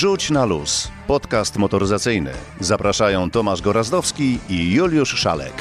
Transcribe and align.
Wrzuć 0.00 0.30
na 0.30 0.44
luz. 0.44 0.88
Podcast 1.06 1.56
motoryzacyjny. 1.56 2.32
Zapraszają 2.60 3.30
Tomasz 3.30 3.62
Gorazdowski 3.62 4.38
i 4.48 4.72
Juliusz 4.72 5.14
Szalek. 5.14 5.52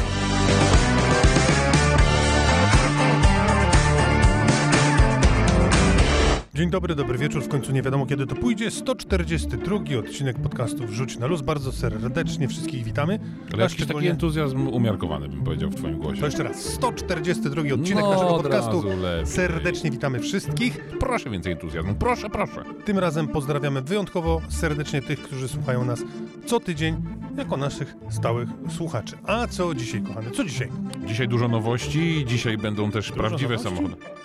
Dzień 6.59 6.69
dobry, 6.69 6.95
dobry 6.95 7.17
wieczór. 7.17 7.43
W 7.43 7.47
końcu 7.47 7.71
nie 7.71 7.81
wiadomo 7.81 8.05
kiedy 8.05 8.27
to 8.27 8.35
pójdzie. 8.35 8.71
142 8.71 9.75
odcinek 9.99 10.39
podcastu 10.39 10.87
Wrzuć 10.87 11.17
na 11.17 11.27
luz. 11.27 11.41
Bardzo 11.41 11.71
serdecznie 11.71 12.47
wszystkich 12.47 12.83
witamy. 12.83 13.19
Ale 13.53 13.63
jakiś 13.63 13.85
taki 13.85 14.07
entuzjazm 14.07 14.67
umiarkowany 14.67 15.29
bym 15.29 15.43
powiedział 15.43 15.69
w 15.69 15.75
twoim 15.75 15.97
głosie. 15.97 16.19
To 16.19 16.25
jeszcze 16.25 16.43
raz. 16.43 16.63
142 16.63 17.61
odcinek 17.61 18.03
No, 18.03 18.11
naszego 18.11 18.35
od 18.35 18.41
podcastu. 18.41 18.83
Serdecznie 19.23 19.91
witamy 19.91 20.19
wszystkich. 20.19 20.85
Proszę 20.99 21.29
więcej 21.29 21.53
entuzjazmu, 21.53 21.95
proszę, 21.95 22.29
proszę. 22.29 22.63
Tym 22.85 22.99
razem 22.99 23.27
pozdrawiamy 23.27 23.81
wyjątkowo 23.81 24.41
serdecznie 24.49 25.01
tych, 25.01 25.21
którzy 25.23 25.47
słuchają 25.47 25.85
nas 25.85 26.03
co 26.45 26.59
tydzień 26.59 26.95
jako 27.37 27.57
naszych 27.57 27.95
stałych 28.09 28.49
słuchaczy. 28.69 29.17
A 29.23 29.47
co 29.47 29.75
dzisiaj, 29.75 30.01
kochany? 30.01 30.31
Co 30.31 30.43
dzisiaj? 30.43 30.69
Dzisiaj 31.05 31.27
dużo 31.27 31.47
nowości, 31.47 32.25
dzisiaj 32.27 32.57
będą 32.57 32.91
też 32.91 33.09
Dużo 33.09 33.19
prawdziwe 33.19 33.55
nowości? 33.55 33.75
samochody. 33.75 34.18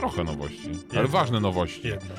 Trochę 0.00 0.24
nowości, 0.24 0.68
ale 0.90 1.02
Jedno. 1.02 1.08
ważne 1.08 1.40
nowości. 1.40 1.88
Jedno. 1.88 2.14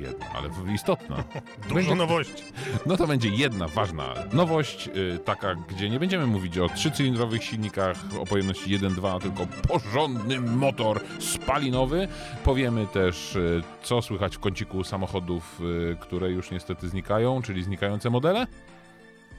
Jedna, 0.00 0.26
ale 0.34 0.74
istotna. 0.74 1.16
Dużo 1.62 1.74
Będzie- 1.74 1.94
nowości. 1.94 2.44
No 2.86 2.96
to 2.96 3.06
będzie 3.06 3.28
jedna 3.28 3.68
ważna 3.68 4.14
nowość, 4.32 4.88
y, 4.88 5.18
taka, 5.24 5.54
gdzie 5.54 5.90
nie 5.90 5.98
będziemy 5.98 6.26
mówić 6.26 6.58
o 6.58 6.68
trzycylindrowych 6.68 7.44
silnikach 7.44 7.96
o 8.20 8.26
pojemności 8.26 8.78
1.2, 8.78 9.20
tylko 9.20 9.46
porządny 9.68 10.40
motor 10.40 11.00
spalinowy. 11.20 12.08
Powiemy 12.44 12.86
też, 12.86 13.36
y, 13.36 13.62
co 13.82 14.02
słychać 14.02 14.36
w 14.36 14.40
kąciku 14.40 14.84
samochodów, 14.84 15.60
y, 15.92 15.96
które 16.00 16.30
już 16.30 16.50
niestety 16.50 16.88
znikają, 16.88 17.42
czyli 17.42 17.62
znikające 17.64 18.10
modele. 18.10 18.46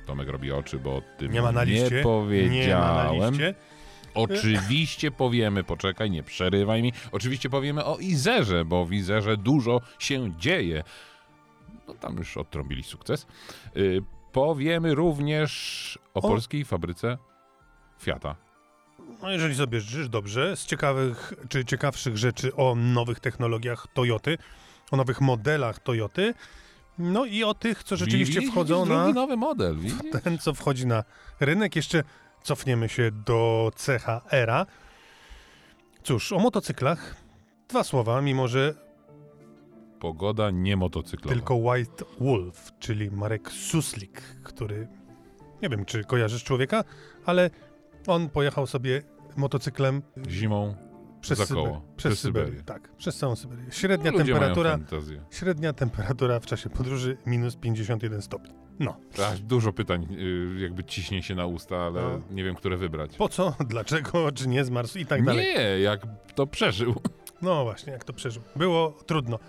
Tomek 0.06 0.30
robi 0.30 0.52
oczy, 0.52 0.80
bo 0.80 0.95
o 0.95 1.02
tym 1.17 1.31
Nie 1.31 1.42
ma 1.42 1.52
na 1.52 1.64
liście. 1.64 2.03
nie 2.31 2.50
Nie 2.50 2.76
ma 2.76 2.94
na 2.94 3.03
powiedziałem. 3.03 3.33
liście. 3.33 3.56
Oczywiście 4.16 5.11
powiemy, 5.11 5.63
poczekaj, 5.63 6.11
nie 6.11 6.23
przerywaj 6.23 6.83
mi. 6.83 6.94
Oczywiście 7.11 7.49
powiemy 7.49 7.85
o 7.85 7.97
Izerze, 7.97 8.66
bo 8.66 8.85
w 8.85 8.94
Izerze 8.94 9.38
dużo 9.38 9.81
się 9.99 10.33
dzieje. 10.38 10.83
No 11.88 11.94
tam 11.94 12.17
już 12.17 12.38
odtrąbili 12.38 12.83
sukces. 12.83 13.27
Y, 13.77 14.02
powiemy 14.31 14.95
również 14.95 15.99
o, 16.13 16.19
O- 16.19 16.21
polskiej 16.21 16.66
fabryce 16.66 17.17
Fiata. 18.02 18.36
No 19.21 19.31
jeżeli 19.31 19.55
sobie 19.55 19.80
życzysz 19.81 20.09
dobrze, 20.09 20.55
z 20.58 20.66
ciekawych 20.66 21.33
czy 21.49 21.66
ciekawszych 21.66 22.17
rzeczy 22.17 22.55
o 22.55 22.75
nowych 22.75 23.19
technologiach 23.19 23.88
Toyoty, 23.93 24.38
o 24.91 24.97
nowych 24.97 25.21
modelach 25.21 25.80
Toyoty, 25.80 26.33
no 26.99 27.25
i 27.25 27.43
o 27.43 27.53
tych, 27.53 27.83
co 27.83 27.95
rzeczywiście 27.97 28.41
wchodzą 28.41 28.75
widzisz, 28.83 28.89
na 28.95 29.03
Drugi 29.03 29.16
nowy 29.16 29.38
model, 29.38 29.77
widzisz? 29.77 29.99
ten, 30.23 30.38
co 30.38 30.53
wchodzi 30.53 30.88
na 30.88 31.03
rynek. 31.39 31.75
Jeszcze 31.75 32.03
cofniemy 32.46 32.90
się 32.90 33.12
do 33.12 33.72
cecha 33.76 34.22
Era. 34.32 34.66
Cóż, 36.04 36.32
o 36.32 36.40
motocyklach 36.40 37.16
dwa 37.70 37.84
słowa, 37.84 38.22
mimo 38.22 38.48
że 38.48 38.74
Pogoda 40.00 40.52
nie 40.52 40.78
motocyklowa. 40.78 41.36
tylko 41.36 41.56
White 41.56 42.06
Wolf, 42.20 42.72
czyli 42.80 43.12
Marek 43.12 43.52
Suslik, 43.52 44.22
który 44.44 44.88
nie 45.62 45.70
wiem, 45.70 45.86
czy 45.86 46.04
kojarzysz 46.04 46.44
człowieka, 46.44 46.84
ale 47.26 47.50
on 48.08 48.30
pojechał 48.30 48.68
sobie 48.68 49.02
motocyklem 49.36 50.02
Zimą 50.30 50.76
przez, 51.22 51.38
Za 51.38 51.44
Syber- 51.44 51.54
koło, 51.54 51.82
przez 51.98 52.14
przez 52.14 52.20
Syberię. 52.20 52.46
Syberię. 52.48 52.64
Tak, 52.64 52.96
przez 52.96 53.18
całą 53.18 53.36
Syberię. 53.36 53.66
Średnia 53.72 54.12
ludzie 54.12 54.34
temperatura, 54.34 54.80
średnia 55.32 55.73
temperatura 55.73 56.39
w 56.39 56.45
czasie 56.45 56.70
podróży 56.70 57.17
minus 57.26 57.55
51 57.55 58.22
stopni. 58.22 58.64
No. 58.80 58.97
Tak, 59.15 59.37
dużo 59.37 59.73
pytań 59.73 60.08
y, 60.19 60.59
jakby 60.59 60.83
ciśnie 60.83 61.23
się 61.23 61.36
na 61.36 61.45
usta, 61.45 61.75
ale 61.77 62.02
No. 62.02 62.21
nie 62.31 62.43
wiem, 62.43 62.55
które 62.55 62.77
wybrać. 62.77 63.15
Po 63.17 63.30
co, 63.30 63.55
dlaczego, 63.69 64.31
czy 64.31 64.47
nie 64.47 64.65
zmarzł 64.65 64.97
i 64.99 65.05
tak 65.05 65.23
dalej. 65.23 65.45
Nie, 65.45 65.80
jak 65.80 66.02
to 66.36 66.47
przeżył. 66.47 66.95
No 67.41 67.63
właśnie, 67.63 67.93
jak 67.93 68.03
to 68.03 68.13
przeżył. 68.13 68.41
Było 68.55 68.91
trudno. 69.05 69.39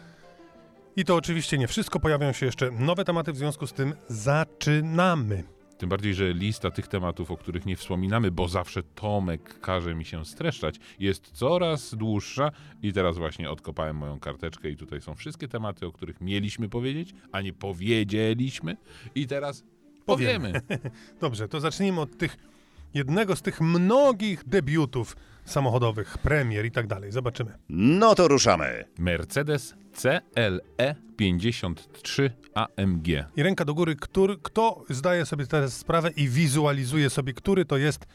I 0.97 1.05
to 1.05 1.15
oczywiście 1.17 1.59
nie 1.59 1.69
wszystko. 1.69 2.01
Pojawią 2.01 2.33
się 2.33 2.47
jeszcze 2.47 2.71
nowe 2.71 3.05
tematy, 3.05 3.33
w 3.33 3.37
związku 3.37 3.67
z 3.67 3.73
tym 3.73 3.95
zaczynamy. 4.09 5.45
Tym 5.79 5.89
bardziej, 5.89 6.15
że 6.15 6.33
lista 6.33 6.71
tych 6.71 6.89
tematów, 6.89 7.31
o 7.31 7.37
których 7.37 7.67
nie 7.67 7.77
wspominamy, 7.77 8.31
bo 8.31 8.49
zawsze 8.49 8.83
Tomek 8.83 9.61
każe 9.61 9.95
mi 9.95 10.05
się 10.05 10.25
streszczać, 10.25 10.77
jest 10.99 11.31
coraz 11.31 11.95
dłuższa 11.95 12.51
i 12.83 12.93
teraz 12.93 13.19
właśnie 13.19 13.51
odkopałem 13.51 13.97
moją 13.97 14.21
karteczkę 14.21 14.71
i 14.71 14.77
tutaj 14.77 15.01
są 15.01 15.15
wszystkie 15.15 15.49
tematy, 15.49 15.87
o 15.87 15.93
których 15.93 16.21
mieliśmy 16.21 16.69
powiedzieć, 16.69 17.15
a 17.33 17.41
nie 17.41 17.53
powiedzieliśmy 17.53 18.77
i 19.15 19.27
teraz 19.27 19.65
Powiemy. 20.07 20.53
powiemy. 20.69 20.91
Dobrze, 21.21 21.49
to 21.49 21.61
zacznijmy 21.61 22.01
od 22.01 22.19
tych 22.19 22.37
jednego 22.95 23.37
z 23.37 23.43
tych 23.43 23.61
mnogich 23.61 24.49
debiutów 24.49 25.17
samochodowych, 25.45 26.19
premier 26.19 26.67
i 26.67 26.71
tak 26.71 26.87
dalej. 26.87 27.13
Zobaczymy. 27.13 27.59
No 27.69 28.15
to 28.15 28.29
ruszamy. 28.29 28.85
Mercedes 28.99 29.75
E 30.05 30.21
CLE 30.35 30.95
53 31.17 32.31
AMG. 32.55 33.09
I 33.37 33.43
ręka 33.43 33.65
do 33.65 33.75
góry, 33.75 33.97
który, 33.97 34.37
kto 34.43 34.85
zdaje 34.91 35.27
sobie 35.27 35.47
teraz 35.47 35.77
sprawę 35.77 36.11
i 36.17 36.29
wizualizuje 36.29 37.11
sobie, 37.11 37.33
który 37.33 37.65
to 37.65 37.77
jest 37.77 38.07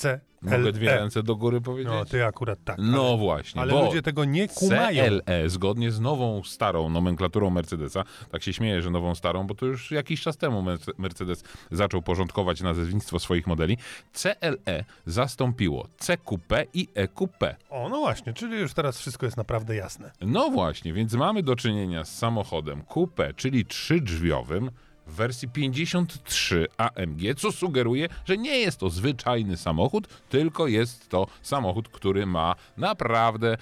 CLE. 0.00 0.20
Mogę 0.42 0.72
dwie 0.72 0.94
ręce 0.94 1.22
do 1.22 1.36
góry 1.36 1.60
powiedzieć? 1.60 1.92
No, 1.92 2.04
ty 2.04 2.24
akurat 2.24 2.58
tak. 2.64 2.76
No 2.78 3.08
ale, 3.08 3.16
właśnie, 3.18 3.60
ale 3.60 3.84
ludzie 3.84 4.02
tego 4.02 4.24
nie 4.24 4.48
kumają. 4.48 5.04
CLE, 5.04 5.48
zgodnie 5.50 5.90
z 5.90 6.00
nową, 6.00 6.42
starą 6.44 6.88
nomenklaturą 6.88 7.50
Mercedesa, 7.50 8.04
tak 8.30 8.42
się 8.42 8.52
śmieję, 8.52 8.82
że 8.82 8.90
nową, 8.90 9.14
starą, 9.14 9.46
bo 9.46 9.54
to 9.54 9.66
już 9.66 9.90
jakiś 9.90 10.22
czas 10.22 10.36
temu 10.36 10.62
Merce- 10.62 10.92
Mercedes 10.98 11.44
zaczął 11.70 12.02
porządkować 12.02 12.60
nazewnictwo 12.60 13.18
swoich 13.18 13.46
modeli, 13.46 13.76
CLE 14.12 14.84
zastąpiło 15.06 15.88
CQP 15.98 16.66
i 16.74 16.88
EQP. 16.94 17.56
O, 17.70 17.88
no 17.88 17.98
właśnie, 17.98 18.32
czyli 18.32 18.56
już 18.60 18.74
teraz 18.74 18.98
wszystko 18.98 19.26
jest 19.26 19.36
naprawdę 19.36 19.76
jasne. 19.76 20.10
No 20.20 20.50
właśnie, 20.50 20.92
więc 20.92 21.14
mamy 21.14 21.42
do 21.42 21.56
czynienia 21.56 22.04
z 22.04 22.18
samochodem 22.18 22.82
coupé, 22.82 23.34
czyli 23.36 23.66
trzydrzwiowym, 23.66 24.70
w 25.10 25.14
wersji 25.14 25.48
53 25.48 26.66
AMG, 26.78 27.34
co 27.36 27.52
sugeruje, 27.52 28.08
że 28.24 28.36
nie 28.38 28.58
jest 28.58 28.80
to 28.80 28.90
zwyczajny 28.90 29.56
samochód, 29.56 30.08
tylko 30.28 30.66
jest 30.66 31.08
to 31.08 31.26
samochód, 31.42 31.88
który 31.88 32.26
ma 32.26 32.54
naprawdę 32.76 33.56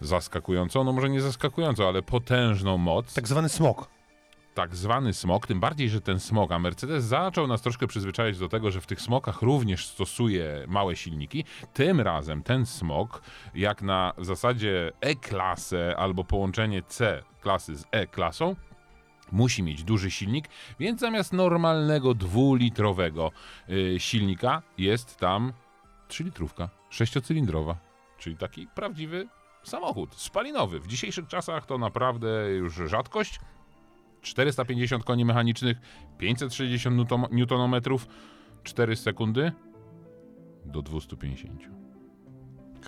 zaskakującą, 0.00 0.84
no 0.84 0.92
może 0.92 1.08
nie 1.10 1.20
zaskakującą, 1.20 1.88
ale 1.88 2.02
potężną 2.02 2.78
moc, 2.78 3.14
Tak 3.14 3.28
zwany 3.28 3.48
smog. 3.48 3.88
tak 4.54 4.76
zwany 4.76 5.14
smog, 5.14 5.46
tym 5.46 5.60
bardziej, 5.60 5.88
że 5.90 6.00
ten 6.00 6.20
smog, 6.20 6.52
a 6.52 6.58
Mercedes 6.58 7.04
zaczął 7.04 7.46
nas 7.46 7.62
troszkę 7.62 7.86
przyzwyczaić 7.86 8.38
do 8.38 8.48
tego, 8.48 8.70
że 8.70 8.80
w 8.80 8.86
tych 8.86 9.00
smokach 9.00 9.42
również 9.42 9.86
stosuje 9.86 10.64
małe 10.68 10.96
silniki. 10.96 11.44
Tym 11.74 12.00
razem 12.00 12.42
ten 12.42 12.66
smog, 12.66 13.22
jak 13.54 13.82
na 13.82 14.12
zasadzie 14.18 14.92
E-klasę 15.00 15.94
albo 15.96 16.24
połączenie 16.24 16.82
C-klasy 16.82 17.76
z 17.76 17.84
E-klasą, 17.92 18.56
musi 19.32 19.62
mieć 19.62 19.84
duży 19.84 20.10
silnik, 20.10 20.48
więc 20.80 21.00
zamiast 21.00 21.32
normalnego 21.32 22.14
dwulitrowego 22.14 23.30
y, 23.68 23.94
silnika 23.98 24.62
jest 24.78 25.16
tam 25.16 25.52
3-litrówka, 26.08 26.68
sześciocylindrowa, 26.90 27.76
czyli 28.18 28.36
taki 28.36 28.66
prawdziwy 28.66 29.28
samochód 29.62 30.14
spalinowy. 30.14 30.80
W 30.80 30.86
dzisiejszych 30.86 31.26
czasach 31.26 31.66
to 31.66 31.78
naprawdę 31.78 32.50
już 32.50 32.74
rzadkość. 32.74 33.40
450 34.22 35.04
koni 35.04 35.24
mechanicznych, 35.24 35.76
560 36.18 36.96
newton- 36.96 37.32
newtonometrów, 37.32 38.06
4 38.64 38.96
sekundy 38.96 39.52
do 40.64 40.82
250. 40.82 41.68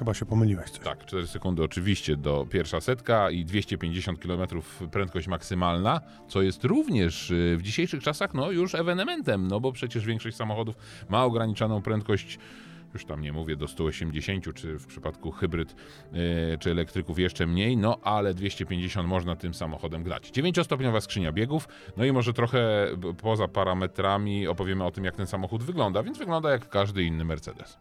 Chyba 0.01 0.15
się 0.15 0.27
pomyliłeś 0.27 0.71
coś. 0.71 0.85
Tak, 0.85 1.07
4 1.07 1.27
sekundy 1.27 1.63
oczywiście 1.63 2.17
do 2.17 2.47
pierwsza 2.51 2.81
setka 2.81 3.31
i 3.31 3.45
250 3.45 4.19
km 4.19 4.47
prędkość 4.91 5.29
maksymalna, 5.29 6.01
co 6.29 6.43
jest 6.43 6.65
również 6.65 7.31
y, 7.31 7.57
w 7.59 7.63
dzisiejszych 7.63 8.03
czasach 8.03 8.35
no 8.35 8.51
już 8.51 8.75
ewenementem, 8.75 9.49
no 9.49 9.61
bo 9.61 9.73
przecież 9.73 10.07
większość 10.07 10.37
samochodów 10.37 10.77
ma 11.09 11.25
ograniczoną 11.25 11.83
prędkość 11.83 12.39
już 12.95 13.05
tam 13.05 13.21
nie 13.21 13.33
mówię 13.33 13.57
do 13.57 13.69
180, 13.69 14.55
czy 14.55 14.79
w 14.79 14.87
przypadku 14.87 15.31
hybryd 15.31 15.71
y, 15.73 16.59
czy 16.59 16.71
elektryków 16.71 17.19
jeszcze 17.19 17.47
mniej, 17.47 17.77
no 17.77 17.99
ale 18.03 18.35
250 18.35 19.09
można 19.09 19.37
tym 19.37 19.55
samochodem 19.55 20.03
grać. 20.03 20.31
9-stopniowa 20.31 21.01
skrzynia 21.01 21.33
biegów, 21.33 21.69
no 21.97 22.05
i 22.05 22.13
może 22.13 22.33
trochę 22.33 22.87
poza 23.23 23.49
parametrami 23.49 24.49
opowiemy 24.49 24.85
o 24.85 24.91
tym, 24.91 25.05
jak 25.05 25.17
ten 25.17 25.27
samochód 25.27 25.63
wygląda, 25.63 26.03
więc 26.03 26.19
wygląda 26.19 26.51
jak 26.51 26.69
każdy 26.69 27.05
inny 27.05 27.25
Mercedes. 27.25 27.79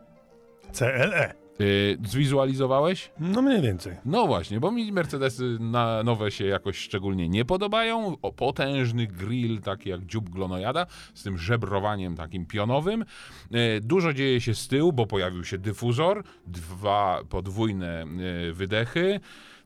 CLE. 0.72 1.49
Y, 1.62 1.98
zwizualizowałeś? 2.08 3.12
No 3.20 3.42
mniej 3.42 3.62
więcej. 3.62 3.96
No 4.06 4.28
właśnie, 4.28 4.60
bo 4.60 4.72
mi 4.72 4.92
Mercedesy 4.92 5.58
na 5.60 6.04
nowe 6.04 6.32
się 6.32 6.46
jakoś 6.46 6.78
szczególnie 6.78 7.30
nie 7.30 7.46
podobają. 7.46 8.18
O, 8.22 8.34
potężny 8.34 9.08
grill, 9.08 9.62
taki 9.62 9.90
jak 9.90 10.06
dziób 10.06 10.30
glonojada, 10.30 10.86
z 11.14 11.24
tym 11.24 11.38
żebrowaniem 11.38 12.16
takim 12.16 12.46
pionowym. 12.46 13.06
E, 13.52 13.80
dużo 13.80 14.14
dzieje 14.14 14.42
się 14.42 14.56
z 14.56 14.68
tyłu, 14.68 14.94
bo 14.94 15.08
pojawił 15.08 15.46
się 15.46 15.58
dyfuzor, 15.58 16.24
dwa 16.48 17.22
podwójne 17.30 18.02
e, 18.02 18.06
wydechy. 18.52 19.20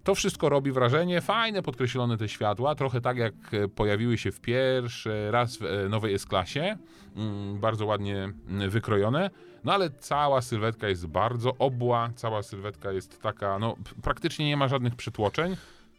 To 0.04 0.16
wszystko 0.16 0.50
robi 0.50 0.72
wrażenie, 0.72 1.22
fajne 1.22 1.62
podkreślone 1.62 2.18
te 2.18 2.30
światła, 2.30 2.76
trochę 2.76 3.02
tak 3.02 3.18
jak 3.18 3.34
e, 3.52 3.68
pojawiły 3.68 4.18
się 4.18 4.32
w 4.32 4.42
pierwszy 4.42 5.32
raz 5.32 5.58
w 5.58 5.64
e, 5.64 5.90
nowej 5.90 6.14
S-klasie, 6.14 6.78
mm, 7.16 7.60
bardzo 7.60 7.86
ładnie 7.86 8.34
mm, 8.48 8.70
wykrojone, 8.70 9.30
no 9.64 9.74
ale 9.74 9.90
cała 9.90 10.42
sylwetka 10.42 10.88
jest 10.88 11.08
bardzo 11.08 11.56
obła, 11.60 12.10
cała 12.16 12.44
sylwetka 12.44 12.92
jest 12.92 13.22
taka, 13.22 13.60
no 13.60 13.76
praktycznie 14.02 14.46
nie 14.46 14.58
ma 14.58 14.68
żadnych 14.68 14.96
przytłoczeń. 14.96 15.58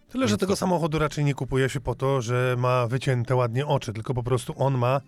Tyle, 0.09 0.29
że 0.29 0.37
tego 0.39 0.57
samochodu 0.57 0.99
raczej 0.99 1.25
nie 1.25 1.35
kupuje 1.35 1.69
się 1.69 1.81
po 1.81 1.95
to, 1.95 2.21
że 2.21 2.57
ma 2.59 2.87
wycięte 2.87 3.35
ładnie 3.35 3.67
oczy, 3.67 3.93
tylko 3.93 4.15
po 4.15 4.23
prostu 4.23 4.55
on 4.57 4.79
ma 4.79 5.01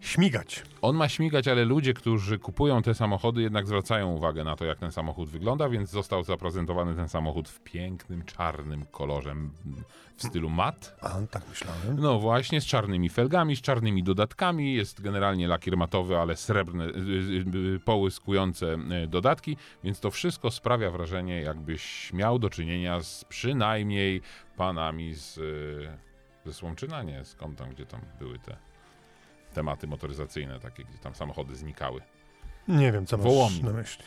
śmigać. 0.00 0.62
On 0.82 0.96
ma 0.96 1.08
śmigać, 1.08 1.48
ale 1.48 1.64
ludzie, 1.64 1.94
którzy 1.94 2.38
kupują 2.38 2.82
te 2.82 2.94
samochody, 2.94 3.42
jednak 3.42 3.66
zwracają 3.66 4.12
uwagę 4.12 4.44
na 4.44 4.56
to, 4.56 4.64
jak 4.64 4.78
ten 4.78 4.92
samochód 4.92 5.28
wygląda, 5.28 5.68
więc 5.68 5.90
został 5.90 6.24
zaprezentowany 6.24 6.94
ten 6.94 7.08
samochód 7.08 7.48
w 7.48 7.60
pięknym, 7.60 8.24
czarnym 8.24 8.86
kolorze 8.90 9.34
w 10.16 10.22
stylu 10.22 10.50
mat. 10.50 10.96
A, 11.00 11.08
tak 11.30 11.42
myślałem. 11.48 12.00
No 12.00 12.18
właśnie, 12.18 12.60
z 12.60 12.66
czarnymi 12.66 13.08
felgami, 13.08 13.56
z 13.56 13.60
czarnymi 13.60 14.02
dodatkami. 14.02 14.74
Jest 14.74 15.00
generalnie 15.00 15.48
lakier 15.48 15.76
matowy, 15.76 16.18
ale 16.18 16.36
srebrne, 16.36 16.84
y, 16.84 16.88
y, 16.88 17.74
y, 17.74 17.80
połyskujące 17.80 18.78
dodatki, 19.08 19.56
więc 19.84 20.00
to 20.00 20.10
wszystko 20.10 20.50
sprawia 20.50 20.90
wrażenie, 20.90 21.40
jakbyś 21.40 22.12
miał 22.12 22.38
do 22.38 22.50
czynienia 22.50 23.00
z 23.00 23.24
przynajmniej 23.24 24.22
panami 24.56 25.14
z, 25.14 25.40
ze 26.44 26.52
Słomczyna, 26.52 27.02
nie, 27.02 27.24
skąd 27.24 27.58
tam, 27.58 27.70
gdzie 27.70 27.86
tam 27.86 28.00
były 28.18 28.38
te 28.38 28.56
tematy 29.56 29.86
motoryzacyjne, 29.86 30.60
takie, 30.60 30.84
gdzie 30.84 30.98
tam 30.98 31.14
samochody 31.14 31.56
znikały. 31.56 32.02
Nie 32.68 32.92
wiem, 32.92 33.06
co 33.06 33.16
masz 33.16 33.26
Wołomin. 33.26 33.64
na 33.64 33.72
myśli. 33.72 34.04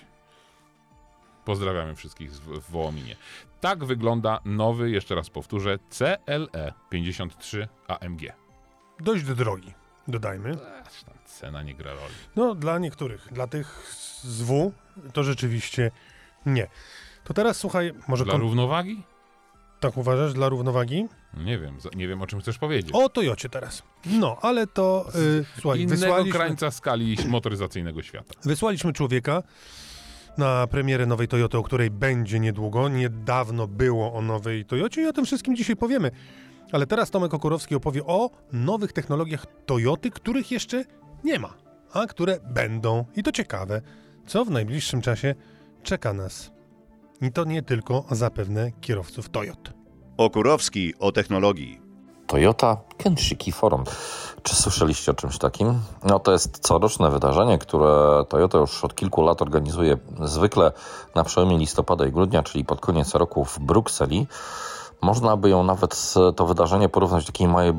Pozdrawiamy 1.46 1.96
wszystkich 1.96 2.32
w 2.32 2.72
Wołominie. 2.72 3.16
Tak 3.62 3.86
wygląda 3.86 4.40
nowy, 4.46 4.92
jeszcze 4.92 5.16
raz 5.16 5.30
powtórzę, 5.30 5.80
CLE 5.90 6.74
53 6.90 7.68
AMG. 7.88 8.22
Dość 9.00 9.24
drogi, 9.24 9.74
dodajmy. 10.08 10.50
Ech, 10.50 11.04
tam 11.04 11.16
cena 11.26 11.64
nie 11.64 11.76
gra 11.76 11.94
roli. 11.94 12.14
No, 12.36 12.56
dla 12.56 12.80
niektórych. 12.80 13.28
Dla 13.34 13.48
tych 13.48 13.68
z 14.24 14.42
W 14.42 14.72
to 15.14 15.24
rzeczywiście 15.24 15.92
nie. 16.46 16.68
To 17.24 17.34
teraz 17.34 17.58
słuchaj, 17.58 17.94
może 18.08 18.26
Dla 18.26 18.38
równowagi? 18.38 19.04
Tak 19.80 19.98
uważasz, 19.98 20.34
dla 20.34 20.50
równowagi? 20.50 21.08
Nie 21.38 21.60
wiem, 21.60 21.78
nie 21.96 22.08
wiem 22.08 22.22
o 22.22 22.28
czym 22.28 22.40
chcesz 22.40 22.58
powiedzieć. 22.58 22.92
O 22.94 23.10
Toyocie 23.10 23.50
teraz. 23.50 23.84
No, 24.06 24.38
ale 24.42 24.68
to 24.68 25.06
y, 25.40 25.46
słuchaj, 25.62 25.80
Innego 25.82 26.02
wysłaliśmy, 26.02 26.32
krańca 26.40 26.72
skali 26.72 27.18
motoryzacyjnego 27.28 28.02
świata. 28.04 28.34
wysłaliśmy 28.44 28.94
człowieka 28.94 29.44
na 30.38 30.68
premierę 30.68 31.06
nowej 31.06 31.28
Toyoty, 31.28 31.58
o 31.58 31.64
której 31.64 31.90
będzie 31.90 32.40
niedługo. 32.40 32.90
Niedawno 32.90 33.68
było 33.68 34.14
o 34.14 34.22
nowej 34.22 34.66
Toyocie 34.66 35.02
i 35.02 35.06
o 35.06 35.14
tym 35.14 35.26
wszystkim 35.26 35.56
dzisiaj 35.56 35.76
powiemy. 35.76 36.12
Ale 36.72 36.88
teraz 36.88 37.12
Tomek 37.12 37.34
Okurowski 37.34 37.76
opowie 37.76 38.06
o 38.06 38.30
nowych 38.52 38.94
technologiach 38.94 39.46
Toyoty, 39.66 40.12
których 40.12 40.52
jeszcze 40.52 40.84
nie 41.24 41.40
ma, 41.40 41.54
a 41.94 42.06
które 42.06 42.40
będą. 42.54 43.06
I 43.16 43.24
to 43.24 43.32
ciekawe, 43.32 43.82
co 44.28 44.46
w 44.46 44.50
najbliższym 44.52 45.02
czasie 45.02 45.36
czeka 45.84 46.14
nas. 46.14 46.52
I 47.22 47.32
to 47.32 47.44
nie 47.44 47.62
tylko 47.62 48.04
zapewne 48.12 48.72
kierowców 48.82 49.30
Toyot. 49.30 49.74
Okurowski 50.18 50.94
o 51.00 51.12
technologii. 51.12 51.82
Toyota 52.28 52.78
Kenshiki 52.98 53.52
Forum. 53.52 53.84
Czy 54.44 54.56
słyszeliście 54.56 55.12
o 55.12 55.16
czymś 55.16 55.38
takim? 55.38 55.74
No 56.04 56.20
to 56.20 56.32
jest 56.32 56.60
coroczne 56.60 57.12
wydarzenie, 57.12 57.58
które 57.58 58.24
Toyota 58.30 58.58
już 58.58 58.84
od 58.84 58.96
kilku 58.96 59.22
lat 59.22 59.42
organizuje 59.42 59.98
zwykle 60.24 60.72
na 61.16 61.24
przełomie 61.24 61.58
listopada 61.58 62.06
i 62.06 62.12
grudnia, 62.12 62.44
czyli 62.44 62.66
pod 62.66 62.82
koniec 62.82 63.16
roku 63.16 63.46
w 63.46 63.60
Brukseli. 63.60 64.28
Można 65.02 65.38
by 65.38 65.50
ją 65.50 65.64
nawet 65.64 66.14
to 66.36 66.46
wydarzenie 66.46 66.90
porównać 66.90 67.26
do 67.26 67.32
takiej 67.32 67.48
małej 67.48 67.74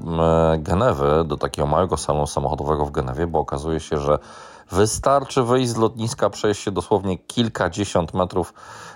Genewy, 0.58 1.24
do 1.24 1.36
takiego 1.36 1.68
małego 1.68 1.96
salonu 1.96 2.26
samochodowego 2.26 2.86
w 2.86 2.90
Genewie, 2.90 3.26
bo 3.26 3.38
okazuje 3.38 3.80
się, 3.80 3.98
że 3.98 4.18
wystarczy 4.70 5.42
wyjść 5.42 5.70
z 5.70 5.76
lotniska, 5.76 6.30
przejść 6.30 6.62
się 6.62 6.70
dosłownie 6.70 7.18
kilkadziesiąt 7.18 8.14
metrów, 8.14 8.54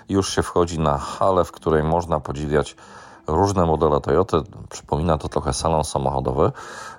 już 0.09 0.35
się 0.35 0.43
wchodzi 0.43 0.79
na 0.79 0.97
halę, 0.97 1.43
w 1.43 1.51
której 1.51 1.83
można 1.83 2.19
podziwiać 2.19 2.75
różne 3.27 3.65
modele 3.65 4.01
Toyoty. 4.01 4.37
Przypomina 4.69 5.17
to 5.17 5.29
trochę 5.29 5.53
salon 5.53 5.83
samochodowy, 5.83 6.51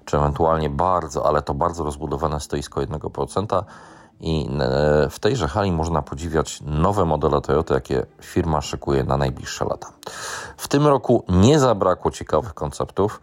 czy 0.04 0.16
ewentualnie 0.16 0.70
bardzo, 0.70 1.26
ale 1.26 1.42
to 1.42 1.54
bardzo 1.54 1.84
rozbudowane 1.84 2.40
stoisko 2.40 2.80
1%. 2.80 3.62
I 4.20 4.48
e, 4.60 5.10
w 5.10 5.18
tejże 5.18 5.48
hali 5.48 5.72
można 5.72 6.02
podziwiać 6.02 6.60
nowe 6.60 7.04
modele 7.04 7.40
Toyota, 7.40 7.74
jakie 7.74 8.06
firma 8.22 8.60
szykuje 8.60 9.04
na 9.04 9.16
najbliższe 9.16 9.64
lata. 9.64 9.88
W 10.56 10.68
tym 10.68 10.86
roku 10.86 11.24
nie 11.28 11.58
zabrakło 11.58 12.10
ciekawych 12.10 12.54
konceptów. 12.54 13.20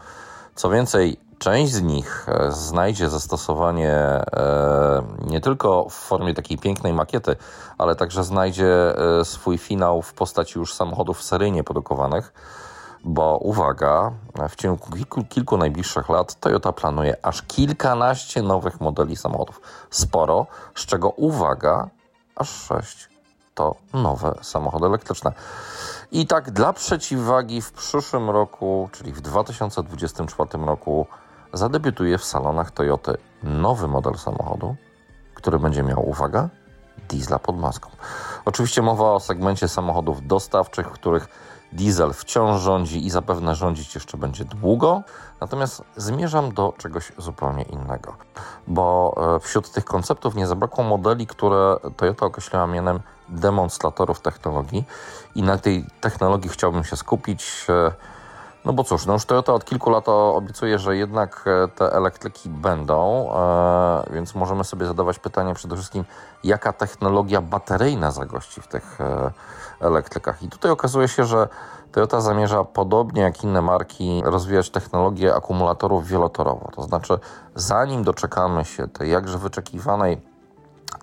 Co 0.56 0.70
więcej, 0.70 1.20
część 1.40 1.74
z 1.74 1.82
nich 1.82 2.26
e, 2.30 2.52
znajdzie 2.52 3.10
zastosowanie 3.10 3.92
e, 3.92 5.04
nie 5.28 5.42
tylko 5.42 5.90
w 5.90 5.94
formie 5.94 6.34
takiej 6.34 6.58
pięknej 6.58 6.94
makiety, 6.94 7.36
ale 7.78 7.96
także 7.96 8.24
znajdzie 8.24 8.94
swój 9.24 9.58
finał 9.58 10.02
w 10.02 10.14
postaci 10.14 10.60
już 10.60 10.74
samochodów 10.74 11.24
seryjnie 11.24 11.64
produkowanych 11.64 12.34
bo 13.04 13.38
uwaga, 13.38 14.12
w 14.50 14.56
ciągu 14.56 14.92
kilku, 14.92 15.24
kilku 15.24 15.58
najbliższych 15.58 16.10
lat 16.10 16.40
Toyota 16.40 16.72
planuje 16.72 17.26
aż 17.26 17.42
kilkanaście 17.42 18.42
nowych 18.42 18.82
modeli 18.82 19.16
samochodów. 19.16 19.62
Sporo, 19.90 20.48
z 20.76 20.86
czego 20.86 21.10
uwaga, 21.10 21.90
aż 22.36 22.50
sześć 22.50 23.10
to 23.56 23.76
nowe 23.94 24.36
samochody 24.42 24.86
elektryczne. 24.86 25.32
I 26.12 26.28
tak 26.28 26.52
dla 26.52 26.74
przeciwwagi 26.74 27.62
w 27.62 27.72
przyszłym 27.72 28.30
roku, 28.30 28.90
czyli 28.92 29.12
w 29.12 29.22
2024 29.22 30.66
roku, 30.66 31.08
zadebiutuje 31.54 32.18
w 32.18 32.26
salonach 32.26 32.72
Toyoty 32.72 33.18
nowy 33.44 33.88
model 33.88 34.16
samochodu, 34.16 34.76
który 35.34 35.60
będzie 35.60 35.84
miał, 35.84 36.10
uwaga, 36.10 36.50
diesla 37.10 37.40
pod 37.40 37.58
maską. 37.58 37.90
Oczywiście 38.46 38.82
mowa 38.82 39.12
o 39.12 39.20
segmencie 39.20 39.68
samochodów 39.68 40.28
dostawczych, 40.28 40.88
w 40.88 40.92
których 40.92 41.28
diesel 41.74 42.14
wciąż 42.14 42.62
rządzi 42.62 43.06
i 43.06 43.10
zapewne 43.10 43.56
rządzić 43.56 43.96
jeszcze 43.96 44.18
będzie 44.18 44.46
długo. 44.46 45.02
Natomiast 45.42 45.84
zmierzam 45.96 46.54
do 46.54 46.74
czegoś 46.78 47.12
zupełnie 47.18 47.64
innego, 47.64 48.16
bo 48.68 49.16
e, 49.36 49.40
wśród 49.40 49.72
tych 49.72 49.86
konceptów 49.86 50.36
nie 50.36 50.48
zabrakło 50.48 50.84
modeli, 50.84 51.28
które 51.28 51.78
Toyota 51.98 52.26
określiła 52.26 52.68
mianem 52.68 53.00
demonstratorów 53.30 54.22
technologii 54.22 54.84
i 55.36 55.44
na 55.44 55.58
tej 55.58 55.86
technologii 56.02 56.50
chciałbym 56.50 56.84
się 56.84 56.96
skupić. 56.96 57.66
No 58.66 58.74
bo 58.74 58.84
cóż, 58.84 59.06
no 59.06 59.14
już 59.14 59.26
Toyota 59.26 59.54
od 59.54 59.66
kilku 59.66 59.90
lat 59.90 60.10
obiecuje, 60.10 60.80
że 60.80 60.98
jednak 60.98 61.46
e, 61.48 61.68
te 61.68 61.94
elektryki 61.94 62.50
będą, 62.50 63.30
e, 63.34 64.14
więc 64.14 64.36
możemy 64.36 64.64
sobie 64.64 64.86
zadawać 64.86 65.20
pytanie 65.20 65.54
przede 65.54 65.76
wszystkim, 65.76 66.04
jaka 66.44 66.74
technologia 66.74 67.42
bateryjna 67.42 68.12
zagości 68.12 68.62
w 68.62 68.68
tych 68.68 69.02
e, 69.02 69.32
elektrykach. 69.80 70.44
I 70.44 70.50
tutaj 70.50 70.72
okazuje 70.72 71.08
się, 71.08 71.26
że 71.26 71.48
Toyota 71.92 72.22
zamierza, 72.22 72.64
podobnie 72.64 73.22
jak 73.22 73.44
inne 73.44 73.62
marki, 73.62 74.22
rozwijać 74.26 74.70
technologię 74.70 75.36
akumulatorów 75.36 76.08
wielotorowo. 76.08 76.70
To 76.76 76.84
znaczy, 76.84 77.20
zanim 77.56 78.04
doczekamy 78.04 78.66
się 78.66 78.88
tej 78.88 79.12
jakże 79.12 79.38
wyczekiwanej 79.38 80.33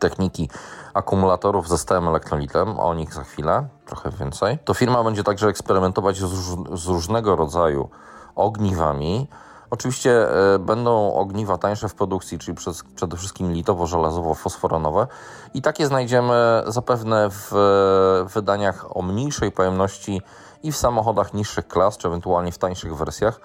techniki 0.00 0.50
akumulatorów 0.95 1.69
ze 1.69 1.78
stałym 1.78 2.09
elektrolitem, 2.09 2.80
o 2.80 2.95
nich 2.95 3.14
za 3.14 3.25
chwilę, 3.25 3.69
trochę 3.87 4.11
więcej, 4.11 4.59
to 4.64 4.75
firma 4.75 5.04
będzie 5.04 5.25
także 5.25 5.49
eksperymentować 5.49 6.16
z, 6.16 6.57
z 6.80 6.87
różnego 6.87 7.37
rodzaju 7.37 7.88
ogniwami. 8.35 9.28
Oczywiście 9.71 10.28
e, 10.54 10.59
będą 10.59 11.14
ogniwa 11.14 11.59
tańsze 11.59 11.88
w 11.88 11.95
produkcji, 11.95 12.38
czyli 12.38 12.54
przez, 12.54 12.85
przede 12.95 13.16
wszystkim 13.16 13.52
litowo-żelazowo-fosforonowe 13.52 15.07
i 15.54 15.62
takie 15.62 15.87
znajdziemy 15.87 16.62
zapewne 16.66 17.28
w 17.30 17.54
e, 17.54 18.28
wydaniach 18.35 18.97
o 18.97 19.02
mniejszej 19.02 19.52
pojemności 19.52 20.23
i 20.62 20.73
w 20.73 20.76
samochodach 20.76 21.35
niższych 21.35 21.69
klas, 21.69 21.97
czy 21.97 22.09
ewentualnie 22.09 22.52
w 22.52 22.59
tańszych 22.59 22.97
wersjach. 22.97 23.40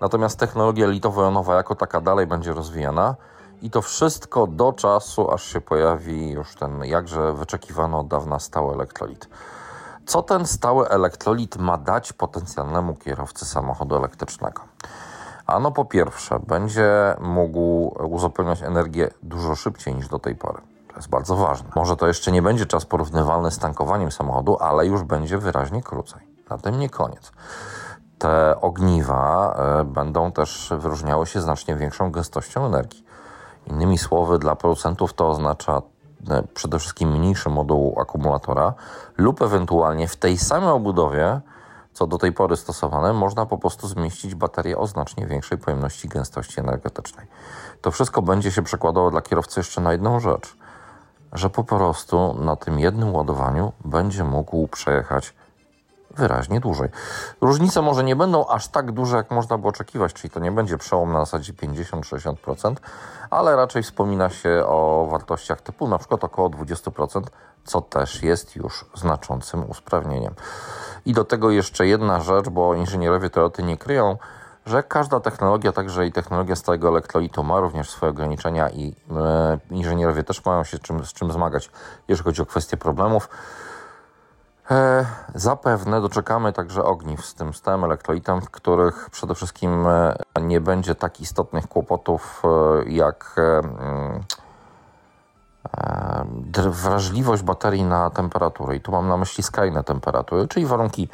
Natomiast 0.00 0.38
technologia 0.38 0.86
litowo-jonowa 0.86 1.54
jako 1.54 1.74
taka 1.74 2.00
dalej 2.00 2.26
będzie 2.26 2.52
rozwijana. 2.52 3.14
I 3.62 3.70
to 3.70 3.82
wszystko 3.82 4.46
do 4.46 4.72
czasu, 4.72 5.30
aż 5.30 5.42
się 5.42 5.60
pojawi 5.60 6.30
już 6.30 6.54
ten 6.54 6.84
jakże 6.84 7.32
wyczekiwany 7.32 7.96
od 7.96 8.08
dawna 8.08 8.38
stały 8.38 8.74
elektrolit. 8.74 9.28
Co 10.06 10.22
ten 10.22 10.46
stały 10.46 10.88
elektrolit 10.88 11.56
ma 11.56 11.76
dać 11.76 12.12
potencjalnemu 12.12 12.94
kierowcy 12.94 13.44
samochodu 13.44 13.96
elektrycznego? 13.96 14.62
Ano 15.46 15.72
po 15.72 15.84
pierwsze, 15.84 16.40
będzie 16.40 17.16
mógł 17.20 17.94
uzupełniać 18.08 18.62
energię 18.62 19.10
dużo 19.22 19.54
szybciej 19.54 19.94
niż 19.94 20.08
do 20.08 20.18
tej 20.18 20.36
pory. 20.36 20.58
To 20.88 20.96
jest 20.96 21.08
bardzo 21.08 21.36
ważne. 21.36 21.68
Może 21.76 21.96
to 21.96 22.06
jeszcze 22.06 22.32
nie 22.32 22.42
będzie 22.42 22.66
czas 22.66 22.84
porównywalny 22.84 23.50
z 23.50 23.58
tankowaniem 23.58 24.12
samochodu, 24.12 24.56
ale 24.60 24.86
już 24.86 25.02
będzie 25.02 25.38
wyraźnie 25.38 25.82
krócej. 25.82 26.20
Na 26.50 26.58
tym 26.58 26.78
nie 26.78 26.90
koniec. 26.90 27.32
Te 28.18 28.60
ogniwa 28.60 29.54
e, 29.58 29.84
będą 29.84 30.32
też 30.32 30.72
wyróżniały 30.78 31.26
się 31.26 31.40
znacznie 31.40 31.76
większą 31.76 32.10
gęstością 32.10 32.66
energii. 32.66 33.05
Innymi 33.66 33.98
słowy, 33.98 34.38
dla 34.38 34.56
producentów 34.56 35.14
to 35.14 35.28
oznacza 35.28 35.82
e, 36.30 36.42
przede 36.54 36.78
wszystkim 36.78 37.12
mniejszy 37.12 37.48
moduł 37.48 38.00
akumulatora 38.00 38.74
lub 39.16 39.42
ewentualnie 39.42 40.08
w 40.08 40.16
tej 40.16 40.38
samej 40.38 40.70
obudowie 40.70 41.40
co 41.96 42.06
do 42.06 42.18
tej 42.18 42.32
pory 42.32 42.56
stosowane, 42.56 43.12
można 43.12 43.46
po 43.46 43.58
prostu 43.58 43.88
zmieścić 43.88 44.34
baterię 44.34 44.78
o 44.78 44.86
znacznie 44.86 45.26
większej 45.26 45.58
pojemności 45.58 46.08
gęstości 46.08 46.60
energetycznej. 46.60 47.26
To 47.80 47.90
wszystko 47.90 48.22
będzie 48.22 48.52
się 48.52 48.62
przekładało 48.62 49.10
dla 49.10 49.22
kierowcy 49.22 49.60
jeszcze 49.60 49.80
na 49.80 49.92
jedną 49.92 50.20
rzecz, 50.20 50.56
że 51.32 51.50
po 51.50 51.64
prostu 51.64 52.36
na 52.40 52.56
tym 52.56 52.80
jednym 52.80 53.14
ładowaniu 53.14 53.72
będzie 53.84 54.24
mógł 54.24 54.68
przejechać 54.68 55.34
wyraźnie 56.16 56.60
dłużej. 56.60 56.88
Różnice 57.40 57.82
może 57.82 58.04
nie 58.04 58.16
będą 58.16 58.46
aż 58.46 58.68
tak 58.68 58.92
duże, 58.92 59.16
jak 59.16 59.30
można 59.30 59.58
by 59.58 59.68
oczekiwać, 59.68 60.12
czyli 60.12 60.30
to 60.30 60.40
nie 60.40 60.52
będzie 60.52 60.78
przełom 60.78 61.12
na 61.12 61.20
zasadzie 61.20 61.52
50-60%, 61.52 62.74
ale 63.30 63.56
raczej 63.56 63.82
wspomina 63.82 64.30
się 64.30 64.62
o 64.66 65.08
wartościach 65.10 65.60
typu 65.60 65.88
na 65.88 65.98
przykład 65.98 66.24
około 66.24 66.50
20%, 66.50 67.22
co 67.64 67.80
też 67.80 68.22
jest 68.22 68.56
już 68.56 68.84
znaczącym 68.94 69.70
usprawnieniem. 69.70 70.34
I 71.06 71.12
do 71.12 71.24
tego 71.24 71.50
jeszcze 71.50 71.86
jedna 71.86 72.20
rzecz, 72.20 72.48
bo 72.48 72.74
inżynierowie 72.74 73.30
Toyoty 73.30 73.62
nie 73.62 73.76
kryją, 73.76 74.16
że 74.66 74.82
każda 74.82 75.20
technologia, 75.20 75.72
także 75.72 76.06
i 76.06 76.12
technologia 76.12 76.56
stałego 76.56 76.88
elektrolitu 76.88 77.44
ma 77.44 77.60
również 77.60 77.90
swoje 77.90 78.10
ograniczenia 78.10 78.70
i 78.70 78.94
e, 79.16 79.58
inżynierowie 79.70 80.24
też 80.24 80.44
mają 80.44 80.64
się 80.64 80.78
czym, 80.78 81.04
z 81.04 81.12
czym 81.12 81.32
zmagać, 81.32 81.70
jeżeli 82.08 82.24
chodzi 82.24 82.42
o 82.42 82.46
kwestie 82.46 82.76
problemów. 82.76 83.28
E, 84.70 85.06
zapewne 85.34 86.00
doczekamy 86.00 86.52
także 86.52 86.84
ogniw 86.84 87.26
z 87.26 87.34
tym 87.34 87.54
stałym 87.54 87.84
elektrolitem, 87.84 88.40
w 88.40 88.50
których 88.50 89.10
przede 89.10 89.34
wszystkim 89.34 89.86
e, 89.86 90.16
nie 90.40 90.60
będzie 90.60 90.94
tak 90.94 91.20
istotnych 91.20 91.68
kłopotów 91.68 92.42
e, 92.44 92.90
jak 92.90 93.34
e, 93.38 93.58
mm, 93.58 94.20
wrażliwość 96.70 97.42
baterii 97.42 97.84
na 97.84 98.10
temperaturę. 98.10 98.76
I 98.76 98.80
tu 98.80 98.92
mam 98.92 99.08
na 99.08 99.16
myśli 99.16 99.44
skrajne 99.44 99.84
temperatury, 99.84 100.48
czyli 100.48 100.66
warunki 100.66 101.08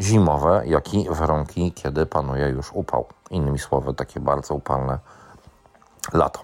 zimowe, 0.00 0.62
jak 0.66 0.94
i 0.94 1.06
warunki, 1.10 1.72
kiedy 1.72 2.06
panuje 2.06 2.48
już 2.48 2.72
upał. 2.72 3.06
Innymi 3.30 3.58
słowy, 3.58 3.94
takie 3.94 4.20
bardzo 4.20 4.54
upalne 4.54 4.98
lato. 6.12 6.40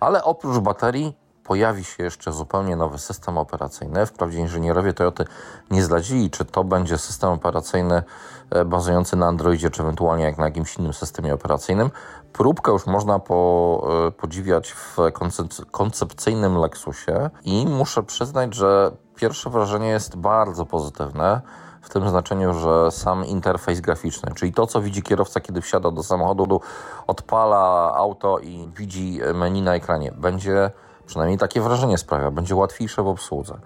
Ale 0.00 0.24
oprócz 0.24 0.58
baterii 0.58 1.21
pojawi 1.44 1.84
się 1.84 2.02
jeszcze 2.02 2.32
zupełnie 2.32 2.76
nowy 2.76 2.98
system 2.98 3.38
operacyjny. 3.38 4.06
Wprawdzie 4.06 4.38
inżynierowie 4.38 4.92
Toyoty 4.92 5.24
nie 5.70 5.82
zdradzili, 5.82 6.30
czy 6.30 6.44
to 6.44 6.64
będzie 6.64 6.98
system 6.98 7.30
operacyjny 7.30 8.02
e, 8.50 8.64
bazujący 8.64 9.16
na 9.16 9.26
Androidzie, 9.26 9.70
czy 9.70 9.82
ewentualnie 9.82 10.24
jak 10.24 10.38
na 10.38 10.44
jakimś 10.44 10.76
innym 10.76 10.92
systemie 10.92 11.34
operacyjnym. 11.34 11.90
Próbkę 12.32 12.72
już 12.72 12.86
można 12.86 13.18
po, 13.18 13.88
e, 14.08 14.10
podziwiać 14.10 14.72
w 14.72 14.96
koncep- 14.96 15.70
koncepcyjnym 15.70 16.58
Lexusie 16.58 17.30
i 17.44 17.66
muszę 17.66 18.02
przyznać, 18.02 18.54
że 18.54 18.92
pierwsze 19.14 19.50
wrażenie 19.50 19.88
jest 19.88 20.16
bardzo 20.16 20.66
pozytywne 20.66 21.40
w 21.82 21.88
tym 21.88 22.08
znaczeniu, 22.08 22.54
że 22.54 22.90
sam 22.90 23.24
interfejs 23.24 23.80
graficzny, 23.80 24.32
czyli 24.34 24.52
to, 24.52 24.66
co 24.66 24.80
widzi 24.80 25.02
kierowca, 25.02 25.40
kiedy 25.40 25.60
wsiada 25.60 25.90
do 25.90 26.02
samochodu, 26.02 26.60
odpala 27.06 27.92
auto 27.94 28.38
i 28.38 28.68
widzi 28.76 29.20
menu 29.34 29.62
na 29.62 29.74
ekranie, 29.74 30.12
będzie 30.12 30.70
przynajmniej 31.06 31.38
takie 31.38 31.60
wrażenie 31.60 31.98
sprawia, 31.98 32.30
będzie 32.30 32.54
łatwiejsze 32.54 33.02
w 33.02 33.08
obsłudze. 33.08 33.58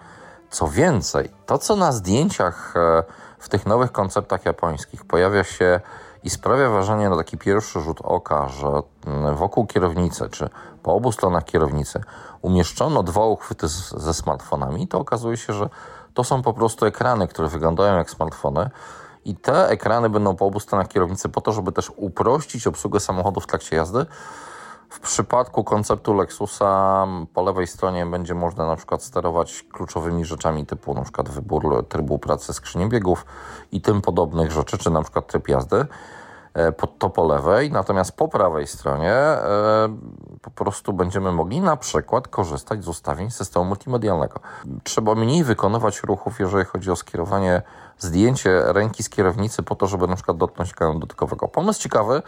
Co 0.51 0.69
więcej, 0.69 1.31
to, 1.47 1.59
co 1.59 1.77
na 1.77 1.93
zdjęciach 1.93 2.75
e, 2.77 3.03
w 3.39 3.49
tych 3.49 3.67
nowych 3.67 3.93
konceptach 3.93 4.45
japońskich 4.45 5.05
pojawia 5.05 5.45
się 5.45 5.81
i 6.23 6.31
sprawia 6.31 6.71
wrażenie 6.71 7.09
na 7.09 7.17
taki 7.17 7.39
pierwszy 7.39 7.81
rzut 7.81 8.01
oka, 8.05 8.49
że 8.49 8.83
mm, 9.07 9.37
wokół 9.37 9.67
kierownicy, 9.67 10.29
czy 10.31 10.49
po 10.83 10.95
obu 10.95 11.13
stronach 11.13 11.45
kierownicy 11.45 12.01
umieszczono 12.43 13.03
dwa 13.03 13.27
uchwyty 13.27 13.69
ze 13.97 14.15
smartfonami, 14.15 14.89
to 14.89 14.99
okazuje 14.99 15.37
się, 15.37 15.53
że 15.53 15.69
to 16.15 16.25
są 16.25 16.43
po 16.43 16.53
prostu 16.53 16.87
ekrany, 16.87 17.29
które 17.29 17.49
wyglądają 17.49 17.97
jak 17.97 18.11
smartfony. 18.11 18.71
I 19.25 19.35
te 19.35 19.69
ekrany 19.69 20.11
będą 20.11 20.37
po 20.37 20.47
obu 20.47 20.61
stronach 20.61 20.89
kierownicy 20.89 21.29
po 21.29 21.41
to, 21.41 21.53
żeby 21.53 21.73
też 21.73 21.93
uprościć 21.97 22.67
obsługę 22.67 23.01
samochodu 23.01 23.41
w 23.41 23.47
trakcie 23.47 23.77
jazdy. 23.77 24.07
W 24.97 25.01
przypadku 25.01 25.65
konceptu 25.65 26.15
Lexusa 26.15 27.07
po 27.35 27.43
lewej 27.43 27.67
stronie 27.67 28.07
będzie 28.07 28.35
można 28.35 28.67
na 28.67 28.77
przykład 28.77 29.03
sterować 29.03 29.65
kluczowymi 29.73 30.25
rzeczami 30.25 30.67
typu 30.67 30.95
na 30.95 31.03
przykład 31.03 31.29
wybór 31.29 31.85
trybu 31.89 32.19
pracy 32.19 32.53
skrzyni 32.53 32.89
biegów 32.89 33.27
i 33.73 33.81
tym 33.81 34.03
podobnych 34.03 34.53
rzeczy, 34.53 34.79
czy 34.79 34.91
na 34.91 35.03
przykład 35.03 35.27
tryb 35.27 35.49
jazdy. 35.49 35.87
E, 36.55 36.73
To 36.73 37.11
po 37.11 37.27
lewej, 37.27 37.71
natomiast 37.71 38.13
po 38.13 38.29
prawej 38.29 38.67
stronie 38.67 39.13
e, 39.13 39.89
po 40.43 40.51
prostu 40.51 40.93
będziemy 40.93 41.33
mogli 41.33 41.61
na 41.61 41.77
przykład 41.77 42.29
korzystać 42.29 42.85
z 42.85 42.89
ustawień 42.89 43.31
systemu 43.31 43.65
multimedialnego. 43.65 44.41
Trzeba 44.85 45.15
mniej 45.15 45.45
wykonywać 45.45 46.03
ruchów, 46.03 46.41
jeżeli 46.41 46.65
chodzi 46.65 46.91
o 46.91 46.97
skierowanie, 46.97 47.63
zdjęcie 47.99 48.63
ręki 48.73 49.03
z 49.03 49.09
kierownicy 49.09 49.63
po 49.63 49.75
to, 49.75 49.87
żeby 49.87 50.07
na 50.07 50.15
przykład 50.15 50.37
dotknąć 50.37 50.71
ekranu 50.71 50.99
dotykowego. 50.99 51.49
Pomysł 51.49 51.83
ciekawy. 51.83 52.23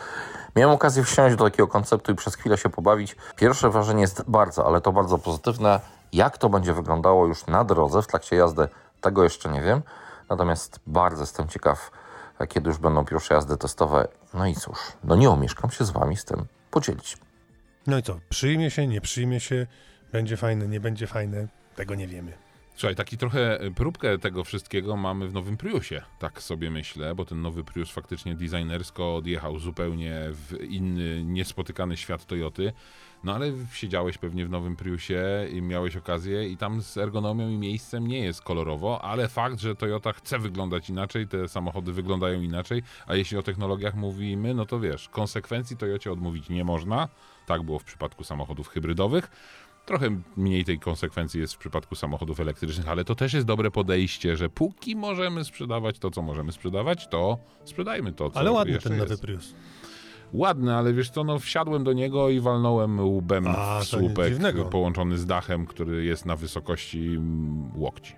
Miałem 0.59 0.75
okazję 0.75 1.05
wsiąść 1.05 1.37
do 1.37 1.45
takiego 1.45 1.69
konceptu 1.69 2.13
i 2.13 2.15
przez 2.15 2.35
chwilę 2.35 2.59
się 2.59 2.69
pobawić. 2.69 3.17
Pierwsze 3.37 3.71
wrażenie 3.71 4.01
jest 4.01 4.25
bardzo, 4.29 4.67
ale 4.67 4.81
to 4.81 4.93
bardzo 4.93 5.19
pozytywne. 5.19 5.81
Jak 6.13 6.39
to 6.39 6.49
będzie 6.49 6.73
wyglądało 6.73 7.27
już 7.27 7.47
na 7.47 7.65
drodze 7.65 8.03
w 8.03 8.07
trakcie 8.07 8.37
jazdy, 8.37 8.69
tego 9.01 9.25
jeszcze 9.25 9.49
nie 9.49 9.63
wiem. 9.63 9.83
Natomiast 10.31 10.81
bardzo 10.87 11.23
jestem 11.23 11.49
ciekaw, 11.49 11.91
kiedy 12.49 12.69
już 12.69 12.79
będą 12.79 13.05
pierwsze 13.05 13.35
jazdy 13.35 13.57
testowe. 13.57 14.09
No 14.35 14.47
i 14.47 14.55
cóż, 14.55 14.79
no 15.05 15.17
nie 15.17 15.31
omieszkam 15.31 15.71
się 15.71 15.85
z 15.85 15.91
Wami 15.91 16.17
z 16.17 16.25
tym 16.25 16.47
podzielić. 16.71 17.19
No 17.87 17.99
i 17.99 18.03
co, 18.03 18.17
przyjmie 18.29 18.71
się, 18.71 18.87
nie 18.87 19.01
przyjmie 19.01 19.41
się, 19.41 19.67
będzie 20.13 20.37
fajne, 20.37 20.69
nie 20.69 20.81
będzie 20.81 21.07
fajne, 21.07 21.47
tego 21.77 21.95
nie 21.95 22.07
wiemy. 22.07 22.48
Słuchaj, 22.79 22.95
taki 22.95 23.19
trochę 23.19 23.59
próbkę 23.75 24.19
tego 24.19 24.45
wszystkiego 24.45 24.97
mamy 24.97 25.29
w 25.29 25.35
nowym 25.35 25.57
Priusie, 25.57 26.03
tak 26.19 26.43
sobie 26.43 26.71
myślę, 26.71 27.15
bo 27.15 27.25
ten 27.25 27.43
nowy 27.43 27.65
Prius 27.65 27.91
faktycznie 27.91 28.35
designersko 28.35 29.17
odjechał 29.17 29.59
zupełnie 29.59 30.21
w 30.31 30.65
inny, 30.65 31.25
niespotykany 31.25 31.97
świat 31.97 32.27
Toyoty. 32.27 32.73
No 33.25 33.35
ale 33.35 33.53
siedziałeś 33.73 34.19
pewnie 34.19 34.47
w 34.47 34.51
nowym 34.51 34.77
Priusie 34.77 35.23
i 35.53 35.63
miałeś 35.63 35.97
okazję 35.97 36.49
i 36.49 36.57
tam 36.57 36.83
z 36.83 36.97
ergonomią 36.97 37.49
i 37.49 37.59
miejscem 37.59 38.07
nie 38.07 38.19
jest 38.19 38.43
kolorowo, 38.43 39.05
ale 39.05 39.29
fakt, 39.29 39.61
że 39.61 39.75
Toyota 39.75 40.13
chce 40.13 40.39
wyglądać 40.39 40.91
inaczej, 40.91 41.29
te 41.29 41.49
samochody 41.49 41.93
wyglądają 41.93 42.43
inaczej, 42.43 42.83
a 43.07 43.15
jeśli 43.15 43.39
o 43.39 43.43
technologiach 43.43 43.95
mówimy, 43.95 44.55
no 44.55 44.67
to 44.67 44.81
wiesz, 44.81 45.09
konsekwencji 45.09 45.77
Toyocie 45.77 46.13
odmówić 46.13 46.49
nie 46.49 46.65
można. 46.65 47.09
Tak 47.47 47.63
było 47.63 47.79
w 47.79 47.85
przypadku 47.85 48.25
samochodów 48.25 48.69
hybrydowych. 48.69 49.31
Trochę 49.89 50.21
mniej 50.37 50.65
tej 50.65 50.79
konsekwencji 50.79 51.41
jest 51.41 51.55
w 51.55 51.59
przypadku 51.59 51.95
samochodów 51.95 52.41
elektrycznych, 52.41 52.89
ale 52.89 53.05
to 53.05 53.15
też 53.15 53.33
jest 53.33 53.47
dobre 53.47 53.71
podejście, 53.71 54.37
że 54.37 54.49
póki 54.49 54.97
możemy 54.97 55.45
sprzedawać 55.45 55.99
to, 55.99 56.11
co 56.11 56.23
możemy 56.23 56.53
sprzedawać, 56.53 57.09
to 57.09 57.39
sprzedajmy 57.65 58.13
to, 58.13 58.31
co 58.31 58.41
Ale 58.41 58.53
ładny 58.53 58.79
ten 58.79 58.97
nowy. 58.97 59.19
Prius. 59.19 59.55
Ładny, 60.33 60.75
ale 60.75 60.93
wiesz 60.93 61.11
co, 61.11 61.25
no 61.25 61.39
wsiadłem 61.39 61.85
do 61.85 61.93
niego 61.93 62.29
i 62.29 62.41
walnąłem 62.41 63.01
łbem 63.01 63.45
A, 63.47 63.81
w 63.81 63.85
słupek 63.85 64.35
połączony 64.71 65.19
z 65.19 65.27
dachem, 65.27 65.67
który 65.67 66.05
jest 66.05 66.27
na 66.27 66.37
wysokości 66.37 67.07
mm, 67.07 67.71
łokci. 67.75 68.17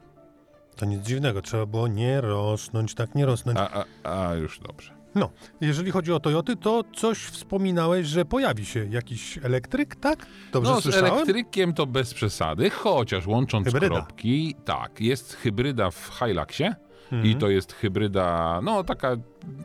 To 0.77 0.87
nic 0.87 1.03
dziwnego, 1.03 1.43
trzeba 1.43 1.67
było 1.67 1.89
nie 1.89 2.21
rosnąć, 2.21 2.95
tak 2.95 3.15
nie 3.15 3.27
rosnąć. 3.27 3.59
A, 3.59 3.85
a, 4.03 4.29
a 4.29 4.35
już 4.35 4.61
dobrze. 4.61 5.00
No, 5.15 5.31
jeżeli 5.61 5.91
chodzi 5.91 6.13
o 6.13 6.21
Toyoty, 6.21 6.57
to 6.57 6.85
coś 6.97 7.19
wspominałeś, 7.19 8.07
że 8.07 8.25
pojawi 8.25 8.67
się 8.67 8.87
jakiś 8.91 9.39
elektryk, 9.43 9.97
tak? 9.97 10.27
Dobrze 10.53 10.71
no, 10.71 10.81
z 10.81 10.83
słyszałem? 10.83 11.13
elektrykiem 11.15 11.73
to 11.73 11.87
bez 11.87 12.15
przesady, 12.15 12.71
chociaż 12.71 13.27
łącząc 13.27 13.67
Hybryda. 13.67 13.95
kropki, 13.95 14.55
tak, 14.65 15.01
jest 15.01 15.35
hybryda 15.35 15.91
w 15.91 16.11
Hiluxie 16.19 16.75
Mhm. 17.13 17.27
i 17.27 17.37
to 17.37 17.49
jest 17.51 17.73
hybryda, 17.73 18.61
no 18.63 18.85
taka, 18.85 19.17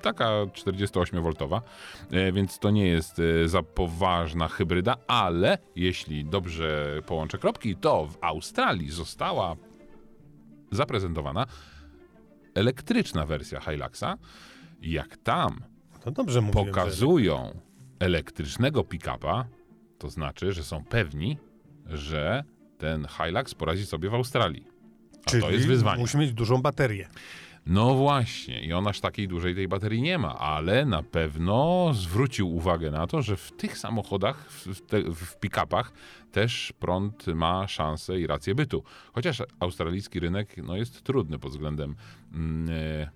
taka 0.02 0.26
48V, 0.26 1.62
e, 2.12 2.32
więc 2.32 2.60
to 2.60 2.72
nie 2.72 2.88
jest 2.88 3.20
e, 3.20 3.48
za 3.48 3.64
poważna 3.64 4.48
hybryda, 4.48 4.96
ale 5.08 5.58
jeśli 5.76 6.26
dobrze 6.26 7.00
połączę 7.06 7.38
kropki, 7.38 7.76
to 7.76 8.08
w 8.08 8.18
Australii 8.22 8.92
została 8.92 9.56
zaprezentowana 10.72 11.46
elektryczna 12.56 13.26
wersja 13.26 13.60
Hiluxa. 13.60 14.18
Jak 14.82 15.18
tam 15.18 15.60
To 16.04 16.12
dobrze 16.12 16.42
mówiłem, 16.42 16.66
że... 16.66 16.72
pokazują 16.72 17.60
elektrycznego 18.00 18.84
pick-upa, 18.84 19.46
to 19.98 20.10
znaczy, 20.10 20.54
że 20.54 20.64
są 20.64 20.84
pewni, 20.84 21.38
że 21.86 22.44
ten 22.78 23.08
Hilux 23.08 23.56
poradzi 23.56 23.86
sobie 23.86 24.10
w 24.10 24.14
Australii. 24.14 24.68
A 25.26 25.30
Czyli 25.30 25.44
to 25.44 25.52
jest 25.52 25.68
wyzwanie. 25.68 26.02
musi 26.02 26.18
mieć 26.18 26.34
dużą 26.34 26.62
baterię. 26.62 27.08
No 27.66 27.96
właśnie, 27.96 28.66
i 28.66 28.74
on 28.74 28.88
aż 28.88 29.00
takiej 29.00 29.28
dużej 29.28 29.56
tej 29.56 29.68
baterii 29.68 30.02
nie 30.02 30.18
ma, 30.18 30.40
ale 30.40 30.86
na 30.86 31.04
pewno 31.04 31.92
zwrócił 31.94 32.56
uwagę 32.56 32.92
na 32.92 33.08
to, 33.08 33.22
że 33.22 33.38
w 33.38 33.52
tych 33.52 33.78
samochodach, 33.78 34.52
w, 34.52 34.82
te, 34.82 35.02
w 35.02 35.40
pick-upach 35.40 35.92
też 36.32 36.74
prąd 36.80 37.28
ma 37.28 37.68
szansę 37.68 38.20
i 38.20 38.28
rację 38.28 38.56
bytu. 38.56 38.84
Chociaż 39.14 39.44
australijski 39.60 40.20
rynek 40.20 40.58
no, 40.58 40.76
jest 40.78 41.04
trudny 41.04 41.40
pod 41.40 41.52
względem. 41.52 41.96
Mm, 42.34 42.70
e, 42.70 43.10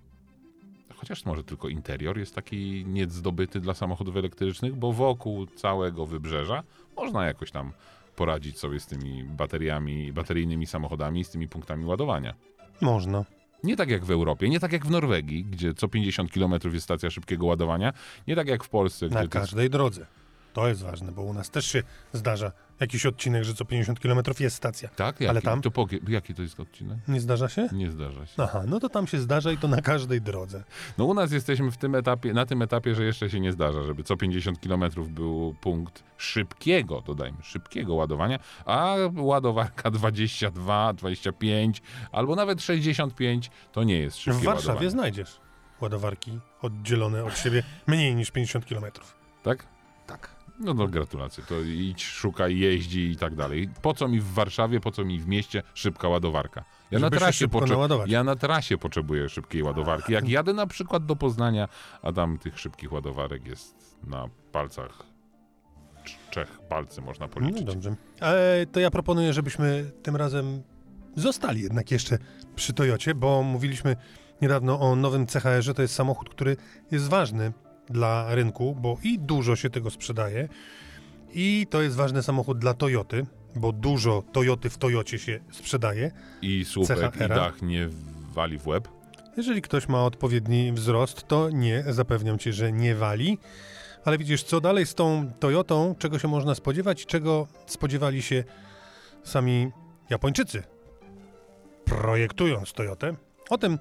chociaż 1.00 1.25
może 1.25 1.44
tylko 1.44 1.70
interior 1.70 2.18
jest 2.18 2.36
taki 2.36 2.86
niezdobyty 2.88 3.60
dla 3.60 3.74
samochodów 3.74 4.18
elektrycznych, 4.18 4.75
bo 4.75 4.94
wokół 4.94 5.46
całego 5.46 6.06
wybrzeża 6.06 6.63
można 6.98 7.25
jakoś 7.25 7.51
tam 7.51 7.72
poradzić 8.15 8.60
sobie 8.60 8.79
z 8.79 8.86
tymi 8.88 9.24
bateriami, 9.24 10.13
bateryjnymi 10.13 10.65
samochodami, 10.65 11.24
z 11.24 11.29
tymi 11.29 11.48
punktami 11.48 11.86
ładowania. 11.86 12.34
Można. 12.82 13.25
Nie 13.63 13.75
tak 13.75 13.89
jak 13.89 14.06
w 14.06 14.12
Europie, 14.12 14.50
nie 14.50 14.60
tak 14.60 14.72
jak 14.74 14.86
w 14.86 14.91
Norwegii, 14.91 15.46
gdzie 15.46 15.74
co 15.74 15.88
50 15.88 16.32
km 16.32 16.53
jest 16.74 16.84
stacja 16.84 17.10
szybkiego 17.10 17.46
ładowania, 17.46 17.94
nie 18.27 18.36
tak 18.36 18.48
jak 18.48 18.63
w 18.63 18.70
Polsce, 18.70 19.06
Na 19.06 19.20
gdzie 19.20 19.29
to 19.29 19.39
każdej 19.39 19.70
drodze. 19.70 20.06
To 20.53 20.68
jest 20.68 20.82
ważne, 20.84 21.12
bo 21.12 21.22
u 21.22 21.34
nas 21.34 21.50
też 21.50 21.65
się 21.65 21.84
zdarza 22.13 22.51
jakiś 22.79 23.06
odcinek, 23.06 23.44
że 23.44 23.53
co 23.53 23.65
50 23.65 24.00
km 24.00 24.20
jest 24.39 24.56
stacja. 24.56 24.89
Tak? 24.89 25.15
Jaki? 25.15 25.27
Ale 25.29 25.41
tam? 25.41 25.62
To 25.62 25.72
powie, 25.72 26.00
jaki 26.08 26.34
to 26.34 26.41
jest 26.41 26.60
odcinek? 26.60 26.98
Nie 27.08 27.22
zdarza 27.22 27.50
się? 27.50 27.68
Nie 27.72 27.91
zdarza 27.91 28.25
się. 28.25 28.44
Aha, 28.44 28.62
no 28.68 28.79
to 28.79 28.89
tam 28.89 29.08
się 29.08 29.20
zdarza 29.20 29.51
i 29.51 29.58
to 29.58 29.68
na 29.68 29.82
każdej 29.82 30.22
drodze. 30.22 30.63
No 30.98 31.06
u 31.06 31.13
nas 31.13 31.32
jesteśmy 31.32 31.72
w 31.72 31.77
tym 31.77 31.96
etapie, 31.96 32.34
na 32.34 32.46
tym 32.46 32.62
etapie, 32.62 32.96
że 32.96 33.03
jeszcze 33.03 33.29
się 33.29 33.39
nie 33.39 33.51
zdarza, 33.51 33.84
żeby 33.84 34.03
co 34.03 34.18
50 34.18 34.60
km 34.60 34.84
był 35.10 35.56
punkt 35.62 36.03
szybkiego, 36.18 37.01
dodajmy, 37.01 37.38
szybkiego 37.44 37.94
ładowania, 37.96 38.39
a 38.65 38.96
ładowarka 39.18 39.91
22, 40.00 40.94
25 40.94 41.82
albo 42.12 42.36
nawet 42.36 42.62
65 42.62 43.51
to 43.72 43.84
nie 43.84 44.00
jest 44.00 44.18
szybkie 44.18 44.39
W 44.39 44.44
Warszawie 44.44 44.68
ładowanie. 44.68 44.89
znajdziesz 44.89 45.39
ładowarki 45.82 46.39
oddzielone 46.62 47.24
od 47.24 47.38
siebie 47.38 47.63
mniej 47.88 48.15
niż 48.15 48.32
50 48.32 48.65
km. 48.65 48.86
Tak? 49.44 49.65
Tak. 50.08 50.38
No 50.60 50.74
to 50.74 50.88
gratulacje. 50.88 51.44
To 51.44 51.62
idź, 51.62 52.04
szukaj, 52.06 52.58
jeździ 52.60 53.12
i 53.12 53.16
tak 53.18 53.36
dalej. 53.36 53.70
Po 53.82 53.94
co 53.94 54.08
mi 54.08 54.20
w 54.20 54.34
Warszawie, 54.34 54.80
po 54.80 54.92
co 54.92 55.06
mi 55.06 55.20
w 55.20 55.28
mieście 55.28 55.63
szybka 55.74 56.08
ładowarka? 56.08 56.63
Ja 56.92 57.00
na, 57.00 57.06
Żeby 57.06 57.18
trasie 57.18 57.48
potrze- 57.48 58.04
ja 58.08 58.24
na 58.24 58.36
trasie 58.36 58.78
potrzebuję 58.78 59.30
szybkiej 59.30 59.63
ładowarki. 59.63 60.13
Jak 60.13 60.30
jadę 60.30 60.54
na 60.54 60.68
przykład 60.68 61.06
do 61.06 61.16
Poznania, 61.16 61.68
a 62.01 62.12
tam 62.12 62.38
tych 62.38 62.60
szybkich 62.60 62.92
ładowarek 62.92 63.48
jest 63.48 63.75
na 64.08 64.25
palcach 64.51 65.04
trzech 66.32 66.60
palcy 66.70 67.01
można 67.01 67.25
No 67.25 67.32
policzyć. 67.34 67.63
dobrze. 67.63 67.96
E, 68.22 68.66
to 68.66 68.80
ja 68.80 68.92
proponuję, 68.92 69.34
żebyśmy 69.34 69.92
tym 70.04 70.16
razem 70.16 70.63
zostali 71.16 71.62
jednak 71.62 71.92
jeszcze 71.92 72.18
przy 72.56 72.74
Toyocie, 72.74 73.16
bo 73.16 73.44
mówiliśmy 73.44 73.96
niedawno 74.42 74.80
o 74.80 74.96
nowym 74.96 75.25
CHR-ze. 75.28 75.74
To 75.74 75.82
jest 75.82 75.94
samochód, 75.96 76.30
który 76.30 76.58
jest 76.92 77.08
ważny 77.08 77.54
dla 77.89 78.36
rynku, 78.36 78.75
bo 78.81 78.98
i 79.03 79.19
dużo 79.19 79.55
się 79.55 79.69
tego 79.69 79.89
sprzedaje, 79.89 80.50
i 81.34 81.67
to 81.69 81.81
jest 81.81 81.96
ważny 81.96 82.24
samochód 82.24 82.60
dla 82.60 82.74
Toyoty, 82.74 83.25
bo 83.55 83.72
dużo 83.72 84.24
Toyoty 84.31 84.69
w 84.69 84.77
Toyocie 84.77 85.19
się 85.19 85.39
sprzedaje. 85.51 86.12
I 86.41 86.65
słupek, 86.65 87.15
i 87.15 87.27
dach 87.27 87.62
nie 87.62 87.89
wali 88.34 88.60
w 88.60 88.67
łeb. 88.67 88.88
Jeżeli 89.38 89.62
ktoś 89.62 89.88
ma 89.88 90.05
odpowiedni 90.05 90.74
wzrost, 90.74 91.27
to 91.27 91.50
nie, 91.50 91.84
zapewniam 91.89 92.39
cię, 92.39 92.53
że 92.53 92.72
nie 92.72 92.96
wali. 92.96 93.38
Ale 94.05 94.17
widzisz, 94.17 94.43
co 94.43 94.62
dalej 94.62 94.86
z 94.86 94.96
tą 94.96 95.31
Toyotą, 95.39 95.96
czego 96.00 96.19
się 96.19 96.27
można 96.27 96.55
spodziewać, 96.55 97.05
czego 97.05 97.48
spodziewali 97.65 98.22
się 98.22 98.43
sami 99.24 99.72
Japończycy, 100.10 100.63
projektując 101.86 102.74
Toyotę. 102.74 103.15
O 103.50 103.58
tym 103.58 103.77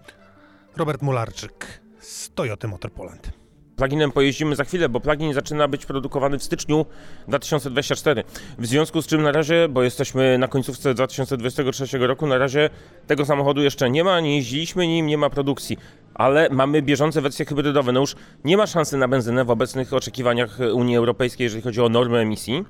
Robert 0.76 1.02
Mularczyk 1.02 1.80
z 2.00 2.30
Toyoty 2.30 2.68
Motor 2.68 2.92
Poland. 2.92 3.32
Pluginem 3.78 4.12
pojeździmy 4.12 4.56
za 4.56 4.64
chwilę, 4.64 4.88
bo 4.88 5.00
plugin 5.00 5.34
zaczyna 5.34 5.68
być 5.68 5.86
produkowany 5.86 6.38
w 6.38 6.42
styczniu 6.42 6.86
2024. 7.28 8.24
W 8.58 8.66
związku 8.66 9.02
z 9.02 9.06
czym 9.06 9.22
na 9.22 9.32
razie, 9.32 9.68
bo 9.68 9.82
jesteśmy 9.82 10.38
na 10.38 10.48
końcówce 10.48 10.94
2023 10.94 11.98
roku, 11.98 12.26
na 12.26 12.38
razie 12.38 12.70
tego 13.06 13.24
samochodu 13.24 13.62
jeszcze 13.62 13.90
nie 13.90 14.04
ma, 14.04 14.20
nie 14.20 14.36
jeździliśmy 14.36 14.86
nim, 14.86 15.06
nie 15.06 15.18
ma 15.18 15.30
produkcji. 15.30 15.78
Ale 16.14 16.48
mamy 16.50 16.82
bieżące 16.82 17.20
wersje 17.20 17.44
hybrydowe. 17.44 17.92
No 17.92 18.00
już 18.00 18.16
nie 18.44 18.56
ma 18.56 18.66
szansy 18.66 18.96
na 18.96 19.08
benzynę 19.08 19.44
w 19.44 19.50
obecnych 19.50 19.94
oczekiwaniach 19.94 20.58
Unii 20.74 20.96
Europejskiej, 20.96 21.44
jeżeli 21.44 21.62
chodzi 21.62 21.80
o 21.80 21.88
normy 21.88 22.18
emisji. 22.18 22.64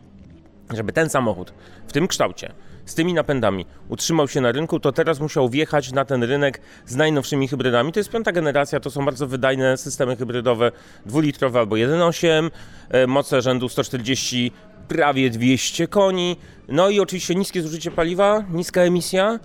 Żeby 0.75 0.93
ten 0.93 1.11
samochód 1.11 1.53
w 1.87 1.93
tym 1.93 2.09
kształcie, 2.09 2.53
z 2.90 2.95
tymi 2.95 3.14
napędami 3.14 3.66
utrzymał 3.88 4.28
się 4.28 4.40
na 4.40 4.52
rynku, 4.52 4.80
to 4.80 4.92
teraz 4.92 5.21
musiał 5.21 5.49
wjechać 5.49 5.92
na 5.92 6.04
ten 6.04 6.23
rynek 6.23 6.61
z 6.87 6.97
najnowszymi 6.97 7.49
hybrydami. 7.49 7.92
To 7.92 8.00
jest 8.00 8.11
piąta 8.11 8.33
generacja, 8.33 8.81
to 8.81 8.90
są 8.90 9.05
bardzo 9.05 9.27
wydajne 9.27 9.77
systemy 9.77 10.16
hybrydowe, 10.16 10.72
dwulitrowe 11.07 11.59
albo 11.59 11.77
1.8, 11.77 12.51
e, 12.90 13.07
moce 13.07 13.42
rzędu 13.42 13.68
140, 13.68 14.53
prawie 14.88 15.31
200 15.31 15.88
koni. 15.88 16.37
No 16.68 16.90
i 16.90 17.01
oczywiście 17.01 17.35
niskie 17.35 17.62
zużycie 17.62 17.90
paliwa, 17.90 18.44
niska 18.53 18.81
emisja. 18.81 19.38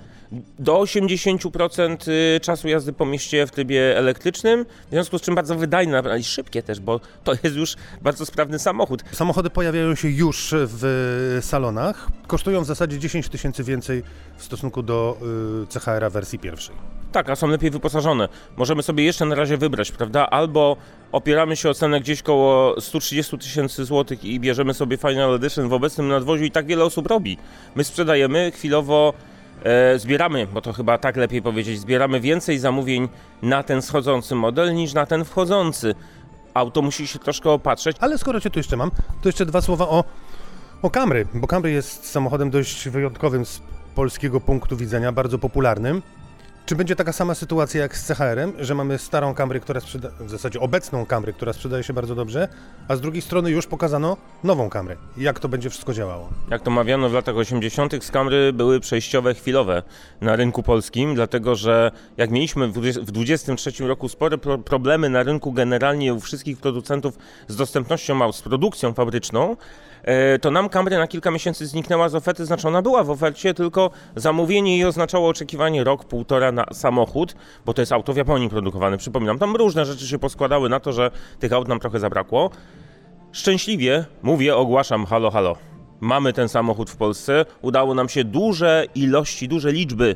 Do 0.59 0.73
80% 0.73 2.07
y, 2.07 2.39
czasu 2.39 2.67
jazdy 2.67 2.93
po 2.93 3.05
mieście 3.05 3.47
w 3.47 3.51
trybie 3.51 3.97
elektrycznym, 3.97 4.65
w 4.87 4.89
związku 4.89 5.17
z 5.17 5.21
czym 5.21 5.35
bardzo 5.35 5.55
wydajne, 5.55 6.19
i 6.19 6.23
szybkie 6.23 6.63
też, 6.63 6.79
bo 6.79 6.99
to 7.23 7.33
jest 7.43 7.55
już 7.55 7.75
bardzo 8.01 8.25
sprawny 8.25 8.59
samochód. 8.59 9.03
Samochody 9.11 9.49
pojawiają 9.49 9.95
się 9.95 10.09
już 10.09 10.53
w 10.57 11.37
salonach. 11.41 12.07
Kosztują 12.27 12.61
w 12.61 12.65
zasadzie 12.65 12.99
10 12.99 13.29
tysięcy 13.29 13.63
więcej 13.63 14.03
w 14.37 14.43
stosunku 14.43 14.83
do 14.83 15.17
y, 15.63 15.79
CHR-a 15.79 16.09
wersji 16.09 16.39
pierwszej. 16.39 16.75
Tak, 17.11 17.29
a 17.29 17.35
są 17.35 17.47
lepiej 17.47 17.71
wyposażone. 17.71 18.29
Możemy 18.57 18.83
sobie 18.83 19.03
jeszcze 19.03 19.25
na 19.25 19.35
razie 19.35 19.57
wybrać, 19.57 19.91
prawda? 19.91 20.27
Albo 20.29 20.77
opieramy 21.11 21.55
się 21.55 21.69
o 21.69 21.73
cenę 21.73 21.99
gdzieś 21.99 22.21
koło 22.21 22.81
130 22.81 23.37
tysięcy 23.37 23.85
złotych 23.85 24.25
i 24.25 24.39
bierzemy 24.39 24.73
sobie 24.73 24.97
Final 24.97 25.35
Edition 25.35 25.69
w 25.69 25.73
obecnym 25.73 26.07
nadwoziu 26.07 26.43
i 26.43 26.51
tak 26.51 26.65
wiele 26.65 26.83
osób 26.83 27.07
robi. 27.07 27.37
My 27.75 27.83
sprzedajemy 27.83 28.51
chwilowo, 28.51 29.13
zbieramy, 29.97 30.47
bo 30.47 30.61
to 30.61 30.73
chyba 30.73 30.97
tak 30.97 31.17
lepiej 31.17 31.41
powiedzieć, 31.41 31.79
zbieramy 31.79 32.19
więcej 32.19 32.59
zamówień 32.59 33.09
na 33.41 33.63
ten 33.63 33.81
schodzący 33.81 34.35
model 34.35 34.75
niż 34.75 34.93
na 34.93 35.05
ten 35.05 35.25
wchodzący. 35.25 35.95
Auto 36.53 36.81
musi 36.81 37.07
się 37.07 37.19
troszkę 37.19 37.49
opatrzeć. 37.49 37.97
Ale 37.99 38.17
skoro 38.17 38.41
cię 38.41 38.49
tu 38.49 38.59
jeszcze 38.59 38.77
mam, 38.77 38.91
to 39.21 39.29
jeszcze 39.29 39.45
dwa 39.45 39.61
słowa 39.61 39.89
o, 39.89 40.03
o 40.81 40.89
Camry, 40.89 41.27
bo 41.33 41.47
Camry 41.47 41.71
jest 41.71 42.05
samochodem 42.11 42.49
dość 42.49 42.89
wyjątkowym 42.89 43.45
z 43.45 43.61
polskiego 43.95 44.41
punktu 44.41 44.77
widzenia, 44.77 45.11
bardzo 45.11 45.39
popularnym. 45.39 46.01
Czy 46.65 46.75
będzie 46.75 46.95
taka 46.95 47.13
sama 47.13 47.35
sytuacja 47.35 47.81
jak 47.81 47.97
z 47.97 48.07
CHR-em, 48.07 48.53
że 48.59 48.75
mamy 48.75 48.97
starą 48.97 49.33
Camry, 49.33 49.59
która 49.59 49.79
sprzeda... 49.79 50.09
w 50.19 50.29
zasadzie 50.29 50.59
obecną 50.59 51.05
Camry, 51.05 51.33
która 51.33 51.53
sprzedaje 51.53 51.83
się 51.83 51.93
bardzo 51.93 52.15
dobrze, 52.15 52.47
a 52.87 52.95
z 52.95 53.01
drugiej 53.01 53.21
strony 53.21 53.51
już 53.51 53.67
pokazano 53.67 54.17
nową 54.43 54.69
Camry. 54.69 54.97
Jak 55.17 55.39
to 55.39 55.49
będzie 55.49 55.69
wszystko 55.69 55.93
działało? 55.93 56.29
Jak 56.49 56.61
to 56.61 56.71
mawiano 56.71 57.09
w 57.09 57.13
latach 57.13 57.37
80., 57.37 58.03
skamry 58.03 58.53
były 58.53 58.79
przejściowe, 58.79 59.33
chwilowe 59.33 59.83
na 60.21 60.35
rynku 60.35 60.63
polskim, 60.63 61.15
dlatego 61.15 61.55
że 61.55 61.91
jak 62.17 62.31
mieliśmy 62.31 62.67
w 62.67 62.71
20 62.71 63.01
w 63.01 63.11
23 63.11 63.87
roku 63.87 64.09
spore 64.09 64.37
pro 64.37 64.57
problemy 64.57 65.09
na 65.09 65.23
rynku 65.23 65.51
generalnie 65.51 66.13
u 66.13 66.19
wszystkich 66.19 66.57
producentów 66.57 67.17
z 67.47 67.55
dostępnością 67.55 68.21
aut, 68.21 68.35
z 68.35 68.41
produkcją 68.41 68.93
fabryczną, 68.93 69.57
to 70.41 70.51
nam 70.51 70.69
Camry 70.69 70.97
na 70.97 71.07
kilka 71.07 71.31
miesięcy 71.31 71.67
zniknęła 71.67 72.09
z 72.09 72.15
oferty, 72.15 72.45
znaczy 72.45 72.67
ona 72.67 72.81
była 72.81 73.03
w 73.03 73.09
ofercie, 73.09 73.53
tylko 73.53 73.91
zamówienie 74.15 74.77
jej 74.77 74.85
oznaczało 74.85 75.29
oczekiwanie 75.29 75.83
rok, 75.83 76.05
półtora 76.05 76.51
na 76.51 76.65
samochód, 76.73 77.35
bo 77.65 77.73
to 77.73 77.81
jest 77.81 77.91
auto 77.91 78.13
w 78.13 78.17
Japonii 78.17 78.49
produkowane, 78.49 78.97
przypominam. 78.97 79.39
Tam 79.39 79.55
różne 79.55 79.85
rzeczy 79.85 80.07
się 80.07 80.19
poskładały 80.19 80.69
na 80.69 80.79
to, 80.79 80.93
że 80.93 81.11
tych 81.39 81.53
aut 81.53 81.67
nam 81.67 81.79
trochę 81.79 81.99
zabrakło. 81.99 82.49
Szczęśliwie 83.31 84.05
mówię, 84.23 84.55
ogłaszam 84.55 85.05
halo, 85.05 85.31
halo. 85.31 85.55
Mamy 85.99 86.33
ten 86.33 86.49
samochód 86.49 86.89
w 86.89 86.95
Polsce. 86.95 87.45
Udało 87.61 87.93
nam 87.93 88.09
się 88.09 88.23
duże 88.23 88.85
ilości, 88.95 89.47
duże 89.47 89.71
liczby 89.71 90.15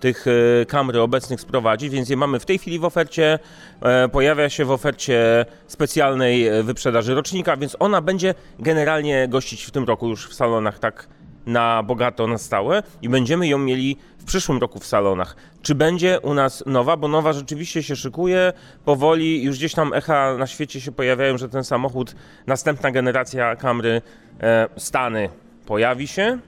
tych 0.00 0.26
e, 0.26 0.66
Camry 0.66 1.00
obecnych 1.00 1.40
sprowadzić, 1.40 1.90
więc 1.90 2.08
je 2.08 2.16
mamy 2.16 2.40
w 2.40 2.46
tej 2.46 2.58
chwili 2.58 2.78
w 2.78 2.84
ofercie. 2.84 3.38
E, 3.82 4.08
Pojawia 4.08 4.48
się 4.48 4.64
w 4.64 4.70
ofercie 4.70 5.46
specjalnej 5.66 6.46
e, 6.46 6.62
wyprzedaży 6.62 7.14
rocznika, 7.14 7.56
więc 7.56 7.76
ona 7.78 8.00
będzie 8.00 8.34
generalnie 8.58 9.28
gościć 9.28 9.64
w 9.64 9.70
tym 9.70 9.84
roku 9.84 10.08
już 10.08 10.28
w 10.28 10.34
salonach 10.34 10.78
tak 10.78 11.08
na 11.46 11.82
bogato, 11.82 12.26
na 12.26 12.38
stałe 12.38 12.82
i 13.02 13.08
będziemy 13.08 13.48
ją 13.48 13.58
mieli 13.58 13.96
w 14.18 14.24
przyszłym 14.24 14.58
roku 14.58 14.78
w 14.78 14.86
salonach. 14.86 15.36
Czy 15.62 15.74
będzie 15.74 16.20
u 16.20 16.34
nas 16.34 16.64
nowa? 16.66 16.96
Bo 16.96 17.08
nowa 17.08 17.32
rzeczywiście 17.32 17.82
się 17.82 17.96
szykuje 17.96 18.52
powoli, 18.84 19.42
już 19.42 19.56
gdzieś 19.56 19.74
tam 19.74 19.92
echa 19.94 20.34
na 20.38 20.46
świecie 20.46 20.80
się 20.80 20.92
pojawiają, 20.92 21.38
że 21.38 21.48
ten 21.48 21.64
samochód, 21.64 22.14
następna 22.46 22.90
generacja 22.90 23.56
Camry 23.56 24.02
e, 24.40 24.68
Stany 24.76 25.28
pojawi 25.66 26.08
się. 26.08 26.38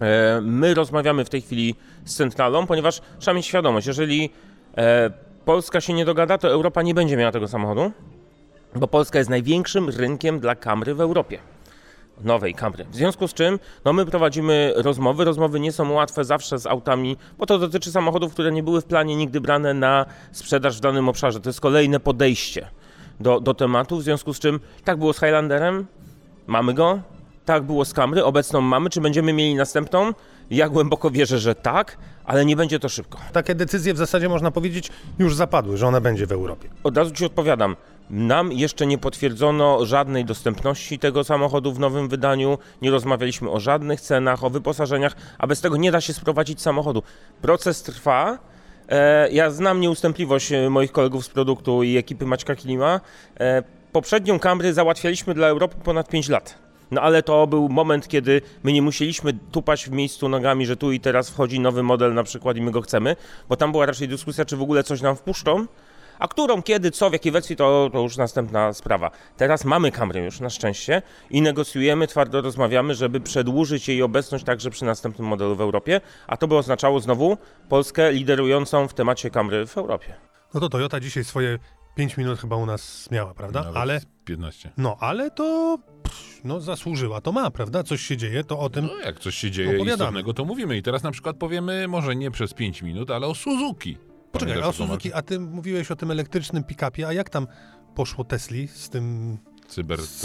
E, 0.00 0.40
My 0.42 0.74
rozmawiamy 0.74 1.24
w 1.24 1.28
tej 1.28 1.42
chwili 1.42 1.74
z 2.06 2.16
centralą, 2.16 2.66
ponieważ 2.66 3.00
trzeba 3.18 3.34
mieć 3.34 3.46
świadomość, 3.46 3.86
jeżeli 3.86 4.30
e, 4.76 5.10
Polska 5.44 5.80
się 5.80 5.92
nie 5.92 6.04
dogada, 6.04 6.38
to 6.38 6.50
Europa 6.50 6.82
nie 6.82 6.94
będzie 6.94 7.16
miała 7.16 7.32
tego 7.32 7.48
samochodu, 7.48 7.92
bo 8.74 8.86
Polska 8.86 9.18
jest 9.18 9.30
największym 9.30 9.88
rynkiem 9.88 10.40
dla 10.40 10.54
Camry 10.54 10.94
w 10.94 11.00
Europie. 11.00 11.38
Nowej 12.20 12.54
Camry. 12.54 12.84
W 12.84 12.96
związku 12.96 13.28
z 13.28 13.34
czym 13.34 13.58
no 13.84 13.92
my 13.92 14.06
prowadzimy 14.06 14.72
rozmowy. 14.76 15.24
Rozmowy 15.24 15.60
nie 15.60 15.72
są 15.72 15.92
łatwe 15.92 16.24
zawsze 16.24 16.58
z 16.58 16.66
autami, 16.66 17.16
bo 17.38 17.46
to 17.46 17.58
dotyczy 17.58 17.90
samochodów, 17.92 18.32
które 18.32 18.52
nie 18.52 18.62
były 18.62 18.80
w 18.80 18.84
planie 18.84 19.16
nigdy 19.16 19.40
brane 19.40 19.74
na 19.74 20.06
sprzedaż 20.32 20.76
w 20.76 20.80
danym 20.80 21.08
obszarze. 21.08 21.40
To 21.40 21.48
jest 21.48 21.60
kolejne 21.60 22.00
podejście 22.00 22.68
do, 23.20 23.40
do 23.40 23.54
tematu. 23.54 23.96
W 23.96 24.02
związku 24.02 24.34
z 24.34 24.38
czym 24.38 24.60
tak 24.84 24.98
było 24.98 25.12
z 25.12 25.16
Highlanderem, 25.16 25.86
mamy 26.46 26.74
go. 26.74 27.00
Tak 27.44 27.62
było 27.62 27.84
z 27.84 27.92
Camry, 27.92 28.24
obecną 28.24 28.60
mamy. 28.60 28.90
Czy 28.90 29.00
będziemy 29.00 29.32
mieli 29.32 29.54
następną? 29.54 30.12
Ja 30.50 30.68
głęboko 30.68 31.10
wierzę, 31.10 31.38
że 31.38 31.54
tak, 31.54 31.98
ale 32.24 32.44
nie 32.44 32.56
będzie 32.56 32.78
to 32.78 32.88
szybko. 32.88 33.18
Takie 33.32 33.54
decyzje 33.54 33.94
w 33.94 33.96
zasadzie 33.96 34.28
można 34.28 34.50
powiedzieć 34.50 34.90
już 35.18 35.34
zapadły, 35.34 35.76
że 35.76 35.86
ona 35.86 36.00
będzie 36.00 36.26
w 36.26 36.32
Europie. 36.32 36.68
Od 36.84 36.96
razu 36.96 37.10
Ci 37.10 37.24
odpowiadam. 37.24 37.76
Nam 38.10 38.52
jeszcze 38.52 38.86
nie 38.86 38.98
potwierdzono 38.98 39.86
żadnej 39.86 40.24
dostępności 40.24 40.98
tego 40.98 41.24
samochodu 41.24 41.72
w 41.72 41.78
nowym 41.78 42.08
wydaniu. 42.08 42.58
Nie 42.82 42.90
rozmawialiśmy 42.90 43.50
o 43.50 43.60
żadnych 43.60 44.00
cenach, 44.00 44.44
o 44.44 44.50
wyposażeniach, 44.50 45.12
a 45.38 45.46
bez 45.46 45.60
tego 45.60 45.76
nie 45.76 45.90
da 45.92 46.00
się 46.00 46.12
sprowadzić 46.12 46.62
samochodu. 46.62 47.02
Proces 47.42 47.82
trwa. 47.82 48.38
E, 48.88 49.30
ja 49.30 49.50
znam 49.50 49.80
nieustępliwość 49.80 50.52
e, 50.52 50.70
moich 50.70 50.92
kolegów 50.92 51.24
z 51.24 51.28
produktu 51.28 51.82
i 51.82 51.96
ekipy 51.96 52.26
Maćka 52.26 52.54
Klima. 52.54 53.00
E, 53.40 53.62
poprzednią 53.92 54.38
Camry 54.38 54.72
załatwialiśmy 54.72 55.34
dla 55.34 55.46
Europy 55.46 55.76
ponad 55.84 56.08
5 56.08 56.28
lat. 56.28 56.65
No 56.90 57.00
ale 57.00 57.22
to 57.22 57.46
był 57.46 57.68
moment, 57.68 58.08
kiedy 58.08 58.42
my 58.62 58.72
nie 58.72 58.82
musieliśmy 58.82 59.32
tupać 59.52 59.86
w 59.86 59.90
miejscu 59.90 60.28
nogami, 60.28 60.66
że 60.66 60.76
tu 60.76 60.92
i 60.92 61.00
teraz 61.00 61.30
wchodzi 61.30 61.60
nowy 61.60 61.82
model 61.82 62.14
na 62.14 62.22
przykład 62.22 62.56
i 62.56 62.62
my 62.62 62.70
go 62.70 62.82
chcemy, 62.82 63.16
bo 63.48 63.56
tam 63.56 63.72
była 63.72 63.86
raczej 63.86 64.08
dyskusja, 64.08 64.44
czy 64.44 64.56
w 64.56 64.62
ogóle 64.62 64.84
coś 64.84 65.00
nam 65.00 65.16
wpuszczą, 65.16 65.66
a 66.18 66.28
którą, 66.28 66.62
kiedy, 66.62 66.90
co, 66.90 67.10
w 67.10 67.12
jakiej 67.12 67.32
wersji, 67.32 67.56
to, 67.56 67.90
to 67.92 68.00
już 68.00 68.16
następna 68.16 68.72
sprawa. 68.72 69.10
Teraz 69.36 69.64
mamy 69.64 69.92
Camry 69.92 70.20
już, 70.20 70.40
na 70.40 70.50
szczęście, 70.50 71.02
i 71.30 71.42
negocjujemy, 71.42 72.06
twardo 72.06 72.40
rozmawiamy, 72.40 72.94
żeby 72.94 73.20
przedłużyć 73.20 73.88
jej 73.88 74.02
obecność 74.02 74.44
także 74.44 74.70
przy 74.70 74.84
następnym 74.84 75.28
modelu 75.28 75.56
w 75.56 75.60
Europie, 75.60 76.00
a 76.26 76.36
to 76.36 76.48
by 76.48 76.56
oznaczało 76.56 77.00
znowu 77.00 77.38
Polskę 77.68 78.12
liderującą 78.12 78.88
w 78.88 78.94
temacie 78.94 79.30
Camry 79.30 79.66
w 79.66 79.78
Europie. 79.78 80.14
No 80.54 80.60
to 80.60 80.68
Toyota 80.68 81.00
dzisiaj 81.00 81.24
swoje 81.24 81.58
5 81.96 82.16
minut 82.16 82.38
chyba 82.38 82.56
u 82.56 82.66
nas 82.66 83.10
miała, 83.10 83.34
prawda? 83.34 83.60
Nawet 83.60 83.76
Ale, 83.76 84.00
15. 84.24 84.70
no, 84.76 84.96
ale 85.00 85.30
to 85.30 85.78
pff, 86.02 86.40
no, 86.44 86.60
zasłużyła, 86.60 87.20
to 87.20 87.32
ma, 87.32 87.50
prawda? 87.50 87.82
Coś 87.82 88.02
się 88.02 88.16
dzieje, 88.16 88.44
to 88.44 88.58
o 88.58 88.70
tym... 88.70 88.86
No 88.86 88.98
jak 89.04 89.18
coś 89.20 89.34
się 89.34 89.50
dzieje 89.50 89.84
istotnego, 89.84 90.34
to 90.34 90.44
mówimy. 90.44 90.76
I 90.76 90.82
teraz 90.82 91.02
na 91.02 91.10
przykład 91.10 91.36
powiemy, 91.36 91.88
może 91.88 92.16
nie 92.16 92.30
przez 92.30 92.54
5 92.54 92.82
minut, 92.82 93.10
ale 93.10 93.26
o 93.26 93.34
Suzuki. 93.34 93.98
Poczekaj, 94.32 94.58
a 94.58 94.62
to 94.62 94.72
Suzuki, 94.72 95.12
a 95.12 95.22
ty 95.22 95.40
mówiłeś 95.40 95.90
o 95.90 95.96
tym 95.96 96.10
elektrycznym 96.10 96.64
pick-upie, 96.64 97.06
a 97.06 97.12
jak 97.12 97.30
tam 97.30 97.46
poszło 97.94 98.24
Tesli 98.24 98.68
z 98.68 98.88
tym, 98.90 99.38
z 99.68 99.74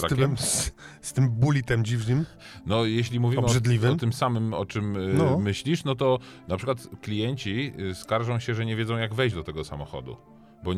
tym, 0.10 0.38
z, 0.38 0.72
z 1.02 1.14
tym 1.14 1.30
bulitem 1.30 1.86
dziwnym? 1.86 2.26
No, 2.66 2.86
jeśli 2.86 3.20
mówimy 3.20 3.42
o, 3.88 3.92
o 3.92 3.96
tym 3.96 4.14
samym, 4.14 4.54
o 4.54 4.66
czym 4.66 4.96
y, 4.96 5.14
No. 5.14 5.40
myślisz, 5.40 5.84
no 5.84 5.96
to 5.96 6.20
na 6.48 6.58
przykład 6.58 6.88
klienci 7.02 7.74
y, 7.80 7.96
skarżą 7.96 8.40
się, 8.40 8.56
że 8.56 8.66
nie 8.66 8.76
wiedzą, 8.76 8.98
jak 8.98 9.14
wejść 9.14 9.36
do 9.36 9.44
tego 9.44 9.64
samochodu. 9.64 10.18
Bo 10.64 10.72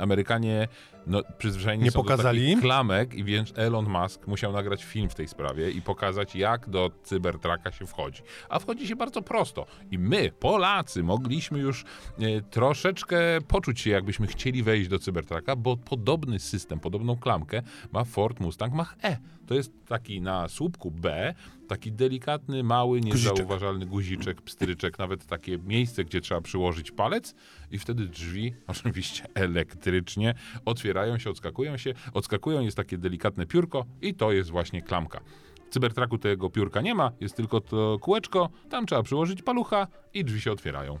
Amerykanie 0.00 0.68
no, 1.06 1.22
przyzwyczajeni 1.38 1.84
Nie 1.84 1.90
są 1.90 2.02
pokazali 2.02 2.40
do 2.40 2.46
takich 2.46 2.62
klamek 2.62 3.14
i 3.14 3.24
więc 3.24 3.52
Elon 3.56 3.88
Musk 3.88 4.26
musiał 4.26 4.52
nagrać 4.52 4.84
film 4.84 5.08
w 5.10 5.14
tej 5.14 5.28
sprawie 5.28 5.70
i 5.70 5.82
pokazać, 5.82 6.36
jak 6.36 6.68
do 6.68 6.90
cybertraka 7.02 7.72
się 7.72 7.86
wchodzi. 7.86 8.22
A 8.48 8.58
wchodzi 8.58 8.88
się 8.88 8.96
bardzo 8.96 9.22
prosto. 9.22 9.66
I 9.90 9.98
my, 9.98 10.32
Polacy, 10.40 11.02
mogliśmy 11.02 11.58
już 11.58 11.84
e, 12.18 12.40
troszeczkę 12.50 13.18
poczuć 13.48 13.80
się, 13.80 13.90
jakbyśmy 13.90 14.26
chcieli 14.26 14.62
wejść 14.62 14.88
do 14.88 14.98
cybertraka, 14.98 15.56
bo 15.56 15.76
podobny 15.76 16.38
system, 16.38 16.80
podobną 16.80 17.16
klamkę 17.16 17.62
ma 17.92 18.04
Ford 18.04 18.40
Mustang 18.40 18.74
Mach-E. 18.74 19.37
To 19.48 19.54
jest 19.54 19.72
taki 19.86 20.20
na 20.20 20.48
słupku 20.48 20.90
B, 20.90 21.34
taki 21.68 21.92
delikatny, 21.92 22.62
mały, 22.62 23.00
niezauważalny 23.00 23.86
guziczek, 23.86 24.42
pstryczek, 24.42 24.98
nawet 24.98 25.26
takie 25.26 25.58
miejsce, 25.58 26.04
gdzie 26.04 26.20
trzeba 26.20 26.40
przyłożyć 26.40 26.90
palec 26.90 27.34
i 27.70 27.78
wtedy 27.78 28.06
drzwi, 28.06 28.54
oczywiście 28.66 29.26
elektrycznie, 29.34 30.34
otwierają 30.64 31.18
się, 31.18 31.30
odskakują 31.30 31.76
się. 31.76 31.94
Odskakują, 32.14 32.60
jest 32.60 32.76
takie 32.76 32.98
delikatne 32.98 33.46
piórko 33.46 33.84
i 34.02 34.14
to 34.14 34.32
jest 34.32 34.50
właśnie 34.50 34.82
klamka. 34.82 35.20
W 35.68 35.70
cybertraku 35.70 36.18
tego 36.18 36.50
piórka 36.50 36.80
nie 36.80 36.94
ma, 36.94 37.12
jest 37.20 37.36
tylko 37.36 37.60
to 37.60 37.98
kółeczko, 37.98 38.48
tam 38.70 38.86
trzeba 38.86 39.02
przyłożyć 39.02 39.42
palucha 39.42 39.86
i 40.14 40.24
drzwi 40.24 40.40
się 40.40 40.52
otwierają. 40.52 40.98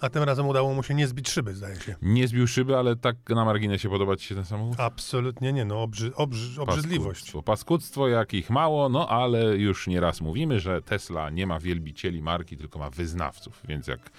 A 0.00 0.10
tym 0.10 0.22
razem 0.22 0.48
udało 0.48 0.74
mu 0.74 0.82
się 0.82 0.94
nie 0.94 1.06
zbić 1.06 1.28
szyby, 1.28 1.54
zdaje 1.54 1.76
się. 1.76 1.94
Nie 2.02 2.28
zbił 2.28 2.46
szyby, 2.46 2.76
ale 2.76 2.96
tak 2.96 3.16
na 3.28 3.44
marginesie 3.44 3.88
podoba 3.88 4.16
ci 4.16 4.26
się 4.26 4.34
ten 4.34 4.44
samochód? 4.44 4.80
Absolutnie 4.80 5.52
nie, 5.52 5.64
no 5.64 5.82
obrzy, 5.82 6.14
obrzy, 6.14 6.62
obrzydliwość. 6.62 7.20
Paskudztwo, 7.20 7.42
paskudztwo 7.42 8.08
jakich 8.08 8.50
mało, 8.50 8.88
no 8.88 9.08
ale 9.08 9.56
już 9.56 9.86
nieraz 9.86 10.20
mówimy, 10.20 10.60
że 10.60 10.82
Tesla 10.82 11.30
nie 11.30 11.46
ma 11.46 11.58
wielbicieli 11.60 12.22
marki, 12.22 12.56
tylko 12.56 12.78
ma 12.78 12.90
wyznawców, 12.90 13.62
więc 13.68 13.86
jak 13.86 14.10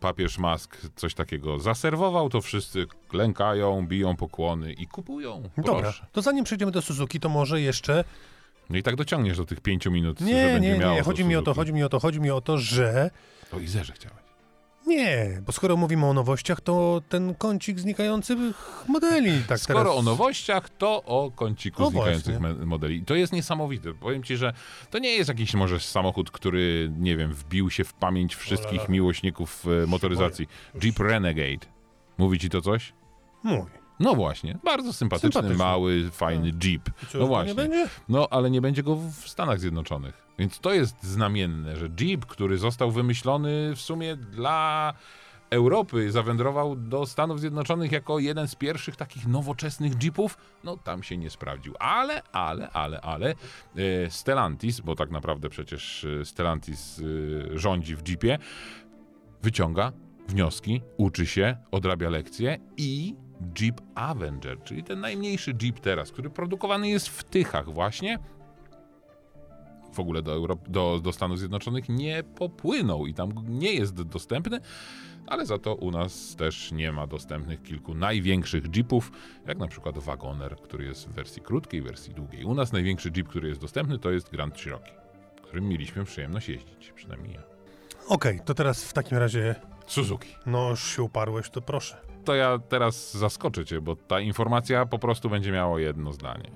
papież 0.00 0.38
Musk 0.38 0.76
coś 0.96 1.14
takiego 1.14 1.58
zaserwował, 1.58 2.28
to 2.28 2.40
wszyscy 2.40 2.86
klękają, 3.08 3.86
biją 3.86 4.16
pokłony 4.16 4.72
i 4.72 4.86
kupują. 4.86 5.42
Dobra, 5.56 5.82
Proszę. 5.82 6.06
to 6.12 6.22
zanim 6.22 6.44
przejdziemy 6.44 6.72
do 6.72 6.82
Suzuki, 6.82 7.20
to 7.20 7.28
może 7.28 7.60
jeszcze... 7.60 8.04
No 8.70 8.76
i 8.76 8.82
tak 8.82 8.96
dociągniesz 8.96 9.36
do 9.36 9.44
tych 9.44 9.60
pięciu 9.60 9.90
minut, 9.90 10.18
że 10.18 10.24
Nie, 10.24 10.46
będzie 10.46 10.72
nie, 10.72 10.78
miało 10.78 10.92
nie, 10.92 10.98
to 10.98 11.04
chodzi 11.04 11.24
mi 11.24 11.36
o 11.36 11.42
to, 11.42 11.54
chodzi 11.54 11.72
mi 11.72 11.82
o 11.82 11.88
to, 11.88 12.00
chodzi 12.00 12.20
mi 12.20 12.30
o 12.30 12.40
to, 12.40 12.58
że... 12.58 13.10
O 13.52 13.58
Izerze 13.58 13.92
chciałeś. 13.92 14.25
Nie, 14.86 15.42
bo 15.46 15.52
skoro 15.52 15.76
mówimy 15.76 16.06
o 16.06 16.12
nowościach, 16.12 16.60
to 16.60 17.02
ten 17.08 17.34
kącik 17.34 17.80
znikających 17.80 18.38
modeli, 18.88 19.42
tak 19.48 19.58
Skoro 19.58 19.78
teraz... 19.80 19.96
o 19.96 20.02
nowościach, 20.02 20.68
to 20.70 21.02
o 21.04 21.30
kąciku 21.30 21.82
No 21.82 21.90
znikających 21.90 22.40
właśnie. 22.40 22.66
modeli. 22.66 23.04
To 23.04 23.14
jest 23.14 23.32
niesamowite. 23.32 23.94
Powiem 23.94 24.22
ci, 24.22 24.36
że 24.36 24.52
to 24.90 24.98
nie 24.98 25.10
jest 25.10 25.28
jakiś 25.28 25.54
może 25.54 25.80
samochód, 25.80 26.30
który, 26.30 26.92
nie 26.98 27.16
wiem, 27.16 27.32
wbił 27.34 27.70
się 27.70 27.84
w 27.84 27.94
pamięć 27.94 28.34
wszystkich 28.36 28.88
miłośników 28.88 29.64
e, 29.84 29.86
motoryzacji. 29.86 30.48
Jeep 30.82 30.98
Renegade. 30.98 31.66
Mówi 32.18 32.38
ci 32.38 32.50
to 32.50 32.60
coś? 32.60 32.92
Mówi. 33.42 33.70
No 34.00 34.14
właśnie, 34.14 34.58
bardzo 34.64 34.92
sympatyczny, 34.92 35.32
Sympatyczny. 35.32 35.64
mały, 35.64 36.10
fajny 36.10 36.52
Jeep. 36.64 36.88
I 37.02 37.06
co, 37.06 37.18
No 37.18 37.26
właśnie. 37.26 37.88
No, 38.08 38.28
ale 38.30 38.50
nie 38.50 38.60
będzie 38.60 38.82
go 38.82 38.96
w 38.96 39.28
Stanach 39.28 39.60
Zjednoczonych. 39.60 40.25
Więc 40.38 40.60
to 40.60 40.72
jest 40.72 41.02
znamienne, 41.02 41.76
że 41.76 41.88
Jeep, 42.00 42.26
który 42.26 42.58
został 42.58 42.90
wymyślony 42.90 43.72
w 43.74 43.80
sumie 43.80 44.16
dla 44.16 44.94
Europy, 45.50 46.12
zawędrował 46.12 46.76
do 46.76 47.06
Stanów 47.06 47.40
Zjednoczonych 47.40 47.92
jako 47.92 48.18
jeden 48.18 48.48
z 48.48 48.54
pierwszych 48.54 48.96
takich 48.96 49.26
nowoczesnych 49.26 50.02
Jeepów, 50.02 50.38
no 50.64 50.76
tam 50.76 51.02
się 51.02 51.16
nie 51.16 51.30
sprawdził. 51.30 51.74
Ale, 51.78 52.22
ale, 52.32 52.70
ale, 52.70 53.00
ale 53.00 53.34
e, 53.76 54.10
Stellantis, 54.10 54.80
bo 54.80 54.94
tak 54.94 55.10
naprawdę 55.10 55.48
przecież 55.48 56.04
e, 56.04 56.24
Stellantis 56.24 57.00
e, 57.54 57.58
rządzi 57.58 57.96
w 57.96 58.08
Jeepie, 58.08 58.38
wyciąga 59.42 59.92
wnioski, 60.28 60.82
uczy 60.96 61.26
się, 61.26 61.56
odrabia 61.70 62.10
lekcje 62.10 62.58
i 62.76 63.14
Jeep 63.60 63.80
Avenger, 63.94 64.62
czyli 64.62 64.84
ten 64.84 65.00
najmniejszy 65.00 65.54
Jeep 65.62 65.80
teraz, 65.80 66.12
który 66.12 66.30
produkowany 66.30 66.88
jest 66.88 67.08
w 67.08 67.24
Tychach 67.24 67.70
właśnie, 67.70 68.18
w 69.92 70.00
ogóle 70.00 70.22
do, 70.22 70.34
Europ- 70.36 70.68
do, 70.68 71.00
do 71.02 71.12
Stanów 71.12 71.38
Zjednoczonych 71.38 71.88
nie 71.88 72.22
popłynął 72.22 73.06
i 73.06 73.14
tam 73.14 73.32
nie 73.48 73.72
jest 73.72 74.02
dostępny, 74.02 74.60
ale 75.26 75.46
za 75.46 75.58
to 75.58 75.74
u 75.74 75.90
nas 75.90 76.36
też 76.36 76.72
nie 76.72 76.92
ma 76.92 77.06
dostępnych 77.06 77.62
kilku 77.62 77.94
największych 77.94 78.76
Jeepów, 78.76 79.12
jak 79.46 79.58
na 79.58 79.66
przykład 79.68 79.98
Wagoner, 79.98 80.56
który 80.56 80.84
jest 80.84 81.08
w 81.08 81.12
wersji 81.12 81.42
krótkiej, 81.42 81.82
wersji 81.82 82.14
długiej. 82.14 82.44
U 82.44 82.54
nas 82.54 82.72
największy 82.72 83.10
Jeep, 83.16 83.28
który 83.28 83.48
jest 83.48 83.60
dostępny, 83.60 83.98
to 83.98 84.10
jest 84.10 84.30
Grand 84.30 84.58
Cherokee, 84.60 84.92
którym 85.42 85.68
mieliśmy 85.68 86.04
przyjemność 86.04 86.48
jeździć, 86.48 86.92
przynajmniej 86.94 87.34
ja. 87.34 87.42
Okej, 88.08 88.40
to 88.44 88.54
teraz 88.54 88.84
w 88.84 88.92
takim 88.92 89.18
razie, 89.18 89.54
Suzuki. 89.86 90.28
no 90.46 90.70
już 90.70 90.96
się 90.96 91.02
uparłeś, 91.02 91.50
to 91.50 91.62
proszę. 91.62 91.96
To 92.24 92.34
ja 92.34 92.58
teraz 92.58 93.14
zaskoczę 93.16 93.64
cię, 93.64 93.80
bo 93.80 93.96
ta 93.96 94.20
informacja 94.20 94.86
po 94.86 94.98
prostu 94.98 95.30
będzie 95.30 95.52
miała 95.52 95.80
jedno 95.80 96.12
zdanie. 96.12 96.50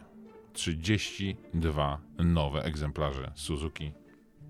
32 0.53 1.99
nowe 2.19 2.63
egzemplarze 2.63 3.33
Suzuki 3.35 3.93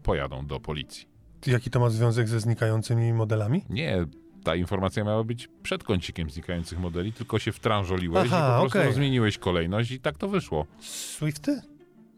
pojadą 0.03 0.47
do 0.47 0.61
policji. 0.61 1.09
Jaki 1.47 1.71
to 1.71 1.81
ma 1.81 1.91
związek 1.91 2.29
ze 2.29 2.41
znikającymi 2.41 3.13
modelami? 3.13 3.65
Nie, 3.71 4.07
ta 4.45 4.55
informacja 4.57 5.05
miała 5.05 5.25
być 5.25 5.49
przed 5.63 5.85
kącikiem 5.85 6.31
znikających 6.31 6.79
modeli, 6.79 7.13
tylko 7.13 7.39
się 7.39 7.53
wtrążoliłeś 7.53 8.29
Aha, 8.33 8.49
i 8.49 8.53
po 8.55 8.61
prostu 8.61 8.79
okej. 8.79 8.95
zmieniłeś 8.95 9.39
kolejność 9.39 9.91
i 9.91 10.01
tak 10.01 10.19
to 10.19 10.29
wyszło. 10.29 10.67
Swifty? 10.81 11.63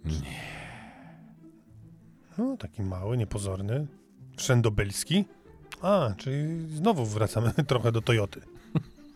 Nie. 0.04 0.62
No, 2.38 2.56
taki 2.56 2.82
mały, 2.82 3.16
niepozorny. 3.16 3.86
Wszędobylski. 4.36 5.24
A, 5.82 6.14
czyli 6.16 6.68
znowu 6.68 7.06
wracamy 7.06 7.52
trochę 7.68 7.92
do 7.92 8.02
Toyoty. 8.02 8.40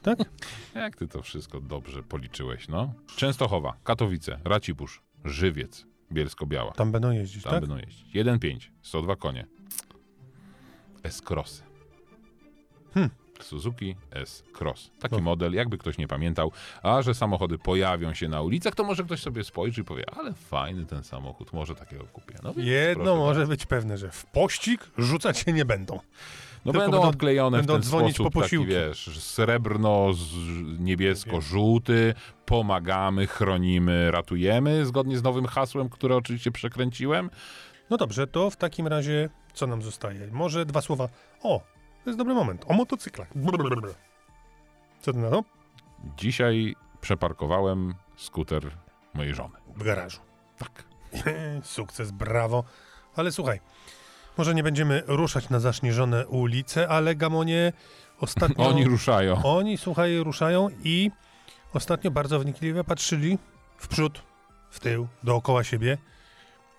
Tak? 0.07 0.19
Jak 0.75 0.97
ty 0.97 1.09
to 1.09 1.23
wszystko 1.23 1.61
dobrze 1.61 2.03
policzyłeś, 2.03 2.69
no? 2.69 2.93
Częstochowa, 3.17 3.77
Katowice, 3.85 4.39
Racibórz, 4.45 5.03
Żywiec, 5.25 5.87
Bielsko-Biała. 6.13 6.73
Tam 6.73 6.93
będą 6.93 7.11
jeździć, 7.11 7.43
Tam 7.45 7.51
tak? 7.53 7.61
będą 7.61 7.77
jeździć. 7.77 8.15
1.5, 8.15 8.71
102 8.83 9.17
konie. 9.17 9.47
S-Crossy. 11.03 11.63
Hmm. 12.95 13.11
Suzuki 13.41 13.97
S-Cross. 14.11 14.91
Taki 15.01 15.15
No. 15.15 15.21
model, 15.23 15.53
jakby 15.55 15.79
ktoś 15.79 15.99
nie 15.99 16.09
pamiętał, 16.09 16.53
a 16.83 17.03
że 17.03 17.15
samochody 17.15 17.59
pojawią 17.59 18.15
się 18.15 18.29
na 18.29 18.43
ulicach, 18.43 18.75
to 18.75 18.85
może 18.85 19.05
ktoś 19.05 19.21
sobie 19.21 19.45
spojrzy 19.45 19.81
i 19.81 19.85
powie, 19.85 20.05
ale 20.17 20.33
fajny 20.35 20.87
ten 20.87 21.05
samochód, 21.05 21.53
może 21.53 21.75
takiego 21.75 22.05
kupię. 22.05 22.35
No, 22.43 22.55
Jedno 22.57 23.17
może 23.17 23.41
bardzo. 23.41 23.51
być 23.51 23.67
pewne, 23.67 23.99
że 23.99 24.11
w 24.11 24.27
pościg 24.27 24.91
rzucać 24.99 25.39
się 25.39 25.53
nie 25.53 25.65
będą. 25.65 26.01
No 26.67 26.73
tylko 26.73 26.91
będą 26.91 27.09
odklejone 27.09 27.57
będą 27.57 27.75
w 27.75 27.77
ten 27.77 27.83
dzwonić 27.83 28.15
sposób, 28.15 28.33
po 28.33 28.41
taki 28.41 28.45
posiłki. 28.45 28.71
wiesz, 28.71 29.19
srebrno, 29.23 30.11
niebiesko-żółty, 30.79 32.15
pomagamy, 32.47 33.27
chronimy, 33.27 34.11
ratujemy, 34.11 34.87
zgodnie 34.87 35.19
z 35.19 35.23
nowym 35.23 35.47
hasłem, 35.47 35.89
które 35.89 36.17
oczywiście 36.17 36.51
przekręciłem. 36.51 37.31
No 37.91 37.97
dobrze, 37.97 38.27
to 38.27 38.51
w 38.51 38.57
takim 38.57 38.87
razie 38.87 39.29
co 39.55 39.67
nam 39.67 39.83
zostaje? 39.83 40.29
Może 40.33 40.67
dwa 40.67 40.81
słowa. 40.81 41.09
O, 41.43 41.61
to 42.05 42.11
jest 42.11 42.19
dobry 42.19 42.35
moment. 42.35 42.65
O 42.69 42.75
motocyklach. 42.75 43.29
Brrr. 43.35 43.95
Co 45.01 45.13
ty 45.13 45.19
na 45.19 45.31
to? 45.31 45.45
Dzisiaj 46.17 46.75
przeparkowałem 47.01 47.95
skuter 48.17 48.71
mojej 49.15 49.35
żony. 49.35 49.55
W 49.77 49.83
garażu. 49.83 50.21
Tak. 50.59 50.85
Sukces, 51.63 52.11
brawo. 52.11 52.65
Ale 53.17 53.33
słuchaj, 53.33 53.61
może 54.39 54.55
nie 54.55 54.63
będziemy 54.63 55.03
ruszać 55.07 55.49
na 55.51 55.61
zaśnieżone 55.61 56.27
ulice, 56.27 56.89
ale 56.89 57.15
Gamonie, 57.15 57.73
Ostatnio 58.21 58.69
Oni 58.69 58.85
ruszają. 58.85 59.43
Oni, 59.45 59.79
słuchaj, 59.79 60.19
ruszają 60.19 60.69
i 60.85 61.11
ostatnio 61.75 62.11
bardzo 62.11 62.41
wnikliwie 62.41 62.85
patrzyli 62.85 63.39
w 63.77 63.89
przód, 63.89 64.23
w 64.71 64.81
tył, 64.81 65.07
dookoła 65.25 65.65
siebie 65.65 65.99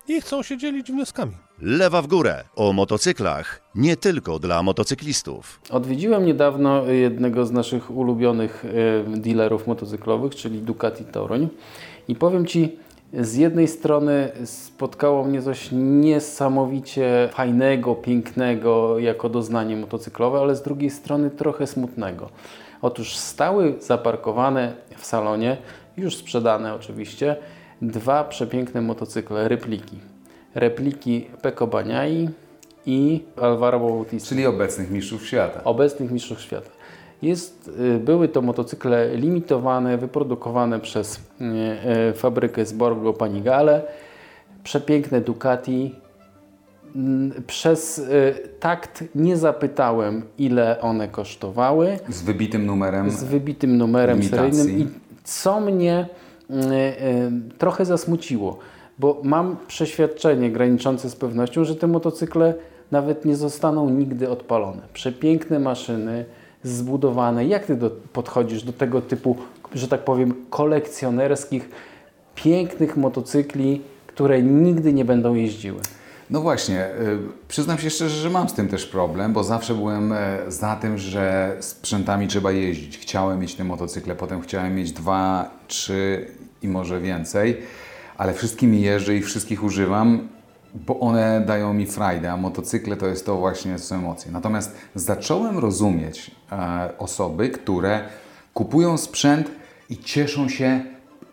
i 0.08 0.20
chcą 0.20 0.42
się 0.42 0.58
dzielić 0.58 0.92
wnioskami. 0.92 1.32
Lewa 1.58 2.02
w 2.02 2.06
górę 2.06 2.44
o 2.56 2.72
motocyklach 2.72 3.60
nie 3.74 3.96
tylko 3.96 4.38
dla 4.38 4.62
motocyklistów. 4.62 5.60
Odwiedziłem 5.70 6.26
niedawno 6.26 6.86
jednego 6.86 7.46
z 7.46 7.50
naszych 7.50 7.90
ulubionych 7.90 8.64
e, 8.64 9.18
dealerów 9.20 9.66
motocyklowych, 9.66 10.34
czyli 10.34 10.62
Ducati 10.62 11.04
Toruń. 11.04 11.48
I 12.08 12.14
powiem 12.14 12.46
Ci, 12.46 12.76
z 13.12 13.34
jednej 13.34 13.68
strony 13.68 14.28
spotkało 14.44 15.24
mnie 15.24 15.42
coś 15.42 15.68
niesamowicie 15.72 17.28
fajnego, 17.32 17.94
pięknego 17.94 18.98
jako 18.98 19.28
doznanie 19.28 19.76
motocyklowe, 19.76 20.38
ale 20.38 20.56
z 20.56 20.62
drugiej 20.62 20.90
strony 20.90 21.30
trochę 21.30 21.66
smutnego. 21.66 22.28
Otóż 22.82 23.16
stały 23.16 23.74
zaparkowane 23.80 24.72
w 24.96 25.06
salonie, 25.06 25.56
już 25.96 26.16
sprzedane 26.16 26.74
oczywiście, 26.74 27.36
dwa 27.82 28.24
przepiękne 28.24 28.80
motocykle, 28.80 29.48
repliki. 29.48 29.98
Repliki 30.54 31.26
Peko 31.42 31.66
Baniai 31.66 32.28
i 32.86 33.24
Alvaro 33.40 33.80
Bautista 33.80 34.28
Czyli 34.28 34.46
obecnych 34.46 34.90
mistrzów 34.90 35.26
świata. 35.26 35.64
obecnych 35.64 36.10
mistrzów 36.10 36.40
świata. 36.40 36.70
Jest, 37.22 37.70
y, 37.96 37.98
były 37.98 38.28
to 38.28 38.42
motocykle 38.42 39.16
limitowane, 39.16 39.98
wyprodukowane 39.98 40.80
przez 40.80 41.16
y, 41.16 41.20
y, 42.10 42.12
fabrykę 42.12 42.66
z 42.66 42.72
Borgo 42.72 43.12
Panigale. 43.12 43.82
Przepiękne 44.64 45.20
Ducati. 45.20 45.94
Przez 47.46 48.02
takt 48.60 49.04
nie 49.14 49.36
zapytałem, 49.36 50.22
ile 50.38 50.80
one 50.80 51.08
kosztowały 51.08 51.98
Z 52.08 52.22
wybitym 52.22 52.66
numerem. 52.66 53.10
z 53.10 53.24
wybitym 53.24 53.76
numerem 53.76 54.18
Limitacji. 54.18 54.54
seryjnym 54.60 54.80
i 54.80 54.92
co 55.24 55.60
mnie 55.60 56.06
trochę 57.58 57.84
zasmuciło, 57.84 58.58
bo 58.98 59.20
mam 59.24 59.56
przeświadczenie 59.66 60.50
graniczące 60.50 61.10
z 61.10 61.16
pewnością, 61.16 61.64
że 61.64 61.76
te 61.76 61.86
motocykle 61.86 62.54
nawet 62.90 63.24
nie 63.24 63.36
zostaną 63.36 63.90
nigdy 63.90 64.30
odpalone. 64.30 64.82
Przepiękne 64.92 65.58
maszyny, 65.58 66.24
zbudowane. 66.62 67.46
Jak 67.46 67.66
ty 67.66 67.76
do, 67.76 67.90
podchodzisz 67.90 68.62
do 68.62 68.72
tego 68.72 69.00
typu, 69.00 69.36
że 69.74 69.88
tak 69.88 70.04
powiem, 70.04 70.34
kolekcjonerskich, 70.50 71.68
pięknych 72.34 72.96
motocykli, 72.96 73.82
które 74.06 74.42
nigdy 74.42 74.92
nie 74.92 75.04
będą 75.04 75.34
jeździły? 75.34 75.80
No 76.30 76.40
właśnie, 76.40 76.86
y, 76.86 77.18
przyznam 77.48 77.78
się 77.78 77.90
szczerze, 77.90 78.16
że 78.16 78.30
mam 78.30 78.48
z 78.48 78.52
tym 78.52 78.68
też 78.68 78.86
problem, 78.86 79.32
bo 79.32 79.44
zawsze 79.44 79.74
byłem 79.74 80.12
e, 80.12 80.38
za 80.48 80.76
tym, 80.76 80.98
że 80.98 81.56
sprzętami 81.60 82.28
trzeba 82.28 82.52
jeździć. 82.52 82.98
Chciałem 82.98 83.40
mieć 83.40 83.54
te 83.54 83.64
motocykle, 83.64 84.14
potem 84.14 84.40
chciałem 84.40 84.74
mieć 84.74 84.92
dwa, 84.92 85.50
trzy 85.68 86.26
i 86.62 86.68
może 86.68 87.00
więcej, 87.00 87.56
ale 88.16 88.34
wszystkimi 88.34 88.82
jeżdżę 88.82 89.16
i 89.16 89.22
wszystkich 89.22 89.64
używam, 89.64 90.28
bo 90.74 91.00
one 91.00 91.42
dają 91.46 91.74
mi 91.74 91.86
frajdę, 91.86 92.32
a 92.32 92.36
motocykle 92.36 92.96
to 92.96 93.06
jest 93.06 93.26
to 93.26 93.36
właśnie, 93.36 93.78
co 93.78 93.94
emocje. 93.94 94.32
Natomiast 94.32 94.74
zacząłem 94.94 95.58
rozumieć 95.58 96.30
osoby, 96.98 97.48
które 97.48 98.00
kupują 98.54 98.98
sprzęt 98.98 99.50
i 99.90 99.98
cieszą 99.98 100.48
się 100.48 100.80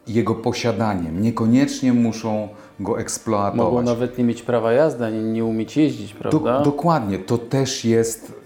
jego 0.07 0.35
posiadaniem. 0.35 1.21
Niekoniecznie 1.21 1.93
muszą 1.93 2.49
go 2.79 2.99
eksploatować. 2.99 3.73
Mogą 3.73 3.81
nawet 3.81 4.17
nie 4.17 4.23
mieć 4.23 4.41
prawa 4.41 4.73
jazdy, 4.73 5.05
ani 5.05 5.23
nie 5.23 5.45
umieć 5.45 5.77
jeździć, 5.77 6.13
prawda? 6.13 6.57
Do, 6.57 6.65
dokładnie, 6.65 7.19
to 7.19 7.37
też 7.37 7.85
jest 7.85 8.41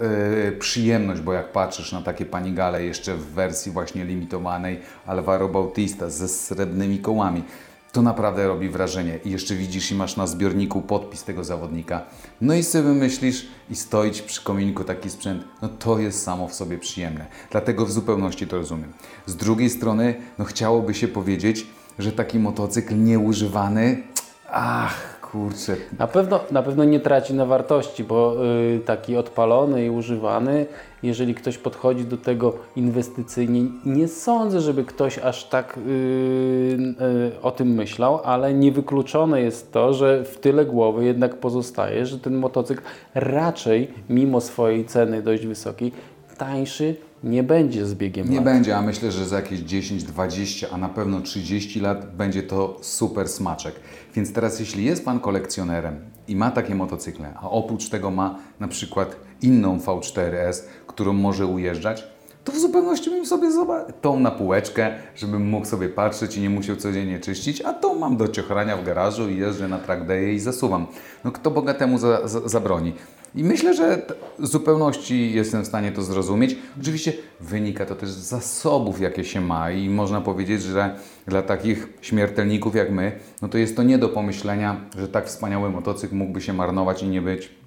e, 0.47 0.51
przyjemność, 0.51 1.21
bo 1.21 1.33
jak 1.33 1.51
patrzysz 1.51 1.91
na 1.91 2.01
takie 2.01 2.25
panigale 2.25 2.83
jeszcze 2.83 3.15
w 3.15 3.25
wersji 3.25 3.71
właśnie 3.71 4.05
limitowanej 4.05 4.79
Alvaro 5.05 5.49
Bautista 5.49 6.09
ze 6.09 6.27
srebrnymi 6.27 6.99
kołami, 6.99 7.43
to 7.91 8.01
naprawdę 8.01 8.47
robi 8.47 8.69
wrażenie. 8.69 9.19
I 9.25 9.29
jeszcze 9.29 9.55
widzisz 9.55 9.91
i 9.91 9.95
masz 9.95 10.15
na 10.15 10.27
zbiorniku 10.27 10.81
podpis 10.81 11.23
tego 11.23 11.43
zawodnika. 11.43 12.01
No 12.41 12.53
i 12.53 12.63
sobie 12.63 12.89
myślisz 12.89 13.47
i 13.69 13.75
stoić 13.75 14.21
przy 14.21 14.43
kominku 14.43 14.83
taki 14.83 15.09
sprzęt, 15.09 15.43
no 15.61 15.69
to 15.69 15.99
jest 15.99 16.23
samo 16.23 16.47
w 16.47 16.53
sobie 16.53 16.77
przyjemne. 16.77 17.25
Dlatego 17.51 17.85
w 17.85 17.91
zupełności 17.91 18.47
to 18.47 18.57
rozumiem. 18.57 18.93
Z 19.25 19.35
drugiej 19.35 19.69
strony, 19.69 20.15
no 20.37 20.45
chciałoby 20.45 20.93
się 20.93 21.07
powiedzieć, 21.07 21.67
że 21.99 22.11
taki 22.11 22.39
motocykl 22.39 23.03
nieużywany, 23.03 24.03
ach 24.51 25.08
kurczę, 25.31 25.75
Na 25.99 26.07
pewno, 26.07 26.39
na 26.51 26.63
pewno 26.63 26.83
nie 26.83 26.99
traci 26.99 27.33
na 27.33 27.45
wartości, 27.45 28.03
bo 28.03 28.35
y, 28.75 28.79
taki 28.79 29.17
odpalony 29.17 29.85
i 29.85 29.89
używany, 29.89 30.65
jeżeli 31.03 31.35
ktoś 31.35 31.57
podchodzi 31.57 32.05
do 32.05 32.17
tego 32.17 32.53
inwestycyjnie, 32.75 33.61
nie 33.85 34.07
sądzę, 34.07 34.61
żeby 34.61 34.83
ktoś 34.85 35.19
aż 35.19 35.43
tak 35.49 35.77
y, 35.77 35.81
y, 35.81 37.41
o 37.41 37.51
tym 37.51 37.67
myślał, 37.67 38.19
ale 38.23 38.53
niewykluczone 38.53 39.41
jest 39.41 39.71
to, 39.71 39.93
że 39.93 40.23
w 40.23 40.37
tyle 40.37 40.65
głowy 40.65 41.05
jednak 41.05 41.37
pozostaje, 41.39 42.05
że 42.05 42.19
ten 42.19 42.35
motocykl 42.35 42.81
raczej, 43.15 43.87
mimo 44.09 44.41
swojej 44.41 44.85
ceny 44.85 45.21
dość 45.21 45.45
wysokiej, 45.45 45.91
tańszy 46.37 46.95
nie 47.23 47.43
będzie 47.43 47.85
z 47.85 47.93
biegiem 47.95 48.29
Nie 48.29 48.35
lat. 48.35 48.45
będzie, 48.45 48.77
a 48.77 48.81
myślę, 48.81 49.11
że 49.11 49.25
za 49.25 49.35
jakieś 49.35 49.59
10, 49.59 50.03
20, 50.03 50.67
a 50.71 50.77
na 50.77 50.89
pewno 50.89 51.21
30 51.21 51.79
lat 51.79 52.15
będzie 52.15 52.43
to 52.43 52.77
super 52.81 53.27
smaczek. 53.29 53.75
Więc 54.15 54.33
teraz, 54.33 54.59
jeśli 54.59 54.85
jest 54.85 55.05
Pan 55.05 55.19
kolekcjonerem 55.19 55.99
i 56.27 56.35
ma 56.35 56.51
takie 56.51 56.75
motocykle, 56.75 57.33
a 57.35 57.49
oprócz 57.49 57.89
tego 57.89 58.11
ma 58.11 58.39
na 58.59 58.67
przykład 58.67 59.15
inną 59.41 59.77
V4S, 59.77 60.63
którą 60.87 61.13
może 61.13 61.45
ujeżdżać, 61.45 62.07
to 62.43 62.51
w 62.51 62.59
zupełności 62.59 63.09
bym 63.09 63.25
sobie 63.25 63.51
zobaczył 63.51 63.93
tą 64.01 64.19
na 64.19 64.31
półeczkę, 64.31 64.91
żebym 65.15 65.49
mógł 65.49 65.65
sobie 65.65 65.89
patrzeć 65.89 66.37
i 66.37 66.41
nie 66.41 66.49
musiał 66.49 66.75
codziennie 66.75 67.19
czyścić, 67.19 67.61
a 67.61 67.73
tą 67.73 67.95
mam 67.95 68.17
do 68.17 68.27
ciochrania 68.27 68.77
w 68.77 68.83
garażu 68.83 69.29
i 69.29 69.37
jeżdżę 69.37 69.67
na 69.67 69.79
track 69.79 70.03
day'e 70.03 70.33
i 70.33 70.39
zasuwam. 70.39 70.87
No 71.23 71.31
kto 71.31 71.51
bogatemu 71.51 71.97
za, 71.97 72.27
za, 72.27 72.47
zabroni? 72.47 72.93
I 73.35 73.43
myślę, 73.43 73.73
że 73.73 74.01
w 74.39 74.47
zupełności 74.47 75.33
jestem 75.33 75.63
w 75.63 75.67
stanie 75.67 75.91
to 75.91 76.01
zrozumieć. 76.01 76.55
Oczywiście 76.81 77.13
wynika 77.39 77.85
to 77.85 77.95
też 77.95 78.09
z 78.09 78.17
zasobów, 78.17 79.01
jakie 79.01 79.23
się 79.23 79.41
ma 79.41 79.71
i 79.71 79.89
można 79.89 80.21
powiedzieć, 80.21 80.61
że 80.61 80.95
dla 81.27 81.41
takich 81.41 81.87
śmiertelników 82.01 82.75
jak 82.75 82.91
my, 82.91 83.11
no 83.41 83.49
to 83.49 83.57
jest 83.57 83.75
to 83.75 83.83
nie 83.83 83.97
do 83.97 84.09
pomyślenia, 84.09 84.81
że 84.97 85.07
tak 85.07 85.27
wspaniały 85.27 85.69
motocykl 85.69 86.15
mógłby 86.15 86.41
się 86.41 86.53
marnować 86.53 87.03
i 87.03 87.07
nie 87.07 87.21
być 87.21 87.59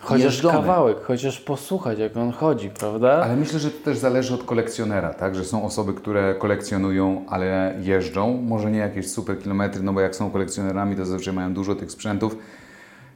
Chociaż 0.00 0.24
jeżdżony. 0.24 0.54
kawałek, 0.54 0.96
chociaż 1.00 1.40
posłuchać, 1.40 1.98
jak 1.98 2.16
on 2.16 2.32
chodzi, 2.32 2.70
prawda? 2.70 3.22
Ale 3.24 3.36
myślę, 3.36 3.58
że 3.58 3.70
to 3.70 3.84
też 3.84 3.98
zależy 3.98 4.34
od 4.34 4.44
kolekcjonera, 4.44 5.14
tak? 5.14 5.34
Że 5.34 5.44
są 5.44 5.64
osoby, 5.64 5.94
które 5.94 6.34
kolekcjonują, 6.34 7.24
ale 7.28 7.74
jeżdżą. 7.82 8.42
Może 8.42 8.70
nie 8.70 8.78
jakieś 8.78 9.10
super 9.10 9.38
kilometry, 9.38 9.82
no 9.82 9.92
bo 9.92 10.00
jak 10.00 10.16
są 10.16 10.30
kolekcjonerami, 10.30 10.96
to 10.96 11.06
zazwyczaj 11.06 11.34
mają 11.34 11.54
dużo 11.54 11.74
tych 11.74 11.90
sprzętów 11.90 12.36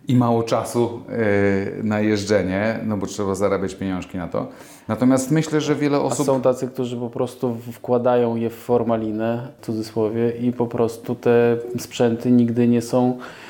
i 0.08 0.16
mało 0.16 0.42
czasu 0.42 1.00
yy, 1.08 1.84
na 1.84 2.00
jeżdżenie, 2.00 2.80
no 2.86 2.96
bo 2.96 3.06
trzeba 3.06 3.34
zarabiać 3.34 3.74
pieniążki 3.74 4.18
na 4.18 4.28
to. 4.28 4.46
Natomiast 4.88 5.30
myślę, 5.30 5.60
że 5.60 5.74
wiele 5.74 5.96
A 5.96 6.00
osób... 6.00 6.26
są 6.26 6.40
tacy, 6.40 6.68
którzy 6.68 6.96
po 6.96 7.10
prostu 7.10 7.56
wkładają 7.72 8.36
je 8.36 8.50
w 8.50 8.54
formalinę, 8.54 9.48
w 9.60 9.66
cudzysłowie, 9.66 10.30
i 10.30 10.52
po 10.52 10.66
prostu 10.66 11.14
te 11.14 11.56
sprzęty 11.78 12.30
nigdy 12.30 12.68
nie 12.68 12.82
są, 12.82 13.18
e, 13.18 13.45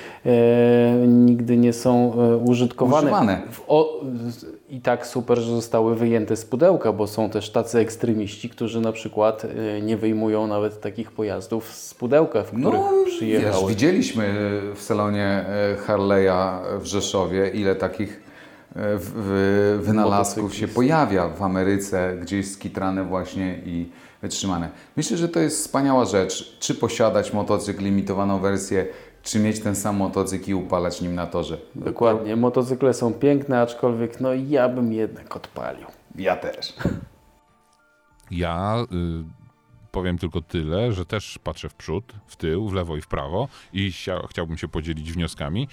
nigdy 1.06 1.56
nie 1.56 1.72
są 1.72 2.12
e, 2.14 2.36
użytkowane. 2.36 3.02
Używane. 3.06 3.42
O, 3.68 4.00
I 4.70 4.80
tak 4.80 5.06
super, 5.06 5.38
że 5.38 5.50
zostały 5.50 5.96
wyjęte 5.96 6.36
z 6.36 6.44
pudełka, 6.44 6.92
bo 6.92 7.06
są 7.06 7.30
też 7.30 7.50
tacy 7.50 7.78
ekstremiści, 7.78 8.48
którzy 8.50 8.80
na 8.80 8.92
przykład 8.92 9.44
e, 9.44 9.80
nie 9.82 9.96
wyjmują 9.96 10.46
nawet 10.46 10.80
takich 10.80 11.12
pojazdów 11.12 11.72
z 11.72 11.94
pudełka, 11.94 12.42
w 12.42 12.46
których 12.46 12.64
No, 12.80 12.90
wiesz, 13.06 13.14
przyjechały. 13.16 13.68
widzieliśmy 13.70 14.34
w 14.74 14.82
salonie 14.82 15.24
e, 15.24 15.76
Harley'a 15.86 16.58
w 16.80 16.84
Rzeszowie, 16.86 17.50
ile 17.54 17.74
takich 17.74 18.20
e, 18.76 18.96
w- 18.98 19.12
w- 19.16 19.80
wynalazków 19.86 20.54
się 20.54 20.68
pojawia 20.68 21.28
w 21.28 21.42
Ameryce, 21.42 22.16
gdzieś 22.22 22.50
skitrane 22.50 23.04
właśnie 23.04 23.58
i 23.66 23.88
wytrzymane. 24.22 24.68
Myślę, 24.96 25.16
że 25.16 25.28
to 25.28 25.40
jest 25.40 25.56
wspaniała 25.60 26.04
rzecz, 26.04 26.56
czy 26.60 26.74
posiadać 26.74 27.32
motocykl, 27.32 27.84
limitowaną 27.84 28.38
wersję, 28.40 28.86
czy 29.26 29.38
mieć 29.38 29.60
ten 29.60 29.76
sam 29.76 29.96
motocykl 29.96 30.50
i 30.50 30.54
upalać 30.54 31.00
nim 31.00 31.14
na 31.14 31.26
torze. 31.26 31.58
Dokładnie. 31.74 32.36
Motocykle 32.36 32.94
są 32.94 33.14
piękne, 33.14 33.60
aczkolwiek 33.60 34.20
no 34.20 34.34
ja 34.34 34.68
bym 34.68 34.92
jednak 34.92 35.36
odpalił. 35.36 35.86
Ja 36.14 36.36
też. 36.36 36.74
Ja 38.30 38.76
y, 38.92 39.24
powiem 39.92 40.18
tylko 40.18 40.40
tyle, 40.40 40.92
że 40.92 41.06
też 41.06 41.38
patrzę 41.44 41.68
w 41.68 41.74
przód, 41.74 42.12
w 42.26 42.36
tył, 42.36 42.68
w 42.68 42.72
lewo 42.72 42.96
i 42.96 43.00
w 43.00 43.08
prawo 43.08 43.48
i 43.72 43.92
chcia, 43.92 44.18
chciałbym 44.30 44.58
się 44.58 44.68
podzielić 44.68 45.12
wnioskami. 45.12 45.68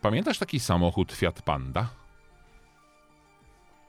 Pamiętasz 0.00 0.38
taki 0.38 0.60
samochód 0.60 1.12
Fiat 1.12 1.42
Panda? 1.42 1.88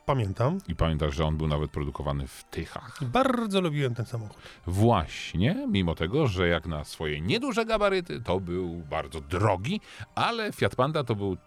Pamiętam. 0.10 0.58
I 0.68 0.76
pamiętasz, 0.76 1.16
że 1.16 1.26
on 1.26 1.38
był 1.38 1.48
nawet 1.48 1.72
produkowany 1.72 2.28
w 2.28 2.44
Tychach. 2.44 3.00
Bardzo 3.02 3.62
lubiłem 3.62 3.96
ten 3.96 4.06
samochód. 4.06 4.38
Właśnie, 4.68 5.68
mimo 5.72 5.96
tego, 5.96 6.28
że 6.28 6.48
jak 6.48 6.66
na 6.66 6.84
swoje 6.84 7.22
nieduże 7.22 7.66
gabaryty, 7.66 8.22
to 8.22 8.40
był 8.40 8.84
bardzo 8.90 9.22
drogi, 9.22 9.82
ale 10.16 10.52
Fiat 10.52 10.76
Panda 10.76 11.04
to 11.04 11.16
był 11.16 11.38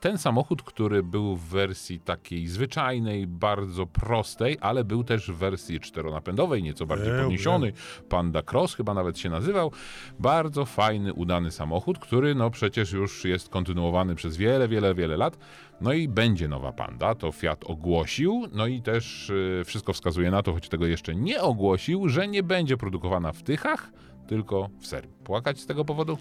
ten 0.00 0.18
samochód, 0.18 0.62
który 0.62 1.02
był 1.02 1.36
w 1.36 1.44
wersji 1.44 2.00
takiej 2.00 2.46
zwyczajnej, 2.46 3.26
bardzo 3.26 3.86
prostej, 3.86 4.56
ale 4.60 4.84
był 4.84 5.04
też 5.04 5.30
w 5.30 5.34
wersji 5.34 5.80
czteronapędowej, 5.80 6.62
nieco 6.62 6.86
bardziej 6.86 7.12
Był, 7.12 7.20
podniesionej. 7.22 7.72
Panda 8.08 8.42
Cross 8.52 8.74
chyba 8.74 8.94
nawet 8.94 9.18
się 9.18 9.30
nazywał. 9.30 9.72
Bardzo 10.18 10.64
fajny, 10.64 11.12
udany 11.14 11.50
samochód, 11.50 11.98
który 11.98 12.34
no 12.34 12.50
przecież 12.50 12.92
już 12.92 13.24
jest 13.24 13.48
kontynuowany 13.48 14.14
przez 14.14 14.36
wiele, 14.36 14.68
wiele, 14.68 14.94
wiele 14.94 15.16
lat. 15.16 15.38
No 15.80 15.92
i 15.92 16.08
będzie 16.08 16.48
nowa 16.48 16.72
Panda, 16.72 17.14
to 17.14 17.32
Fiat 17.32 17.64
ogłosił, 17.64 18.46
no 18.52 18.66
i 18.66 18.82
też 18.82 19.30
y, 19.30 19.62
wszystko 19.66 19.92
wskazuje 19.92 20.30
na 20.30 20.42
to, 20.42 20.52
choć 20.52 20.68
tego 20.68 20.86
jeszcze 20.86 21.14
nie 21.14 21.42
ogłosił, 21.42 22.08
że 22.08 22.28
nie 22.28 22.42
będzie 22.42 22.76
produkowana 22.76 23.32
w 23.32 23.42
Tychach, 23.42 23.90
tylko 24.26 24.68
w 24.80 24.86
Serbii. 24.86 25.16
Płakać 25.24 25.60
z 25.60 25.66
tego 25.66 25.84
powodu? 25.84 26.18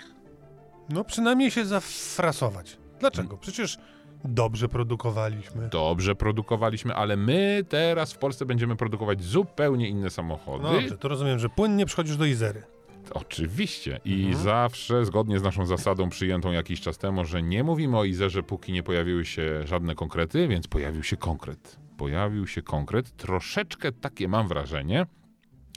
No 0.89 1.03
przynajmniej 1.03 1.51
się 1.51 1.65
zafrasować. 1.65 2.77
Dlaczego? 2.99 3.37
Przecież 3.37 3.77
dobrze 4.25 4.69
produkowaliśmy. 4.69 5.69
Dobrze 5.69 6.15
produkowaliśmy, 6.15 6.95
ale 6.95 7.17
my 7.17 7.65
teraz 7.69 8.13
w 8.13 8.17
Polsce 8.17 8.45
będziemy 8.45 8.75
produkować 8.75 9.23
zupełnie 9.23 9.89
inne 9.89 10.09
samochody. 10.09 10.63
No 10.63 10.73
dobrze, 10.73 10.97
to 10.97 11.07
rozumiem, 11.07 11.39
że 11.39 11.49
płynnie 11.49 11.85
przychodzisz 11.85 12.17
do 12.17 12.25
Izery. 12.25 12.63
Oczywiście. 13.11 13.99
I 14.05 14.33
zawsze 14.33 15.05
zgodnie 15.05 15.39
z 15.39 15.43
naszą 15.43 15.65
zasadą 15.65 16.09
przyjętą 16.09 16.51
jakiś 16.51 16.81
czas 16.81 16.97
temu, 16.97 17.25
że 17.25 17.43
nie 17.43 17.63
mówimy 17.63 17.97
o 17.97 18.03
Izerze, 18.03 18.43
póki 18.43 18.71
nie 18.71 18.83
pojawiły 18.83 19.25
się 19.25 19.67
żadne 19.67 19.95
konkrety, 19.95 20.47
więc 20.47 20.67
pojawił 20.67 21.03
się 21.03 21.17
konkret. 21.17 21.79
Pojawił 21.97 22.47
się 22.47 22.61
konkret. 22.61 23.15
Troszeczkę 23.17 23.91
takie 23.91 24.27
mam 24.27 24.47
wrażenie, 24.47 25.05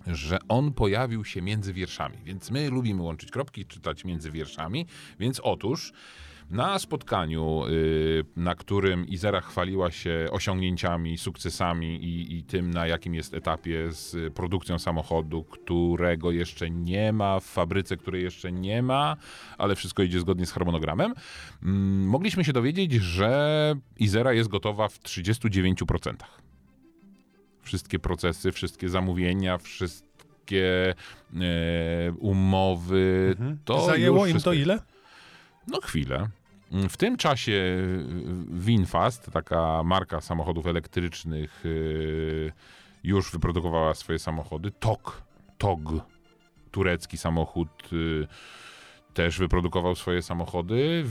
że 0.06 0.38
on 0.48 0.72
pojawił 0.72 1.24
się 1.24 1.42
między 1.42 1.72
wierszami. 1.72 2.16
Więc 2.24 2.50
my 2.50 2.70
lubimy 2.70 3.02
łączyć 3.02 3.30
kropki, 3.30 3.66
czytać 3.66 4.04
między 4.04 4.30
wierszami. 4.30 4.86
Więc 5.18 5.40
otóż 5.40 5.92
na 6.50 6.78
spotkaniu, 6.78 7.62
y, 7.68 8.24
na 8.36 8.54
którym 8.54 9.06
Izera 9.06 9.40
chwaliła 9.40 9.90
się 9.90 10.26
osiągnięciami, 10.30 11.18
sukcesami 11.18 12.04
i, 12.04 12.38
i 12.38 12.42
tym, 12.42 12.70
na 12.70 12.86
jakim 12.86 13.14
jest 13.14 13.34
etapie 13.34 13.92
z 13.92 14.34
produkcją 14.34 14.78
samochodu, 14.78 15.44
którego 15.44 16.30
jeszcze 16.30 16.70
nie 16.70 17.12
ma, 17.12 17.40
w 17.40 17.44
fabryce, 17.44 17.96
której 17.96 18.22
jeszcze 18.22 18.52
nie 18.52 18.82
ma, 18.82 19.16
ale 19.58 19.74
wszystko 19.74 20.02
idzie 20.02 20.20
zgodnie 20.20 20.46
z 20.46 20.52
harmonogramem, 20.52 21.14
mm, 21.62 22.06
mogliśmy 22.06 22.44
się 22.44 22.52
dowiedzieć, 22.52 22.92
że 22.92 23.74
Izera 23.98 24.32
jest 24.32 24.48
gotowa 24.48 24.88
w 24.88 24.98
39%. 24.98 26.14
Wszystkie 27.62 27.98
procesy, 27.98 28.52
wszystkie 28.52 28.88
zamówienia, 28.88 29.58
wszystkie 29.58 30.94
e, 31.34 32.12
umowy, 32.18 33.36
to 33.64 33.74
Mhm. 33.74 33.90
Zajęło 33.90 34.18
już 34.18 34.26
im 34.28 34.32
wszystko 34.32 34.50
to 34.50 34.54
ile? 34.54 34.78
no 35.66 35.80
chwilę. 35.80 36.28
W 36.70 36.96
tym 36.96 37.16
czasie 37.16 37.52
y, 37.52 38.04
Winfast, 38.50 39.30
taka 39.32 39.82
marka 39.84 40.20
samochodów 40.20 40.66
elektrycznych, 40.66 41.66
y, 41.66 42.52
już 43.04 43.32
wyprodukowała 43.32 43.94
swoje 43.94 44.18
samochody. 44.18 44.70
TOG, 44.70 45.22
TOG, 45.58 45.80
turecki 46.70 47.18
samochód, 47.18 47.68
y, 47.92 48.26
też 49.14 49.38
wyprodukował 49.38 49.94
swoje 49.94 50.22
samochody. 50.22 51.04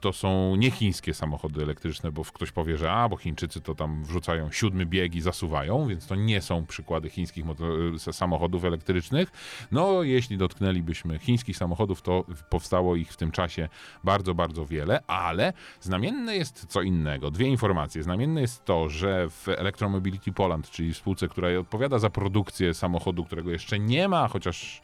To 0.00 0.12
są 0.12 0.56
nie 0.56 0.70
chińskie 0.70 1.14
samochody 1.14 1.62
elektryczne, 1.62 2.12
bo 2.12 2.24
ktoś 2.24 2.52
powie, 2.52 2.76
że 2.76 2.92
a, 2.92 3.08
bo 3.08 3.16
Chińczycy 3.16 3.60
to 3.60 3.74
tam 3.74 4.04
wrzucają 4.04 4.52
siódmy 4.52 4.86
bieg 4.86 5.14
i 5.14 5.20
zasuwają, 5.20 5.88
więc 5.88 6.06
to 6.06 6.14
nie 6.14 6.40
są 6.40 6.66
przykłady 6.66 7.10
chińskich 7.10 7.44
moto- 7.44 7.98
samochodów 7.98 8.64
elektrycznych. 8.64 9.30
No, 9.72 10.02
jeśli 10.02 10.38
dotknęlibyśmy 10.38 11.18
chińskich 11.18 11.56
samochodów, 11.56 12.02
to 12.02 12.24
powstało 12.50 12.96
ich 12.96 13.12
w 13.12 13.16
tym 13.16 13.30
czasie 13.30 13.68
bardzo, 14.04 14.34
bardzo 14.34 14.66
wiele, 14.66 15.00
ale 15.06 15.52
znamienne 15.80 16.36
jest 16.36 16.66
co 16.68 16.82
innego. 16.82 17.30
Dwie 17.30 17.46
informacje. 17.46 18.02
Znamienne 18.02 18.40
jest 18.40 18.64
to, 18.64 18.88
że 18.88 19.30
w 19.30 19.48
Electromobility 19.48 20.32
Poland, 20.32 20.70
czyli 20.70 20.94
spółce, 20.94 21.28
która 21.28 21.58
odpowiada 21.58 21.98
za 21.98 22.10
produkcję 22.10 22.74
samochodu, 22.74 23.24
którego 23.24 23.50
jeszcze 23.50 23.78
nie 23.78 24.08
ma, 24.08 24.28
chociaż 24.28 24.82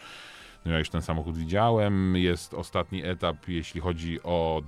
ja 0.64 0.78
już 0.78 0.90
ten 0.90 1.02
samochód 1.02 1.38
widziałem. 1.38 2.16
Jest 2.16 2.54
ostatni 2.54 3.04
etap, 3.04 3.48
jeśli 3.48 3.80
chodzi 3.80 4.22
o 4.22 4.62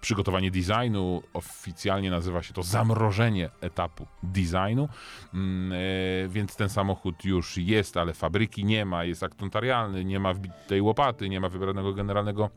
przygotowanie 0.00 0.50
designu. 0.50 1.22
Oficjalnie 1.34 2.10
nazywa 2.10 2.42
się 2.42 2.54
to 2.54 2.62
zamrożenie 2.62 3.50
etapu 3.60 4.06
designu. 4.22 4.88
E, 5.34 6.28
więc 6.28 6.56
ten 6.56 6.68
samochód 6.68 7.24
już 7.24 7.56
jest, 7.56 7.96
ale 7.96 8.12
fabryki 8.12 8.64
nie 8.64 8.84
ma, 8.84 9.04
jest 9.04 9.22
akt 9.22 9.40
notarialny, 9.40 10.04
nie 10.04 10.20
ma 10.20 10.34
wbitej 10.34 10.82
łopaty, 10.82 11.28
nie 11.28 11.40
ma 11.40 11.48
wybranego 11.48 11.92
generalnego 11.92 12.50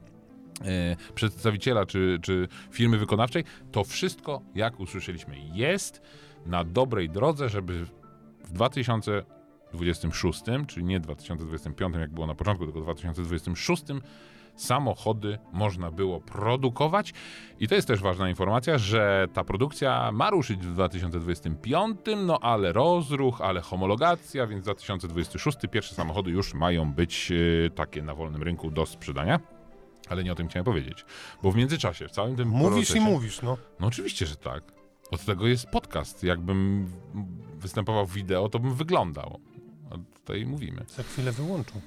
e, 0.62 0.96
przedstawiciela 1.16 1.86
czy, 1.86 2.20
czy 2.22 2.48
firmy 2.72 2.98
wykonawczej. 2.98 3.44
To 3.72 3.84
wszystko, 3.84 4.42
jak 4.56 4.80
usłyszeliśmy, 4.80 5.36
jest 5.54 6.02
na 6.46 6.64
dobrej 6.64 7.10
drodze, 7.10 7.50
żeby 7.50 7.86
w 8.44 8.52
2026, 9.76 10.44
czyli 10.68 10.86
nie 10.86 11.00
2025, 11.00 11.96
jak 11.96 12.12
było 12.12 12.28
na 12.28 12.36
początku, 12.36 12.66
tylko 12.66 12.82
2026 12.82 13.84
samochody 14.56 15.38
można 15.54 15.92
było 15.92 16.22
produkować. 16.22 17.14
I 17.60 17.68
to 17.68 17.76
jest 17.76 17.88
też 17.88 18.02
ważna 18.02 18.30
informacja, 18.30 18.78
że 18.78 19.28
ta 19.34 19.44
produkcja 19.44 20.12
ma 20.12 20.30
ruszyć 20.30 20.60
w 20.60 20.74
2025, 20.74 22.00
no 22.26 22.40
ale 22.40 22.74
rozruch, 22.74 23.42
ale 23.42 23.62
homologacja, 23.62 24.48
więc 24.48 24.64
2026 24.64 25.58
pierwsze 25.72 25.96
samochody 25.96 26.32
już 26.32 26.54
mają 26.54 26.94
być 26.94 27.32
e, 27.66 27.70
takie 27.70 28.02
na 28.02 28.16
wolnym 28.16 28.44
rynku 28.44 28.72
do 28.72 28.86
sprzedania. 28.86 29.40
Ale 30.10 30.24
nie 30.24 30.32
o 30.32 30.36
tym 30.36 30.48
chciałem 30.48 30.66
powiedzieć, 30.66 31.06
bo 31.44 31.52
w 31.52 31.56
międzyczasie, 31.56 32.08
w 32.08 32.12
całym 32.12 32.36
tym 32.36 32.48
Mówisz 32.50 32.90
i 32.90 32.94
procesie, 32.94 33.02
mówisz, 33.02 33.42
no. 33.42 33.58
no 33.80 33.88
oczywiście, 33.88 34.26
że 34.26 34.36
tak. 34.36 34.64
Od 35.12 35.26
tego 35.26 35.48
jest 35.48 35.68
podcast. 35.68 36.24
Jakbym 36.24 36.88
występował 37.58 38.06
w 38.06 38.14
wideo, 38.14 38.50
to 38.50 38.60
bym 38.60 38.74
wyglądał. 38.74 39.40
Tutaj 40.26 40.46
mówimy. 40.46 40.86
Za 40.88 41.04
chwilę 41.04 41.32
wyłączą. 41.32 41.82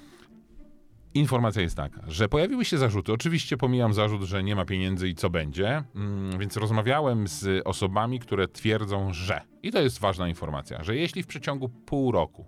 Informacja 1.14 1.62
jest 1.62 1.77
taka, 1.77 2.03
że 2.09 2.29
pojawiły 2.29 2.64
się 2.64 2.79
zarzuty. 2.79 3.12
Oczywiście 3.12 3.57
pomijam 3.57 3.94
zarzut, 3.94 4.22
że 4.22 4.42
nie 4.42 4.57
ma 4.57 4.64
pieniędzy 4.64 5.09
i 5.09 5.14
co 5.14 5.31
będzie, 5.31 5.83
mm, 5.94 6.38
więc 6.38 6.57
rozmawiałem 6.57 7.29
z 7.29 7.62
osobami, 7.66 8.18
które 8.20 8.48
twierdzą, 8.48 9.12
że. 9.12 9.40
I 9.62 9.70
to 9.70 9.81
jest 9.83 9.98
ważna 10.01 10.29
informacja, 10.29 10.85
że 10.85 10.96
jeśli 10.96 11.22
w 11.22 11.27
przeciągu 11.27 11.68
pół 11.68 12.12
roku 12.12 12.44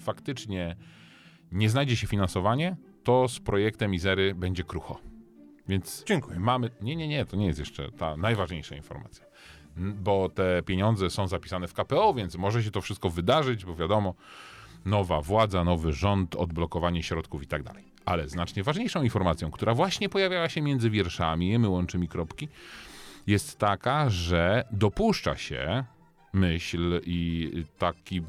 faktycznie 0.00 0.76
nie 1.52 1.70
znajdzie 1.70 1.96
się 1.96 2.06
finansowanie, 2.06 2.76
to 3.04 3.28
z 3.28 3.40
projektem 3.40 3.94
Izery 3.94 4.34
będzie 4.34 4.64
krucho. 4.64 5.00
Więc 5.68 6.04
Dziękuję. 6.06 6.40
mamy. 6.40 6.70
Nie, 6.80 6.96
nie, 6.96 7.08
nie, 7.08 7.24
to 7.26 7.36
nie 7.36 7.46
jest 7.46 7.58
jeszcze 7.58 7.92
ta 7.92 8.16
najważniejsza 8.16 8.76
informacja. 8.76 9.24
N- 9.76 9.94
Bo 10.02 10.28
te 10.28 10.62
pieniądze 10.62 11.10
są 11.10 11.28
zapisane 11.28 11.68
w 11.68 11.74
KPO, 11.74 12.14
więc 12.14 12.36
może 12.36 12.62
się 12.62 12.70
to 12.70 12.80
wszystko 12.80 13.10
wydarzyć, 13.10 13.64
bo 13.64 13.74
wiadomo, 13.76 14.14
nowa 14.84 15.20
władza, 15.20 15.64
nowy 15.64 15.92
rząd, 15.92 16.36
odblokowanie 16.36 17.02
środków 17.02 17.42
i 17.42 17.46
tak 17.46 17.62
dalej. 17.62 17.84
Ale 18.04 18.28
znacznie 18.28 18.62
ważniejszą 18.62 19.02
informacją, 19.02 19.50
która 19.50 19.74
właśnie 19.74 20.08
pojawiała 20.08 20.48
się 20.48 20.62
między 20.62 20.90
wierszami, 20.90 21.58
my 21.58 21.68
łączymy 21.68 22.08
kropki, 22.08 22.48
jest 23.26 23.58
taka, 23.58 24.10
że 24.10 24.64
dopuszcza 24.70 25.36
się 25.36 25.84
myśl 26.32 27.00
i 27.04 27.50
taki 27.78 28.22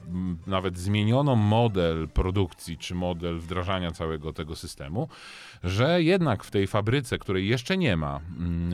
nawet 0.48 0.78
zmieniono 0.78 1.36
model 1.36 2.08
produkcji 2.08 2.78
czy 2.78 2.96
model 2.96 3.40
wdrażania 3.40 3.92
całego 3.92 4.34
tego 4.34 4.56
systemu, 4.56 5.10
że 5.64 6.04
jednak 6.04 6.44
w 6.44 6.52
tej 6.52 6.68
fabryce, 6.68 7.18
której 7.18 7.48
jeszcze 7.48 7.78
nie 7.78 7.98
ma, 7.98 8.20
mm, 8.38 8.74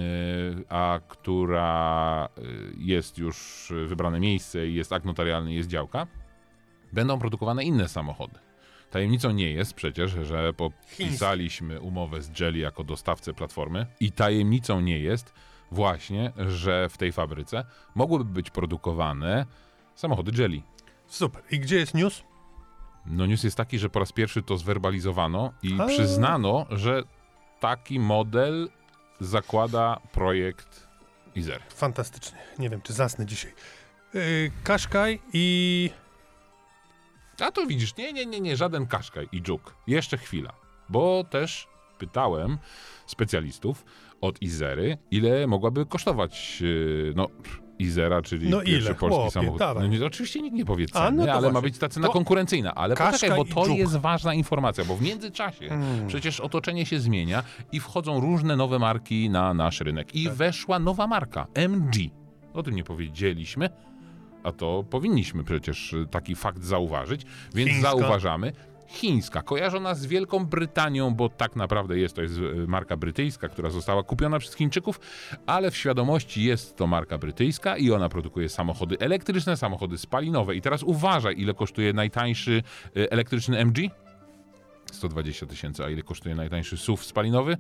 a 0.70 1.00
która 1.08 2.30
y, 2.38 2.42
jest 2.78 3.18
już 3.18 3.68
wybrane 3.88 4.20
miejsce 4.20 4.68
jest 4.68 4.94
akt 4.94 5.06
notarialny, 5.06 5.54
jest 5.54 5.70
działka, 5.70 6.08
będą 6.96 7.20
produkowane 7.20 7.64
inne 7.64 7.88
samochody. 7.88 8.40
Tajemnicą 8.92 9.32
nie 9.32 9.52
jest 9.52 9.74
przecież, 9.74 10.12
że 10.12 10.54
podpisaliśmy 10.54 11.82
umowę 11.82 12.22
z 12.22 12.40
Jelly 12.40 12.60
jako 12.60 12.84
dostawcę 12.84 13.34
platformy 13.34 13.86
i 14.00 14.12
tajemnicą 14.12 14.82
nie 14.82 15.00
jest 15.00 15.34
właśnie, 15.72 16.32
że 16.48 16.90
w 16.90 16.98
tej 16.98 17.12
fabryce 17.12 17.66
mogłyby 17.96 18.26
być 18.26 18.50
produkowane 18.50 19.46
samochody 19.96 20.42
Jelly. 20.42 20.62
Super. 21.08 21.44
I 21.52 21.60
gdzie 21.60 21.76
jest 21.76 21.94
news? 21.94 22.24
No 23.06 23.26
news 23.26 23.44
jest 23.44 23.58
taki, 23.58 23.80
że 23.80 23.90
po 23.90 24.00
raz 24.00 24.12
pierwszy 24.12 24.44
to 24.44 24.58
zwerbalizowano 24.58 25.54
i 25.64 25.76
A. 25.80 25.86
przyznano, 25.86 26.66
że 26.70 27.04
taki 27.60 28.00
model 28.00 28.70
zakłada 29.20 30.00
projekt 30.12 30.88
Izer. 31.36 31.62
Fantastycznie. 31.70 32.38
Nie 32.60 32.70
wiem, 32.70 32.82
czy 32.82 32.94
zasnę 32.94 33.26
dzisiaj. 33.26 33.54
Yy, 34.14 34.52
Kaszkaj 34.64 35.20
i... 35.34 35.90
A 37.40 37.52
to 37.52 37.66
widzisz, 37.66 37.98
nie, 37.98 38.14
nie, 38.14 38.26
nie, 38.26 38.42
nie, 38.42 38.58
żaden 38.58 38.88
kaszkaj 38.88 39.28
i 39.32 39.42
dżuk. 39.42 39.76
Jeszcze 39.88 40.18
chwila. 40.18 40.54
Bo 40.90 41.24
też 41.30 41.68
pytałem 41.98 42.58
specjalistów 43.08 43.86
od 44.22 44.42
Izery, 44.42 44.98
ile 45.12 45.48
mogłaby 45.48 45.86
kosztować, 45.86 46.62
yy, 46.62 47.14
no, 47.16 47.28
Izera, 47.80 48.22
czyli 48.22 48.50
No 48.50 48.62
pierwszy 48.62 48.86
ile? 48.90 48.96
polski 48.96 49.16
Chłopie, 49.18 49.32
samochód. 49.32 49.62
No, 49.76 49.88
nie, 49.88 50.06
oczywiście 50.06 50.42
nikt 50.42 50.56
nie 50.56 50.66
powie 50.66 50.86
A, 50.94 51.06
ceny, 51.06 51.26
no 51.26 51.32
ale 51.34 51.42
ma 51.48 51.52
właśnie. 51.52 51.62
być 51.70 51.78
ta 51.78 51.90
cena 51.90 52.08
To 52.08 52.14
konkurencyjna. 52.14 52.76
Ale 52.76 52.96
poczekaj, 52.96 53.38
bo 53.38 53.46
to 53.46 53.68
jest 53.68 53.98
ważna 53.98 54.34
informacja, 54.34 54.86
bo 54.86 54.96
w 54.96 55.02
międzyczasie 55.02 55.70
Hmm. 55.70 56.08
przecież 56.08 56.40
otoczenie 56.40 56.86
się 56.86 57.00
zmienia 57.00 57.44
i 57.72 57.80
wchodzą 57.80 58.20
różne 58.20 58.56
nowe 58.56 58.80
marki 58.80 59.30
na 59.30 59.54
nasz 59.54 59.82
rynek. 59.82 60.16
I 60.16 60.26
Tak. 60.26 60.34
weszła 60.34 60.80
nowa 60.80 61.08
marka, 61.08 61.48
MG. 61.54 61.96
O 62.54 62.64
tym 62.64 62.76
nie 62.76 62.84
powiedzieliśmy, 62.84 63.70
a 64.46 64.52
to 64.52 64.84
powinniśmy 64.90 65.44
przecież 65.44 65.94
y, 65.94 66.08
taki 66.12 66.36
fakt 66.36 66.64
zauważyć, 66.64 67.22
więc 67.56 67.72
Chińska. 67.72 67.90
zauważamy. 67.90 68.54
Chińska, 68.88 69.42
kojarzona 69.42 69.96
z 69.96 70.06
Wielką 70.06 70.46
Brytanią, 70.46 71.16
bo 71.16 71.30
tak 71.30 71.56
naprawdę 71.56 71.98
jest 71.98 72.16
to 72.16 72.22
jest 72.22 72.38
y, 72.38 72.68
marka 72.68 72.98
brytyjska, 72.98 73.50
która 73.50 73.70
została 73.70 74.04
kupiona 74.04 74.40
przez 74.40 74.56
Chińczyków, 74.56 75.00
ale 75.46 75.72
w 75.72 75.78
świadomości 75.78 76.44
jest 76.44 76.76
to 76.76 76.88
marka 76.88 77.18
brytyjska 77.18 77.78
i 77.78 77.92
ona 77.92 78.10
produkuje 78.10 78.50
samochody 78.50 79.00
elektryczne, 79.00 79.58
samochody 79.58 79.98
spalinowe. 79.98 80.56
I 80.56 80.62
teraz 80.62 80.84
uważaj, 80.84 81.36
ile 81.38 81.54
kosztuje 81.54 81.94
najtańszy 81.94 82.64
y, 82.98 83.10
elektryczny 83.10 83.66
MG? 83.66 83.90
120 84.92 85.46
tysięcy. 85.46 85.84
A 85.86 85.90
ile 85.90 86.02
kosztuje 86.02 86.36
najtańszy 86.36 86.78
SUV 86.78 87.04
spalinowy? 87.04 87.58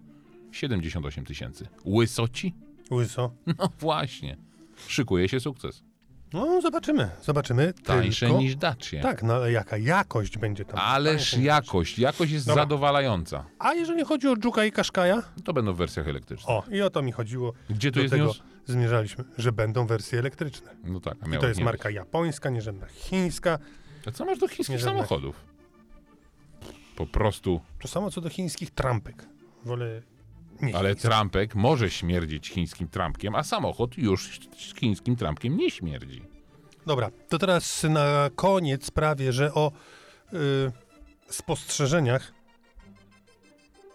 78 0.52 1.26
tysięcy. 1.26 1.68
Łysoci? 1.86 2.54
Łyso. 2.92 3.32
No 3.60 3.70
właśnie. 3.80 4.38
Szykuje 4.88 5.30
się 5.30 5.40
sukces. 5.40 5.84
No, 6.36 6.62
zobaczymy, 6.62 7.10
zobaczymy. 7.24 7.74
Tańsze 7.84 8.26
tylko... 8.26 8.42
niż 8.42 8.56
Dacia. 8.56 9.02
Tak, 9.02 9.24
no 9.24 9.34
ale 9.34 9.52
jaka 9.52 9.78
jakość 9.78 10.38
będzie 10.38 10.66
tam? 10.66 10.80
Ależ 10.80 11.38
jakość. 11.38 12.00
Jakość 12.00 12.32
jest 12.32 12.48
Dobra. 12.48 12.64
zadowalająca. 12.64 13.46
A 13.60 13.74
jeżeli 13.74 14.06
chodzi 14.06 14.28
o 14.28 14.36
Dżuka 14.38 14.66
i 14.66 14.72
Kaszkaja? 14.72 15.24
To 15.44 15.54
będą 15.54 15.74
w 15.74 15.78
wersjach 15.78 16.08
elektrycznych. 16.08 16.50
O, 16.50 16.64
i 16.72 16.82
o 16.82 16.90
to 16.90 17.02
mi 17.02 17.12
chodziło. 17.12 17.54
Gdzie 17.70 17.92
tu 17.92 17.96
Do 17.96 18.02
jest 18.02 18.12
tego 18.12 18.26
news? 18.26 18.42
zmierzaliśmy, 18.66 19.24
że 19.38 19.52
będą 19.52 19.88
wersje 19.88 20.20
elektryczne. 20.20 20.76
No 20.84 21.00
tak, 21.00 21.16
a 21.22 21.36
I 21.36 21.40
to 21.40 21.48
jest 21.48 21.60
marka 21.62 21.90
japońska, 21.90 22.50
nie 22.50 22.62
żadna 22.62 22.88
chińska. 22.88 23.58
być. 23.58 24.08
A 24.08 24.12
co 24.12 24.26
masz 24.26 24.40
do 24.40 24.48
chińskich 24.48 24.82
samochodów? 24.82 25.46
Po 26.96 27.06
prostu. 27.06 27.62
To 27.82 27.88
samo 27.88 28.12
co 28.12 28.22
do 28.22 28.30
chińskich 28.30 28.72
trampek. 28.72 29.26
Wolę 29.66 30.02
nie 30.66 30.76
Ale 30.76 30.90
chińskie. 30.90 31.08
trampek 31.08 31.56
może 31.56 31.90
śmierdzić 31.92 32.50
chińskim 32.50 32.88
trampkiem, 32.88 33.36
a 33.36 33.44
samochód 33.44 33.98
już 33.98 34.40
chińskim 34.80 35.16
trampkiem 35.16 35.58
nie 35.58 35.72
śmierdzi. 35.72 36.22
Dobra, 36.86 37.10
to 37.30 37.38
teraz 37.38 37.84
na 37.84 38.30
koniec 38.36 38.92
prawie, 38.92 39.34
że 39.34 39.54
o 39.54 39.72
y, 40.34 40.72
spostrzeżeniach. 41.30 42.32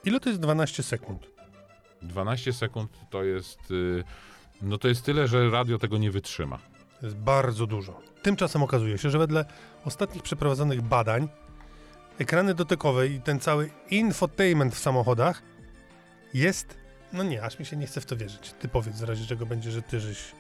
Ile 0.05 0.21
to 0.21 0.29
jest 0.29 0.41
12 0.41 0.83
sekund? 0.83 1.27
12 2.03 2.53
sekund 2.53 2.91
to 3.11 3.25
jest. 3.25 3.71
y, 3.71 4.05
No 4.63 4.79
to 4.79 4.89
jest 4.89 5.05
tyle, 5.05 5.29
że 5.29 5.51
radio 5.51 5.79
tego 5.79 5.99
nie 5.99 6.11
wytrzyma. 6.11 6.59
To 7.01 7.07
jest 7.07 7.17
bardzo 7.19 7.67
dużo. 7.67 8.01
Tymczasem 8.23 8.63
okazuje 8.63 8.99
się, 8.99 9.11
że 9.11 9.19
wedle 9.19 9.45
ostatnich 9.85 10.23
przeprowadzonych 10.23 10.83
badań 10.83 11.29
ekrany 12.19 12.55
dotykowe 12.55 13.07
i 13.09 13.21
ten 13.21 13.41
cały 13.41 13.71
infotainment 13.91 14.75
w 14.75 14.79
samochodach 14.79 15.43
jest... 16.35 16.77
No 17.13 17.23
nie, 17.23 17.43
aż 17.43 17.59
mi 17.59 17.67
się 17.67 17.77
nie 17.77 17.87
chce 17.87 18.01
w 18.01 18.07
to 18.07 18.17
wierzyć. 18.17 18.53
Ty 18.61 18.69
powiedz 18.69 19.01
w 19.01 19.03
razie 19.03 19.27
czego 19.27 19.47
będzie, 19.47 19.71
że 19.71 19.83
ty 19.83 20.01
żeś... 20.01 20.33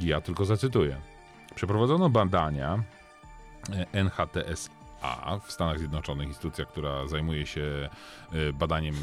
Ja 0.00 0.20
tylko 0.20 0.44
zacytuję. 0.44 0.96
Przeprowadzono 1.54 2.10
badania 2.10 2.82
e, 3.72 3.86
NHTSA 3.92 5.40
w 5.46 5.52
Stanach 5.52 5.78
Zjednoczonych, 5.78 6.28
instytucja, 6.28 6.64
która 6.64 7.06
zajmuje 7.06 7.46
się 7.46 7.88
e, 8.32 8.52
badaniem 8.52 8.94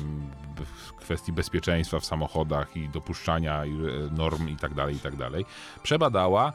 kwestii 0.98 1.34
bezpieczeństwa 1.34 2.00
w 2.00 2.06
samochodach 2.06 2.78
i 2.78 2.90
dopuszczania 2.90 3.64
e, 3.64 3.68
norm 4.12 4.48
i 4.48 4.56
tak 4.56 4.74
dalej, 4.74 4.96
i 4.96 5.00
tak 5.00 5.16
dalej. 5.16 5.46
Przebadała, 5.84 6.54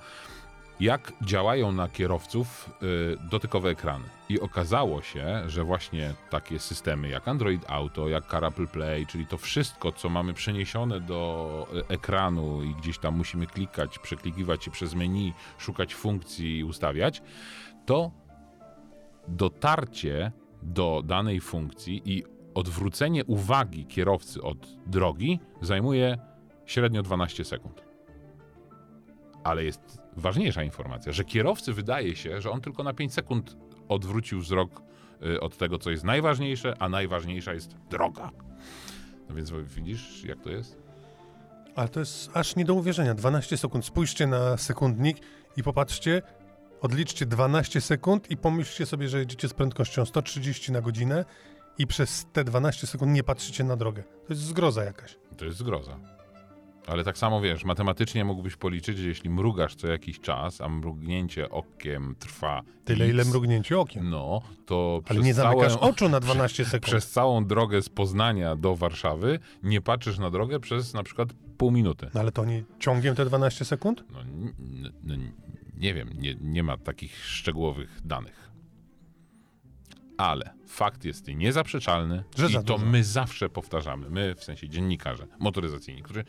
jak 0.80 1.12
działają 1.22 1.72
na 1.72 1.88
kierowców 1.88 2.70
e, 2.70 3.28
dotykowe 3.30 3.70
ekrany. 3.70 4.04
I 4.28 4.40
okazało 4.40 5.02
się, 5.02 5.42
że 5.46 5.64
właśnie 5.64 6.14
takie 6.30 6.58
systemy 6.58 7.08
jak 7.08 7.28
Android 7.28 7.70
Auto, 7.70 8.08
jak 8.08 8.26
Car 8.30 8.44
Apple 8.44 8.66
Play, 8.66 9.06
czyli 9.06 9.26
to 9.26 9.38
wszystko, 9.38 9.92
co 9.92 10.08
mamy 10.08 10.34
przeniesione 10.34 11.00
do 11.00 11.66
e, 11.90 11.94
ekranu 11.94 12.62
i 12.62 12.74
gdzieś 12.74 12.98
tam 12.98 13.16
musimy 13.16 13.46
klikać, 13.46 13.98
przeklikiwać 13.98 14.64
się 14.64 14.70
przez 14.70 14.94
menu, 14.94 15.32
szukać 15.58 15.94
funkcji 15.94 16.58
i 16.58 16.64
ustawiać, 16.64 17.22
to 17.86 18.10
dotarcie 19.28 20.32
do 20.62 21.02
danej 21.04 21.40
funkcji 21.40 22.02
i 22.04 22.24
odwrócenie 22.54 23.24
uwagi 23.24 23.86
kierowcy 23.86 24.42
od 24.42 24.58
drogi 24.86 25.40
zajmuje 25.60 26.18
średnio 26.66 27.02
12 27.02 27.44
sekund. 27.44 27.83
Ale 29.44 29.64
jest 29.64 30.02
ważniejsza 30.16 30.62
informacja, 30.62 31.12
że 31.12 31.24
kierowcy 31.24 31.72
wydaje 31.72 32.16
się, 32.16 32.40
że 32.40 32.50
on 32.50 32.60
tylko 32.60 32.82
na 32.82 32.94
5 32.94 33.14
sekund 33.14 33.56
odwrócił 33.88 34.40
wzrok 34.40 34.82
y, 35.26 35.40
od 35.40 35.56
tego, 35.56 35.78
co 35.78 35.90
jest 35.90 36.04
najważniejsze, 36.04 36.74
a 36.78 36.88
najważniejsza 36.88 37.54
jest 37.54 37.76
droga. 37.90 38.30
No 39.28 39.34
więc 39.34 39.52
widzisz, 39.76 40.24
jak 40.24 40.40
to 40.40 40.50
jest? 40.50 40.78
Ale 41.76 41.88
to 41.88 42.00
jest 42.00 42.30
aż 42.34 42.56
nie 42.56 42.64
do 42.64 42.74
uwierzenia. 42.74 43.14
12 43.14 43.56
sekund. 43.56 43.84
Spójrzcie 43.84 44.26
na 44.26 44.56
sekundnik 44.56 45.16
i 45.56 45.62
popatrzcie, 45.62 46.22
odliczcie 46.80 47.26
12 47.26 47.80
sekund 47.80 48.30
i 48.30 48.36
pomyślcie 48.36 48.86
sobie, 48.86 49.08
że 49.08 49.18
jedziecie 49.18 49.48
z 49.48 49.54
prędkością 49.54 50.04
130 50.04 50.72
na 50.72 50.80
godzinę 50.80 51.24
i 51.78 51.86
przez 51.86 52.26
te 52.32 52.44
12 52.44 52.86
sekund 52.86 53.12
nie 53.12 53.22
patrzycie 53.22 53.64
na 53.64 53.76
drogę. 53.76 54.02
To 54.02 54.32
jest 54.32 54.42
zgroza 54.42 54.84
jakaś. 54.84 55.18
To 55.36 55.44
jest 55.44 55.58
zgroza. 55.58 55.98
Ale 56.86 57.04
tak 57.04 57.18
samo 57.18 57.40
wiesz, 57.40 57.64
matematycznie 57.64 58.24
mógłbyś 58.24 58.56
policzyć, 58.56 58.98
że 58.98 59.08
jeśli 59.08 59.30
mrugasz 59.30 59.74
co 59.74 59.88
jakiś 59.88 60.20
czas, 60.20 60.60
a 60.60 60.68
mrugnięcie 60.68 61.50
okiem 61.50 62.14
trwa. 62.18 62.62
Tyle, 62.84 63.08
ile 63.08 63.24
mrugnięcie 63.24 63.78
okiem. 63.78 64.10
No, 64.10 64.42
to 64.66 64.94
Ale 65.04 65.14
przez 65.14 65.24
nie 65.26 65.34
zamykasz 65.34 65.72
całe, 65.74 65.80
oczu 65.90 66.08
na 66.08 66.20
12 66.26 66.64
sekund. 66.64 66.82
przez 66.82 67.10
całą 67.10 67.46
drogę 67.46 67.82
z 67.82 67.88
Poznania 67.88 68.56
do 68.56 68.76
Warszawy 68.76 69.38
nie 69.62 69.80
patrzysz 69.80 70.18
na 70.18 70.30
drogę 70.30 70.60
przez 70.60 70.94
na 70.94 71.02
przykład 71.02 71.28
pół 71.58 71.70
minuty. 71.70 72.10
No 72.14 72.20
ale 72.20 72.32
to 72.32 72.44
nie 72.44 72.64
ciągiem 72.78 73.14
te 73.14 73.24
12 73.24 73.64
sekund? 73.64 74.04
No, 74.12 74.20
n- 74.20 74.52
n- 74.58 74.92
n- 75.12 75.32
nie 75.76 75.94
wiem, 75.94 76.10
nie, 76.18 76.34
nie 76.40 76.62
ma 76.62 76.76
takich 76.76 77.24
szczegółowych 77.26 78.00
danych. 78.04 78.44
Ale 80.16 80.54
fakt 80.66 81.04
jest 81.04 81.28
niezaprzeczalny 81.28 82.24
Że 82.36 82.46
i 82.50 82.52
to 82.54 82.62
dużo. 82.62 82.86
my 82.86 83.04
zawsze 83.04 83.48
powtarzamy, 83.48 84.10
my 84.10 84.34
w 84.34 84.44
sensie 84.44 84.68
dziennikarze 84.68 85.26
motoryzacyjni, 85.38 86.02
którzy 86.02 86.24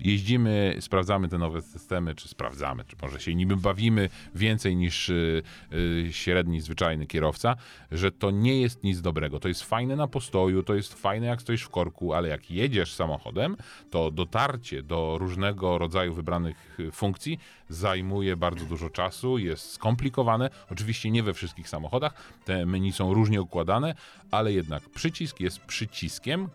jeździmy, 0.00 0.76
sprawdzamy 0.80 1.28
te 1.28 1.38
nowe 1.38 1.62
systemy, 1.62 2.14
czy 2.14 2.28
sprawdzamy, 2.28 2.84
czy 2.84 2.96
może 3.02 3.20
się 3.20 3.34
nimi 3.34 3.56
bawimy 3.56 4.08
więcej 4.34 4.76
niż 4.76 5.08
y, 5.08 5.42
y, 5.72 6.08
średni, 6.10 6.60
zwyczajny 6.60 7.06
kierowca, 7.06 7.56
że 7.92 8.12
to 8.12 8.30
nie 8.30 8.60
jest 8.60 8.84
nic 8.84 9.00
dobrego. 9.00 9.40
To 9.40 9.48
jest 9.48 9.62
fajne 9.62 9.96
na 9.96 10.06
postoju, 10.06 10.62
to 10.62 10.74
jest 10.74 10.94
fajne 10.94 11.26
jak 11.26 11.42
stoisz 11.42 11.62
w 11.62 11.68
korku, 11.68 12.14
ale 12.14 12.28
jak 12.28 12.50
jedziesz 12.50 12.92
samochodem, 12.92 13.56
to 13.90 14.10
dotarcie 14.10 14.82
do 14.82 15.16
różnego 15.18 15.78
rodzaju 15.78 16.14
wybranych 16.14 16.80
y, 16.80 16.90
funkcji 16.90 17.38
zajmuje 17.68 18.36
bardzo 18.36 18.64
dużo 18.64 18.90
czasu, 18.90 19.38
jest 19.38 19.72
skomplikowane. 19.72 20.50
Oczywiście 20.70 21.10
nie 21.10 21.22
we 21.22 21.34
wszystkich 21.34 21.68
samochodach, 21.68 22.14
te 22.44 22.66
menu 22.66 22.92
są 22.92 23.14
różnie 23.14 23.42
układane, 23.42 23.94
ale 24.30 24.52
jednak 24.52 24.88
przycisk 24.88 25.40
jest 25.40 25.60
przyciskiem, 25.60 26.48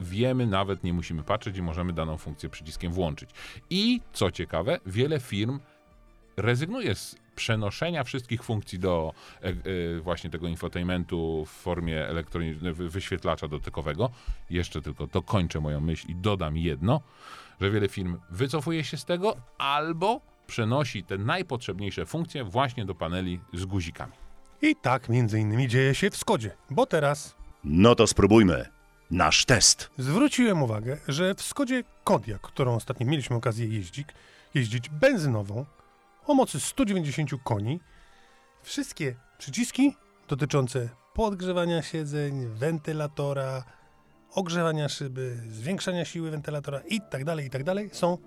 wiemy, 0.00 0.46
nawet 0.46 0.84
nie 0.84 0.92
musimy 0.92 1.22
patrzeć 1.22 1.56
i 1.56 1.62
możemy 1.62 1.92
daną 1.92 2.16
funkcję 2.16 2.48
przyciskiem 2.48 2.92
włączyć. 2.92 3.30
I 3.70 4.00
co 4.12 4.30
ciekawe, 4.30 4.78
wiele 4.86 5.20
firm 5.20 5.60
rezygnuje 6.36 6.94
z 6.94 7.16
przenoszenia 7.36 8.04
wszystkich 8.04 8.42
funkcji 8.42 8.78
do 8.78 9.12
e, 9.42 9.48
e, 9.48 10.00
właśnie 10.00 10.30
tego 10.30 10.48
infotainmentu 10.48 11.44
w 11.46 11.50
formie 11.50 12.06
elektronicznej, 12.08 12.72
wy- 12.74 12.88
wyświetlacza 12.88 13.48
dotykowego. 13.48 14.10
Jeszcze 14.50 14.82
tylko 14.82 15.06
dokończę 15.06 15.60
moją 15.60 15.80
myśl 15.80 16.08
i 16.08 16.14
dodam 16.14 16.56
jedno, 16.56 17.00
że 17.60 17.70
wiele 17.70 17.88
firm 17.88 18.18
wycofuje 18.30 18.84
się 18.84 18.96
z 18.96 19.04
tego 19.04 19.36
albo 19.58 20.20
przenosi 20.46 21.04
te 21.04 21.18
najpotrzebniejsze 21.18 22.06
funkcje 22.06 22.44
właśnie 22.44 22.84
do 22.84 22.94
paneli 22.94 23.40
z 23.52 23.64
guzikami. 23.64 24.12
I 24.62 24.76
tak 24.76 25.08
między 25.08 25.40
innymi 25.40 25.68
dzieje 25.68 25.94
się 25.94 26.10
w 26.10 26.16
Skodzie, 26.16 26.50
bo 26.70 26.86
teraz 26.86 27.36
No 27.64 27.94
to 27.94 28.06
spróbujmy. 28.06 28.66
Nasz 29.10 29.44
test. 29.44 29.90
zwróciłem 29.98 30.62
uwagę, 30.62 30.96
że 31.08 31.34
w 31.34 31.42
Skodzie 31.42 31.84
Kodiaq, 32.04 32.40
którą 32.42 32.74
ostatnio 32.74 33.06
mieliśmy 33.06 33.36
okazję 33.36 33.66
jeździć, 33.66 34.08
jeździć 34.54 34.88
benzynową 34.88 35.66
o 36.26 36.34
mocy 36.34 36.60
190 36.60 37.30
koni, 37.44 37.80
wszystkie 38.62 39.16
przyciski 39.38 39.96
dotyczące 40.28 40.88
podgrzewania 41.14 41.82
siedzeń, 41.82 42.46
wentylatora, 42.46 43.64
ogrzewania 44.34 44.88
szyby, 44.88 45.36
zwiększania 45.48 46.04
siły 46.04 46.30
wentylatora 46.30 46.80
i 46.80 47.00
tak 47.10 47.24
dalej, 47.24 47.46
i 47.46 47.50
tak 47.50 47.64
dalej 47.64 47.90
są 47.92 48.18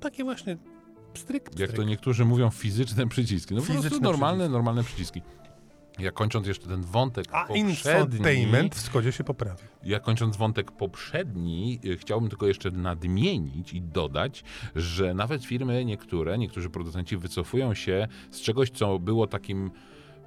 takie 0.00 0.24
właśnie 0.24 0.56
pstryk, 1.14 1.50
pstryk. 1.50 1.68
Jak 1.68 1.72
to 1.72 1.82
niektórzy 1.82 2.24
mówią, 2.24 2.50
fizyczne 2.50 3.08
przyciski. 3.08 3.54
No 3.54 3.60
po 3.60 3.66
prostu 3.66 3.82
Fizyczne 3.82 4.04
normalne, 4.04 4.36
przyciski. 4.36 4.52
normalne 4.52 4.84
przyciski. 4.84 5.22
Ja 5.98 6.10
kończąc 6.10 6.46
jeszcze 6.46 6.66
ten 6.68 6.82
wątek 6.82 7.26
A 7.32 7.46
infotainment 7.54 8.74
w 8.74 8.80
Skodzie 8.80 9.12
się 9.12 9.24
poprawi. 9.24 9.62
ja 9.82 10.00
kończąc 10.00 10.36
wątek 10.36 10.72
poprzedni, 10.72 11.80
y, 11.84 11.96
chciałbym 11.96 12.28
tylko 12.28 12.46
jeszcze 12.46 12.70
nadmienić 12.70 13.72
i 13.72 13.82
dodać, 13.82 14.44
że 14.76 15.14
nawet 15.14 15.44
firmy 15.44 15.84
niektóre, 15.84 16.38
niektórzy 16.38 16.70
producenci 16.70 17.16
wycofują 17.16 17.74
się 17.74 18.08
z 18.30 18.40
czegoś, 18.40 18.70
co 18.70 18.98
było 18.98 19.26
takim 19.26 19.70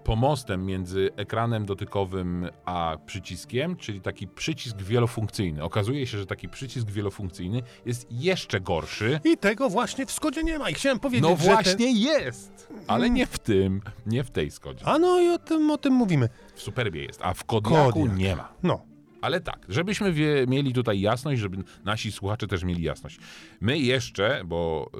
pomostem 0.08 0.66
między 0.66 1.10
ekranem 1.16 1.66
dotykowym 1.66 2.50
a 2.66 2.98
przyciskiem, 3.06 3.76
czyli 3.76 4.02
taki 4.02 4.28
przycisk 4.28 4.78
wielofunkcyjny. 4.78 5.64
Okazuje 5.64 6.08
się, 6.08 6.18
że 6.18 6.26
taki 6.26 6.50
przycisk 6.50 6.88
wielofunkcyjny 6.92 7.62
jest 7.86 8.08
jeszcze 8.12 8.62
gorszy. 8.62 9.20
I 9.24 9.38
tego 9.38 9.70
właśnie 9.70 10.06
w 10.06 10.12
Skodzie 10.12 10.44
nie 10.44 10.60
ma. 10.60 10.70
I 10.70 10.74
chciałem 10.74 11.00
powiedzieć, 11.00 11.24
No 11.24 11.36
właśnie 11.36 11.76
Ten... 11.76 11.96
jest, 11.98 12.68
ale 12.88 13.10
nie 13.10 13.26
w 13.28 13.40
tym, 13.40 13.82
nie 14.06 14.24
w 14.24 14.32
tej 14.32 14.52
Skodzie. 14.52 14.86
A 14.86 15.00
no 15.00 15.20
i 15.20 15.30
o 15.30 15.38
tym, 15.40 15.72
o 15.72 15.78
tym 15.78 15.94
mówimy. 15.94 16.30
W 16.56 16.62
Superbie 16.62 17.04
jest, 17.06 17.20
a 17.24 17.34
w 17.34 17.44
Kodiaku 17.44 17.92
Kodiaq. 18.00 18.18
nie 18.18 18.36
ma. 18.36 18.54
No. 18.64 18.86
Ale 19.28 19.42
tak, 19.42 19.66
żebyśmy 19.70 20.14
wie, 20.14 20.46
mieli 20.48 20.74
tutaj 20.74 21.02
jasność, 21.02 21.42
żeby 21.42 21.58
nasi 21.86 22.12
słuchacze 22.12 22.48
też 22.48 22.64
mieli 22.64 22.84
jasność. 22.84 23.20
My 23.62 23.80
jeszcze, 23.80 24.42
bo 24.46 24.92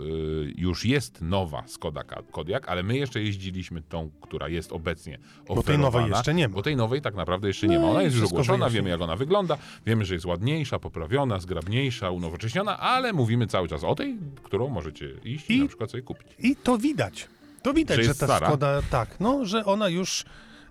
y, 0.46 0.54
już 0.58 0.86
jest 0.86 1.22
nowa 1.22 1.64
Skoda 1.68 2.04
Kodiaq, 2.32 2.68
ale 2.70 2.84
my 2.84 2.98
jeszcze 2.98 3.22
jeździliśmy 3.22 3.82
tą, 3.82 4.10
która 4.22 4.48
jest 4.50 4.72
obecnie 4.72 5.18
oferowana. 5.48 5.64
tej 5.64 5.78
nowej 5.78 6.10
jeszcze 6.12 6.34
nie 6.34 6.48
ma. 6.48 6.56
Bo 6.56 6.62
tej 6.62 6.76
nowej 6.76 7.02
tak 7.02 7.16
naprawdę 7.16 7.48
jeszcze 7.48 7.68
nie 7.68 7.76
No 7.80 7.86
ma. 7.86 7.92
Ona 7.92 8.02
jest 8.02 8.16
już 8.16 8.26
ogłoszona, 8.26 8.70
wiemy 8.70 8.90
jak 8.90 9.02
ona 9.02 9.16
wygląda, 9.16 9.58
wiemy, 9.86 10.06
że 10.06 10.14
jest 10.14 10.26
ładniejsza, 10.26 10.80
poprawiona, 10.80 11.40
zgrabniejsza, 11.40 12.12
unowocześniona, 12.12 12.80
ale 12.80 13.14
mówimy 13.14 13.48
cały 13.48 13.68
czas 13.68 13.84
o 13.84 13.96
tej, 13.96 14.18
którą 14.44 14.68
możecie 14.70 15.10
iść 15.24 15.50
i, 15.50 15.54
I- 15.58 15.62
na 15.62 15.68
przykład 15.68 15.92
sobie 15.92 16.04
kupić. 16.04 16.28
I 16.40 16.56
to 16.56 16.78
widać. 16.78 17.28
To 17.62 17.74
widać, 17.74 17.98
Że 17.98 18.04
że, 18.04 18.16
ta 18.16 18.26
stara? 18.26 18.48
Skoda, 18.48 18.82
tak, 18.90 19.20
no, 19.20 19.46
że 19.46 19.66
ona 19.66 19.90
już 19.90 20.26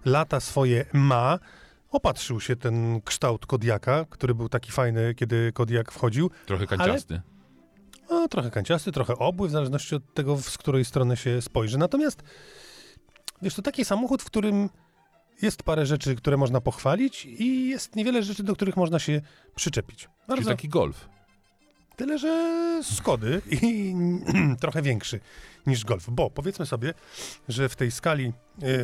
lata 0.05 0.41
swoje 0.41 0.87
ma. 0.93 1.39
Opatrzył 1.91 2.41
się 2.41 2.57
ten 2.57 3.01
kształt 3.01 3.47
Kodiaka, 3.47 4.05
który 4.11 4.35
był 4.35 4.49
taki 4.49 4.73
fajny, 4.73 5.15
kiedy 5.15 5.53
Kodiak 5.53 5.93
wchodził. 5.93 6.31
Trochę 6.47 6.67
kanciasty. 6.67 7.21
No, 8.11 8.29
trochę 8.29 8.51
kanciasty, 8.51 8.93
trochę 8.93 9.19
obły, 9.19 9.49
w 9.49 9.51
zależności 9.51 9.95
od 9.95 10.15
tego, 10.15 10.39
z 10.39 10.59
której 10.59 10.85
strony 10.85 11.17
się 11.17 11.43
spojrzy. 11.43 11.79
Natomiast, 11.79 12.23
wiesz, 13.43 13.55
to 13.55 13.63
taki 13.63 13.85
samochód, 13.85 14.23
w 14.23 14.27
którym 14.27 14.69
jest 15.43 15.63
parę 15.63 15.87
rzeczy, 15.87 16.17
które 16.17 16.37
można 16.37 16.61
pochwalić 16.61 17.25
i 17.25 17.69
jest 17.69 17.97
niewiele 17.97 18.23
rzeczy, 18.23 18.43
do 18.43 18.55
których 18.55 18.77
można 18.77 18.99
się 18.99 19.21
przyczepić. 19.55 19.99
Czyli 19.99 20.11
Bardzo 20.29 20.51
taki 20.51 20.69
golf. 20.69 21.09
Tyle, 21.97 22.19
że 22.19 22.81
Skody 22.83 23.43
i 23.51 23.95
trochę 24.61 24.83
większy 24.83 25.21
niż 25.67 25.85
Golf, 25.85 26.11
bo 26.11 26.31
powiedzmy 26.31 26.67
sobie, 26.67 26.95
że 27.49 27.69
w 27.69 27.77
tej 27.77 27.91
skali 27.91 28.33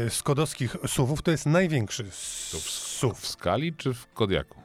y, 0.06 0.10
skodowskich 0.10 0.76
SUVów 0.86 1.22
to 1.22 1.30
jest 1.30 1.46
największy 1.46 2.04
To 2.04 2.10
w, 2.58 2.62
w 2.62 2.70
SUV. 2.70 3.14
skali 3.22 3.72
czy 3.76 3.94
w 3.94 4.12
Kodiaku? 4.12 4.60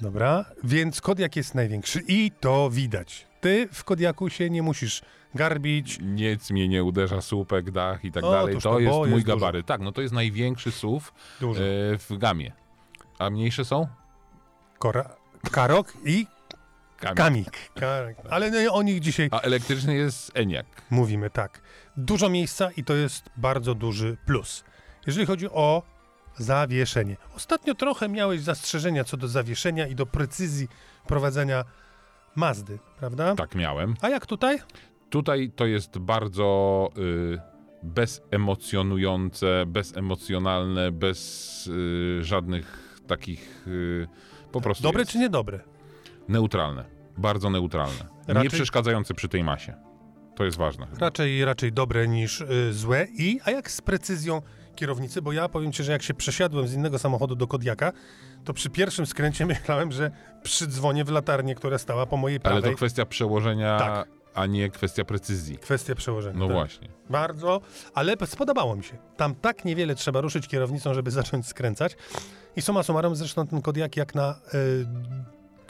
Dobra, 0.00 0.44
więc 0.64 1.00
Kodiak 1.00 1.36
jest 1.36 1.54
największy 1.54 2.02
i 2.08 2.30
to 2.40 2.70
widać. 2.70 3.26
Ty 3.40 3.68
w 3.72 3.84
Kodiaku 3.84 4.30
się 4.30 4.50
nie 4.50 4.62
musisz 4.62 5.02
garbić. 5.34 5.98
Nic 6.02 6.50
mnie 6.50 6.68
nie 6.68 6.84
uderza, 6.84 7.20
słupek, 7.20 7.70
dach 7.70 8.04
i 8.04 8.12
tak 8.12 8.24
O, 8.24 8.30
dalej. 8.32 8.54
To 8.54 8.60
to, 8.60 8.78
jest 8.80 8.96
mój 8.98 9.10
jest 9.10 9.26
dużo. 9.26 9.36
gabaryt. 9.36 9.66
Tak, 9.66 9.80
no 9.80 9.92
to 9.92 10.02
jest 10.02 10.14
największy 10.14 10.72
SUV 10.72 11.06
Dużo. 11.40 11.60
w 11.98 12.18
gamie. 12.18 12.52
A 13.18 13.30
mniejsze 13.30 13.64
są? 13.64 13.86
Kora, 14.78 15.16
karok 15.50 15.92
i 16.04 16.26
Kamik. 17.00 17.70
kamik. 17.74 18.16
Ale 18.30 18.50
nie, 18.50 18.72
o 18.72 18.82
nich 18.82 19.00
dzisiaj 19.00 19.28
A 19.32 19.40
elektryczny 19.40 19.94
jest 19.94 20.30
Eniak. 20.34 20.66
mówimy 20.90 21.30
tak. 21.30 21.60
Dużo 21.96 22.28
miejsca 22.28 22.70
i 22.76 22.84
to 22.84 22.94
jest 22.94 23.30
bardzo 23.36 23.74
duży 23.74 24.16
plus. 24.26 24.64
Jeżeli 25.06 25.26
chodzi 25.26 25.50
o 25.50 25.82
zawieszenie. 26.36 27.16
Ostatnio 27.36 27.74
trochę 27.74 28.08
miałeś 28.08 28.40
zastrzeżenia 28.40 29.04
co 29.04 29.16
do 29.16 29.28
zawieszenia 29.28 29.86
i 29.86 29.94
do 29.94 30.06
precyzji 30.06 30.68
prowadzenia 31.06 31.64
Mazdy, 32.36 32.78
prawda? 32.98 33.34
Tak 33.34 33.54
miałem. 33.54 33.94
A 34.00 34.08
jak 34.08 34.26
tutaj? 34.26 34.58
Tutaj 35.10 35.50
to 35.56 35.66
jest 35.66 35.98
bardzo 35.98 36.88
y, 36.98 37.38
bezemocjonujące, 37.82 39.64
bezemocjonalne, 39.66 40.92
bez 40.92 41.66
y, 41.66 42.24
żadnych 42.24 42.98
takich 43.06 43.64
y, 43.68 44.08
po 44.52 44.60
prostu 44.60 44.82
Dobre 44.82 45.00
jest 45.00 45.12
czy 45.12 45.18
niedobre? 45.18 45.60
Neutralne. 46.28 46.84
Bardzo 47.18 47.50
neutralne. 47.50 48.04
Nie 48.28 48.34
Raczej- 48.34 48.50
przeszkadzające 48.50 49.14
przy 49.14 49.28
tej 49.28 49.44
masie. 49.44 49.74
To 50.36 50.44
jest 50.44 50.56
ważne. 50.56 50.86
Raczej, 50.98 51.44
raczej 51.44 51.72
dobre 51.72 52.08
niż 52.08 52.40
y, 52.40 52.72
złe. 52.72 53.06
I, 53.18 53.40
a 53.44 53.50
jak 53.50 53.70
z 53.70 53.80
precyzją 53.80 54.42
kierownicy? 54.74 55.22
Bo 55.22 55.32
ja 55.32 55.48
powiem 55.48 55.72
ci, 55.72 55.84
że 55.84 55.92
jak 55.92 56.02
się 56.02 56.14
przesiadłem 56.14 56.68
z 56.68 56.74
innego 56.74 56.98
samochodu 56.98 57.34
do 57.34 57.46
Kodiaka, 57.46 57.92
to 58.44 58.52
przy 58.54 58.70
pierwszym 58.70 59.06
skręcie 59.06 59.46
myślałem, 59.54 59.92
że 59.92 60.10
przydzwonię 60.42 61.04
w 61.04 61.10
latarnię, 61.10 61.54
która 61.54 61.78
stała 61.78 62.06
po 62.06 62.16
mojej 62.16 62.36
Ale 62.36 62.40
prawej. 62.54 62.70
to 62.70 62.76
kwestia 62.76 63.06
przełożenia, 63.06 63.78
Tak. 63.78 64.08
a 64.34 64.46
nie 64.46 64.70
kwestia 64.70 65.04
precyzji. 65.04 65.58
Kwestia 65.58 65.94
przełożenia. 65.94 66.38
No 66.38 66.46
tak. 66.46 66.54
właśnie. 66.56 66.88
Bardzo, 67.10 67.60
ale 67.94 68.14
spodobało 68.26 68.76
mi 68.76 68.84
się. 68.84 68.98
Tam 69.16 69.34
tak 69.34 69.64
niewiele 69.64 69.94
trzeba 69.94 70.20
ruszyć 70.20 70.48
kierownicą, 70.48 70.94
żeby 70.94 71.10
zacząć 71.10 71.46
skręcać. 71.46 71.96
I 72.56 72.62
suma 72.62 72.82
summarum, 72.82 73.16
zresztą 73.16 73.46
ten 73.46 73.62
Kodiak 73.62 73.96
jak 73.96 74.14
na 74.14 74.30
y, 74.54 74.86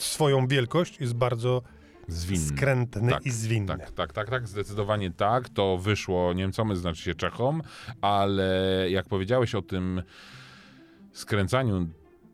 swoją 0.03 0.47
wielkość 0.47 0.99
jest 0.99 1.13
bardzo 1.13 1.61
Zwinny. 2.07 2.45
skrętny 2.45 3.11
Tak, 3.11 3.25
i 3.25 3.31
zwinny. 3.31 3.67
Tak, 3.67 3.91
tak, 3.91 4.13
tak, 4.13 4.29
tak, 4.29 4.47
zdecydowanie 4.47 5.11
tak. 5.11 5.49
To 5.49 5.77
wyszło 5.77 6.33
Niemcom, 6.33 6.75
znaczy 6.75 7.03
się 7.03 7.15
Czechom, 7.15 7.61
ale 8.01 8.85
jak 8.89 9.05
powiedziałeś 9.05 9.55
o 9.55 9.61
tym 9.61 10.03
skręcaniu, 11.11 11.87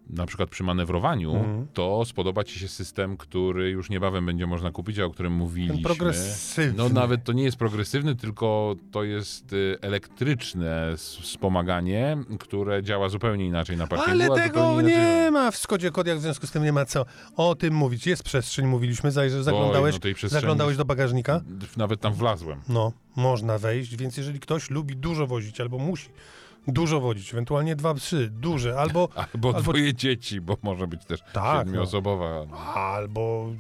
na 0.09 0.25
przykład 0.25 0.49
przy 0.49 0.63
manewrowaniu, 0.63 1.35
Mhm. 1.35 1.67
to 1.73 2.05
spodoba 2.05 2.43
ci 2.43 2.59
się 2.59 2.67
system, 2.67 3.17
który 3.17 3.69
już 3.69 3.89
niebawem 3.89 4.25
będzie 4.25 4.47
można 4.47 4.71
kupić, 4.71 4.99
a 4.99 5.05
o 5.05 5.09
którym 5.09 5.33
mówiliśmy. 5.33 5.75
Ten 5.75 5.83
progresywny. 5.83 6.73
No 6.77 6.89
nawet 6.89 7.23
to 7.23 7.33
nie 7.33 7.43
jest 7.43 7.57
progresywny, 7.57 8.15
tylko 8.15 8.75
to 8.91 9.03
jest 9.03 9.53
y, 9.53 9.77
elektryczne 9.81 10.93
wspomaganie, 10.97 12.17
które 12.39 12.83
działa 12.83 13.09
zupełnie 13.09 13.45
inaczej 13.45 13.77
na 13.77 13.87
parkingu. 13.87 14.11
Ale 14.33 14.41
tego 14.43 14.73
inaczej- 14.81 14.83
nie 14.97 15.31
ma 15.31 15.51
w 15.51 15.57
Skodzie 15.57 15.91
Kodiak, 15.91 16.17
w 16.17 16.21
związku 16.21 16.47
z 16.47 16.51
tym 16.51 16.63
nie 16.63 16.73
ma 16.73 16.85
co 16.85 17.05
o 17.35 17.55
tym 17.55 17.73
mówić. 17.73 18.07
Jest 18.07 18.23
przestrzeń, 18.23 18.65
mówiliśmy, 18.67 19.11
zajrze, 19.11 19.43
zaglądałeś, 19.43 19.95
no 19.95 19.99
przestrzeni- 19.99 20.29
zaglądałeś 20.29 20.77
do 20.77 20.85
bagażnika? 20.85 21.41
Nawet 21.77 22.01
tam 22.01 22.13
wlazłem. 22.13 22.61
No, 22.69 22.91
można 23.15 23.57
wejść, 23.57 23.95
więc 23.95 24.17
jeżeli 24.17 24.39
ktoś 24.39 24.69
lubi 24.69 24.95
dużo 24.95 25.27
wozić 25.27 25.61
albo 25.61 25.77
musi 25.77 26.09
dużo 26.67 26.99
wozić, 26.99 27.33
ewentualnie 27.33 27.75
dwa 27.75 27.93
psy, 27.93 28.29
duże, 28.31 28.79
albo, 28.79 29.09
Albo, 29.15 29.47
Albo- 29.49 29.53
dwoje 29.61 29.93
dzieci, 29.93 30.41
bo 30.41 30.57
może 30.61 30.87
być 30.87 31.05
też 31.05 31.19
Tak, 31.33 31.67
siedmioosobowa. 31.67 32.45
albo 32.75 33.51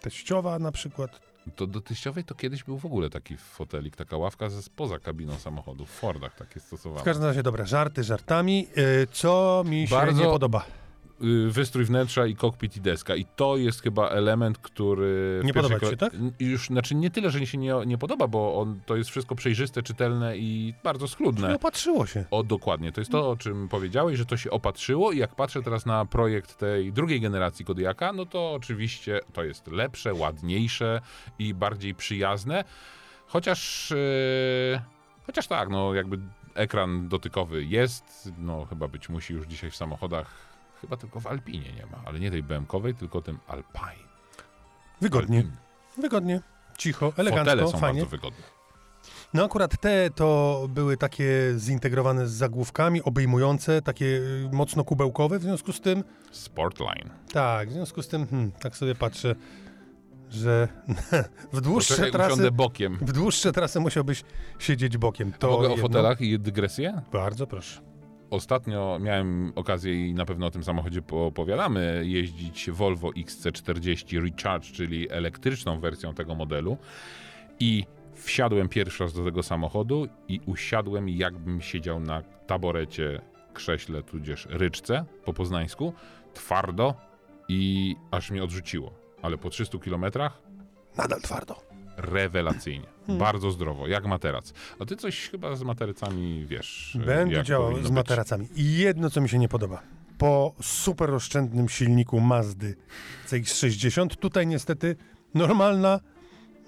teściowa 0.00 0.58
na 0.58 0.72
przykład. 0.72 1.20
To 1.56 1.66
do 1.66 1.80
teściowej 1.80 2.24
to 2.24 2.34
kiedyś 2.34 2.64
był 2.64 2.78
w 2.78 2.86
ogóle 2.86 3.10
taki 3.10 3.36
fotelik, 3.36 3.96
taka 3.96 4.16
ławka 4.16 4.48
ze 4.50 4.62
spoza 4.62 4.98
kabiną 4.98 5.38
samochodu. 5.38 5.86
W 5.86 5.90
Fordach 5.90 6.34
takie 6.36 6.60
W 6.60 6.62
stosowano. 6.62 7.04
każdym 7.04 7.26
razie, 7.26 7.42
dobra, 7.42 7.64
żarty 7.66 8.04
żartami. 8.04 8.66
Yy, 8.76 9.06
co 9.12 9.62
mi 9.66 9.86
się 9.88 9.94
Bardzo- 9.94 10.20
nie 10.22 10.26
podoba? 10.30 10.64
Y, 11.22 11.50
Wystrój 11.50 11.84
wnętrza 11.84 12.26
i 12.26 12.34
kokpit 12.34 12.76
i 12.76 12.80
deska. 12.80 13.16
I 13.16 13.24
to 13.24 13.56
jest 13.56 13.82
chyba 13.82 14.08
element, 14.08 14.58
który... 14.58 15.40
Nie 15.44 15.54
podoba 15.54 15.80
ci 15.80 15.86
się, 15.86 15.96
tak? 15.96 16.12
Już, 16.40 16.66
znaczy 16.66 16.94
nie 16.94 17.10
tyle, 17.10 17.30
że 17.30 17.40
mi 17.40 17.46
się 17.46 17.58
nie, 17.58 17.74
nie 17.86 17.98
podoba, 17.98 18.28
bo 18.28 18.60
on, 18.60 18.80
to 18.86 18.96
jest 18.96 19.10
wszystko 19.10 19.34
przejrzyste, 19.34 19.82
czytelne 19.82 20.38
i 20.38 20.74
bardzo 20.84 21.08
schludne. 21.08 21.48
Nie 21.48 21.54
opatrzyło 21.54 22.06
się. 22.06 22.24
O, 22.30 22.42
dokładnie. 22.42 22.92
To 22.92 23.00
jest 23.00 23.10
to, 23.10 23.30
o 23.30 23.36
czym 23.36 23.68
powiedziałeś, 23.68 24.18
że 24.18 24.26
to 24.26 24.36
się 24.36 24.50
opatrzyło 24.50 25.12
i 25.12 25.18
jak 25.18 25.34
patrzę 25.34 25.62
teraz 25.62 25.86
na 25.86 26.04
projekt 26.04 26.56
tej 26.58 26.92
drugiej 26.92 27.20
generacji 27.20 27.64
Kodiaka, 27.64 28.12
no 28.12 28.26
to 28.26 28.52
oczywiście 28.52 29.20
to 29.32 29.44
jest 29.44 29.66
lepsze, 29.66 30.14
ładniejsze 30.14 31.00
i 31.38 31.54
bardziej 31.54 31.94
przyjazne. 31.94 32.64
Chociaż, 33.26 33.90
yy, 34.70 34.80
chociaż 35.26 35.46
tak, 35.46 35.68
no 35.68 35.94
jakby 35.94 36.18
ekran 36.54 37.08
dotykowy 37.08 37.64
jest, 37.64 38.32
no 38.38 38.66
chyba 38.66 38.88
być 38.88 39.08
musi 39.08 39.34
już 39.34 39.46
dzisiaj 39.46 39.70
w 39.70 39.76
samochodach, 39.76 40.47
chyba 40.80 40.96
tylko 40.96 41.20
w 41.20 41.26
Alpinie 41.26 41.72
nie 41.72 41.86
ma, 41.86 41.98
ale 42.04 42.20
nie 42.20 42.30
tej 42.30 42.44
BM-kowej, 42.44 42.94
tylko 42.94 43.22
tym 43.22 43.38
Alpine. 43.48 44.08
Wygodnie, 45.00 45.38
Alpine. 45.38 45.56
wygodnie, 46.02 46.40
cicho, 46.78 47.10
Fotele 47.10 47.30
elegancko, 47.30 47.70
są 47.70 47.78
fajnie. 47.78 48.00
bardzo 48.00 48.16
wygodne. 48.16 48.42
No 49.34 49.44
akurat 49.44 49.80
te 49.80 50.10
to 50.10 50.66
były 50.68 50.96
takie 50.96 51.30
zintegrowane 51.56 52.28
z 52.28 52.32
zagłówkami, 52.32 53.02
obejmujące, 53.02 53.82
takie 53.82 54.04
y, 54.06 54.48
mocno 54.52 54.84
kubełkowe, 54.84 55.38
w 55.38 55.42
związku 55.42 55.72
z 55.72 55.80
tym, 55.80 56.04
Sportline. 56.30 57.10
tak, 57.32 57.68
w 57.68 57.72
związku 57.72 58.02
z 58.02 58.08
tym, 58.08 58.26
hmm, 58.26 58.52
tak 58.52 58.76
sobie 58.76 58.94
patrzę, 58.94 59.34
że 60.30 60.68
w 61.52 61.60
dłuższe 61.60 61.94
Poczekaj, 61.94 62.12
trasy, 62.12 62.50
bokiem. 62.50 62.98
w 63.00 63.12
dłuższe 63.12 63.52
trasy 63.52 63.80
musiałbyś 63.80 64.24
siedzieć 64.58 64.96
bokiem. 64.98 65.32
To 65.32 65.38
To 65.38 65.50
Mogę 65.50 65.66
o 65.66 65.70
jedno. 65.70 65.82
fotelach 65.82 66.20
i 66.20 66.38
dygresję? 66.38 67.02
Bardzo 67.12 67.46
proszę. 67.46 67.80
Ostatnio 68.30 68.98
miałem 69.00 69.52
okazję 69.56 70.08
i 70.08 70.14
na 70.14 70.24
pewno 70.24 70.46
o 70.46 70.50
tym 70.50 70.64
samochodzie 70.64 71.02
opowiadamy, 71.10 72.02
jeździć 72.06 72.70
Volvo 72.70 73.08
XC40 73.10 74.22
Recharge, 74.22 74.72
czyli 74.72 75.10
elektryczną 75.10 75.80
wersją 75.80 76.14
tego 76.14 76.34
modelu. 76.34 76.76
I 77.60 77.84
Wsiadłem 78.18 78.68
pierwszy 78.68 79.04
raz 79.04 79.12
do 79.12 79.24
tego 79.24 79.42
samochodu 79.42 80.08
i 80.28 80.40
usiadłem 80.46 81.08
jakbym 81.08 81.60
siedział 81.60 82.00
na 82.00 82.22
taborecie, 82.46 83.20
krześle, 83.54 84.02
tudzież 84.02 84.46
ryczce 84.50 85.04
po 85.24 85.32
poznańsku, 85.32 85.92
twardo 86.34 86.94
i 87.48 87.96
aż 88.10 88.30
mnie 88.30 88.44
odrzuciło. 88.44 88.94
Ale 89.22 89.38
po 89.38 89.50
300 89.50 89.78
kilometrach 89.78 90.42
Nadal 90.96 91.20
twardo. 91.20 91.67
Rewelacyjnie. 91.98 92.86
Hmm. 93.06 93.18
Bardzo 93.18 93.50
zdrowo, 93.50 93.86
jak 93.86 94.06
materac. 94.06 94.52
A 94.78 94.84
ty 94.84 94.96
coś 94.96 95.28
chyba 95.28 95.56
z 95.56 95.62
materacami 95.62 96.46
wiesz. 96.46 96.98
Będę 97.06 97.34
jak 97.34 97.46
działał 97.46 97.82
z 97.82 97.90
materacami. 97.90 98.48
I 98.56 98.78
jedno, 98.78 99.10
co 99.10 99.20
mi 99.20 99.28
się 99.28 99.38
nie 99.38 99.48
podoba. 99.48 99.82
Po 100.18 100.54
super 100.62 101.14
oszczędnym 101.14 101.68
silniku 101.68 102.20
Mazdy 102.20 102.76
CX-60, 103.26 104.08
tutaj 104.08 104.46
niestety 104.46 104.96
normalna, 105.34 106.00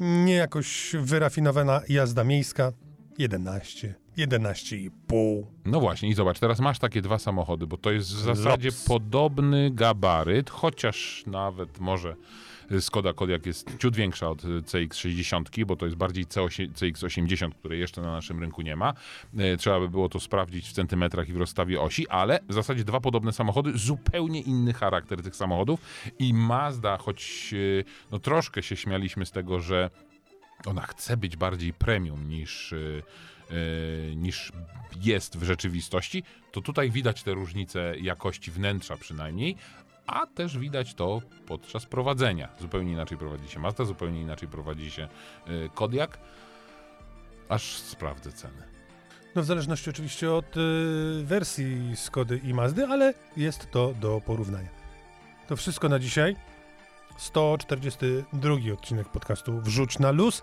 nie 0.01 0.35
jakoś 0.35 0.93
wyrafinowana 1.01 1.81
jazda 1.89 2.25
miejska 2.25 2.73
11, 3.19 3.95
11,5. 4.19 5.43
No 5.65 5.81
właśnie, 5.81 6.09
i 6.09 6.15
zobacz, 6.15 6.39
teraz 6.39 6.61
masz 6.61 6.79
takie 6.79 7.03
dwa 7.03 7.19
samochody, 7.19 7.67
bo 7.67 7.77
to 7.77 7.91
jest 7.91 8.09
w 8.09 8.21
zasadzie 8.21 8.69
Lops. 8.69 8.85
podobny 8.85 9.71
gabaryt, 9.71 10.51
chociaż 10.51 11.25
nawet 11.27 11.81
może 11.81 12.17
Skoda 12.81 13.13
Kodiaq 13.13 13.47
jest 13.47 13.79
ciut 13.79 13.97
większa 13.97 14.31
od 14.31 14.43
CX-60, 14.43 15.65
bo 15.65 15.77
to 15.77 15.87
jest 15.87 15.97
bardziej 15.97 16.27
C8 16.27 16.73
CX-80, 16.73 17.51
której 17.55 17.81
jeszcze 17.81 18.03
na 18.03 18.13
naszym 18.13 18.41
rynku 18.41 18.63
nie 18.63 18.77
ma. 18.77 18.95
E, 19.39 19.57
Trzeba 19.57 19.81
by 19.81 19.89
było 19.89 20.09
to 20.09 20.21
sprawdzić 20.21 20.69
w 20.69 20.73
centymetrach 20.73 21.29
i 21.29 21.33
w 21.33 21.37
rozstawie 21.37 21.81
osi, 21.81 22.09
ale 22.09 22.41
w 22.49 22.53
zasadzie 22.53 22.85
dwa 22.85 23.01
podobne 23.01 23.33
samochody, 23.33 23.79
zupełnie 23.79 24.41
inny 24.41 24.73
charakter 24.73 25.23
tych 25.23 25.37
samochodów 25.37 25.81
i 26.19 26.35
Mazda, 26.35 26.97
choć 26.97 27.51
e, 27.81 27.85
no 28.11 28.19
troszkę 28.19 28.63
się 28.63 28.77
śmialiśmy 28.77 29.27
z 29.27 29.31
tego, 29.31 29.61
że 29.61 29.91
ona 30.67 30.83
chce 30.83 31.17
być 31.17 31.37
bardziej 31.37 31.73
premium 31.73 32.29
niż, 32.29 32.75
yy, 33.51 34.17
niż 34.17 34.53
jest 35.01 35.39
w 35.39 35.43
rzeczywistości, 35.43 36.23
to 36.53 36.61
tutaj 36.61 36.91
widać 36.91 37.23
te 37.23 37.35
różnice 37.35 37.95
jakości 38.01 38.51
wnętrza 38.51 38.97
przynajmniej, 38.97 39.57
a 40.11 40.27
też 40.27 40.59
widać 40.59 40.95
to 40.95 41.21
podczas 41.47 41.87
prowadzenia. 41.87 42.49
Zupełnie 42.61 42.93
inaczej 42.93 43.19
prowadzi 43.19 43.49
się 43.49 43.61
Mazda, 43.61 43.85
zupełnie 43.85 44.21
inaczej 44.21 44.49
prowadzi 44.49 44.91
się 44.91 45.09
yy, 45.47 45.71
Kodiaq. 45.75 46.19
Aż 47.49 47.77
sprawdzę 47.77 48.33
ceny. 48.33 48.63
No 49.35 49.43
w 49.43 49.45
zależności 49.45 49.91
oczywiście 49.91 50.33
od 50.33 50.57
y, 50.57 51.23
wersji 51.25 51.97
Skody 51.97 52.41
i 52.45 52.55
Mazdy, 52.55 52.87
ale 52.87 53.15
jest 53.37 53.71
to 53.71 53.95
do 54.01 54.21
porównania. 54.27 54.69
To 55.49 55.57
wszystko 55.57 55.89
na 55.89 55.99
dzisiaj. 55.99 56.37
142 57.17 58.73
odcinek 58.73 59.09
podcastu 59.09 59.61
Wrzuć 59.61 59.99
na 59.99 60.11
luz. 60.11 60.43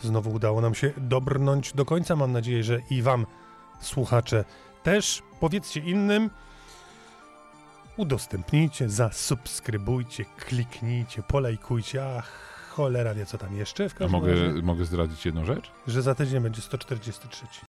Znowu 0.00 0.32
udało 0.32 0.60
nam 0.60 0.74
się 0.74 0.92
dobrnąć 0.96 1.72
do 1.72 1.84
końca. 1.84 2.16
Mam 2.16 2.32
nadzieję, 2.32 2.64
że 2.64 2.80
i 2.90 3.02
wam, 3.02 3.26
słuchacze, 3.80 4.44
też. 4.82 5.22
Powiedzcie 5.40 5.80
innym. 5.80 6.30
Udostępnijcie, 7.96 8.88
zasubskrybujcie, 8.88 10.24
kliknijcie, 10.24 11.22
polajkujcie. 11.22 12.16
Ach, 12.18 12.30
cholera 12.70 13.14
wie 13.14 13.26
co 13.26 13.38
tam 13.38 13.56
jeszcze 13.56 13.88
w 13.88 13.94
A 13.94 13.98
każdym 13.98 14.20
mogę, 14.20 14.32
razie. 14.46 14.62
mogę 14.62 14.84
zdradzić 14.84 15.26
jedną 15.26 15.44
rzecz? 15.44 15.70
Że 15.86 16.02
za 16.02 16.14
tydzień 16.14 16.40
będzie 16.42 16.62
143. 16.62 17.46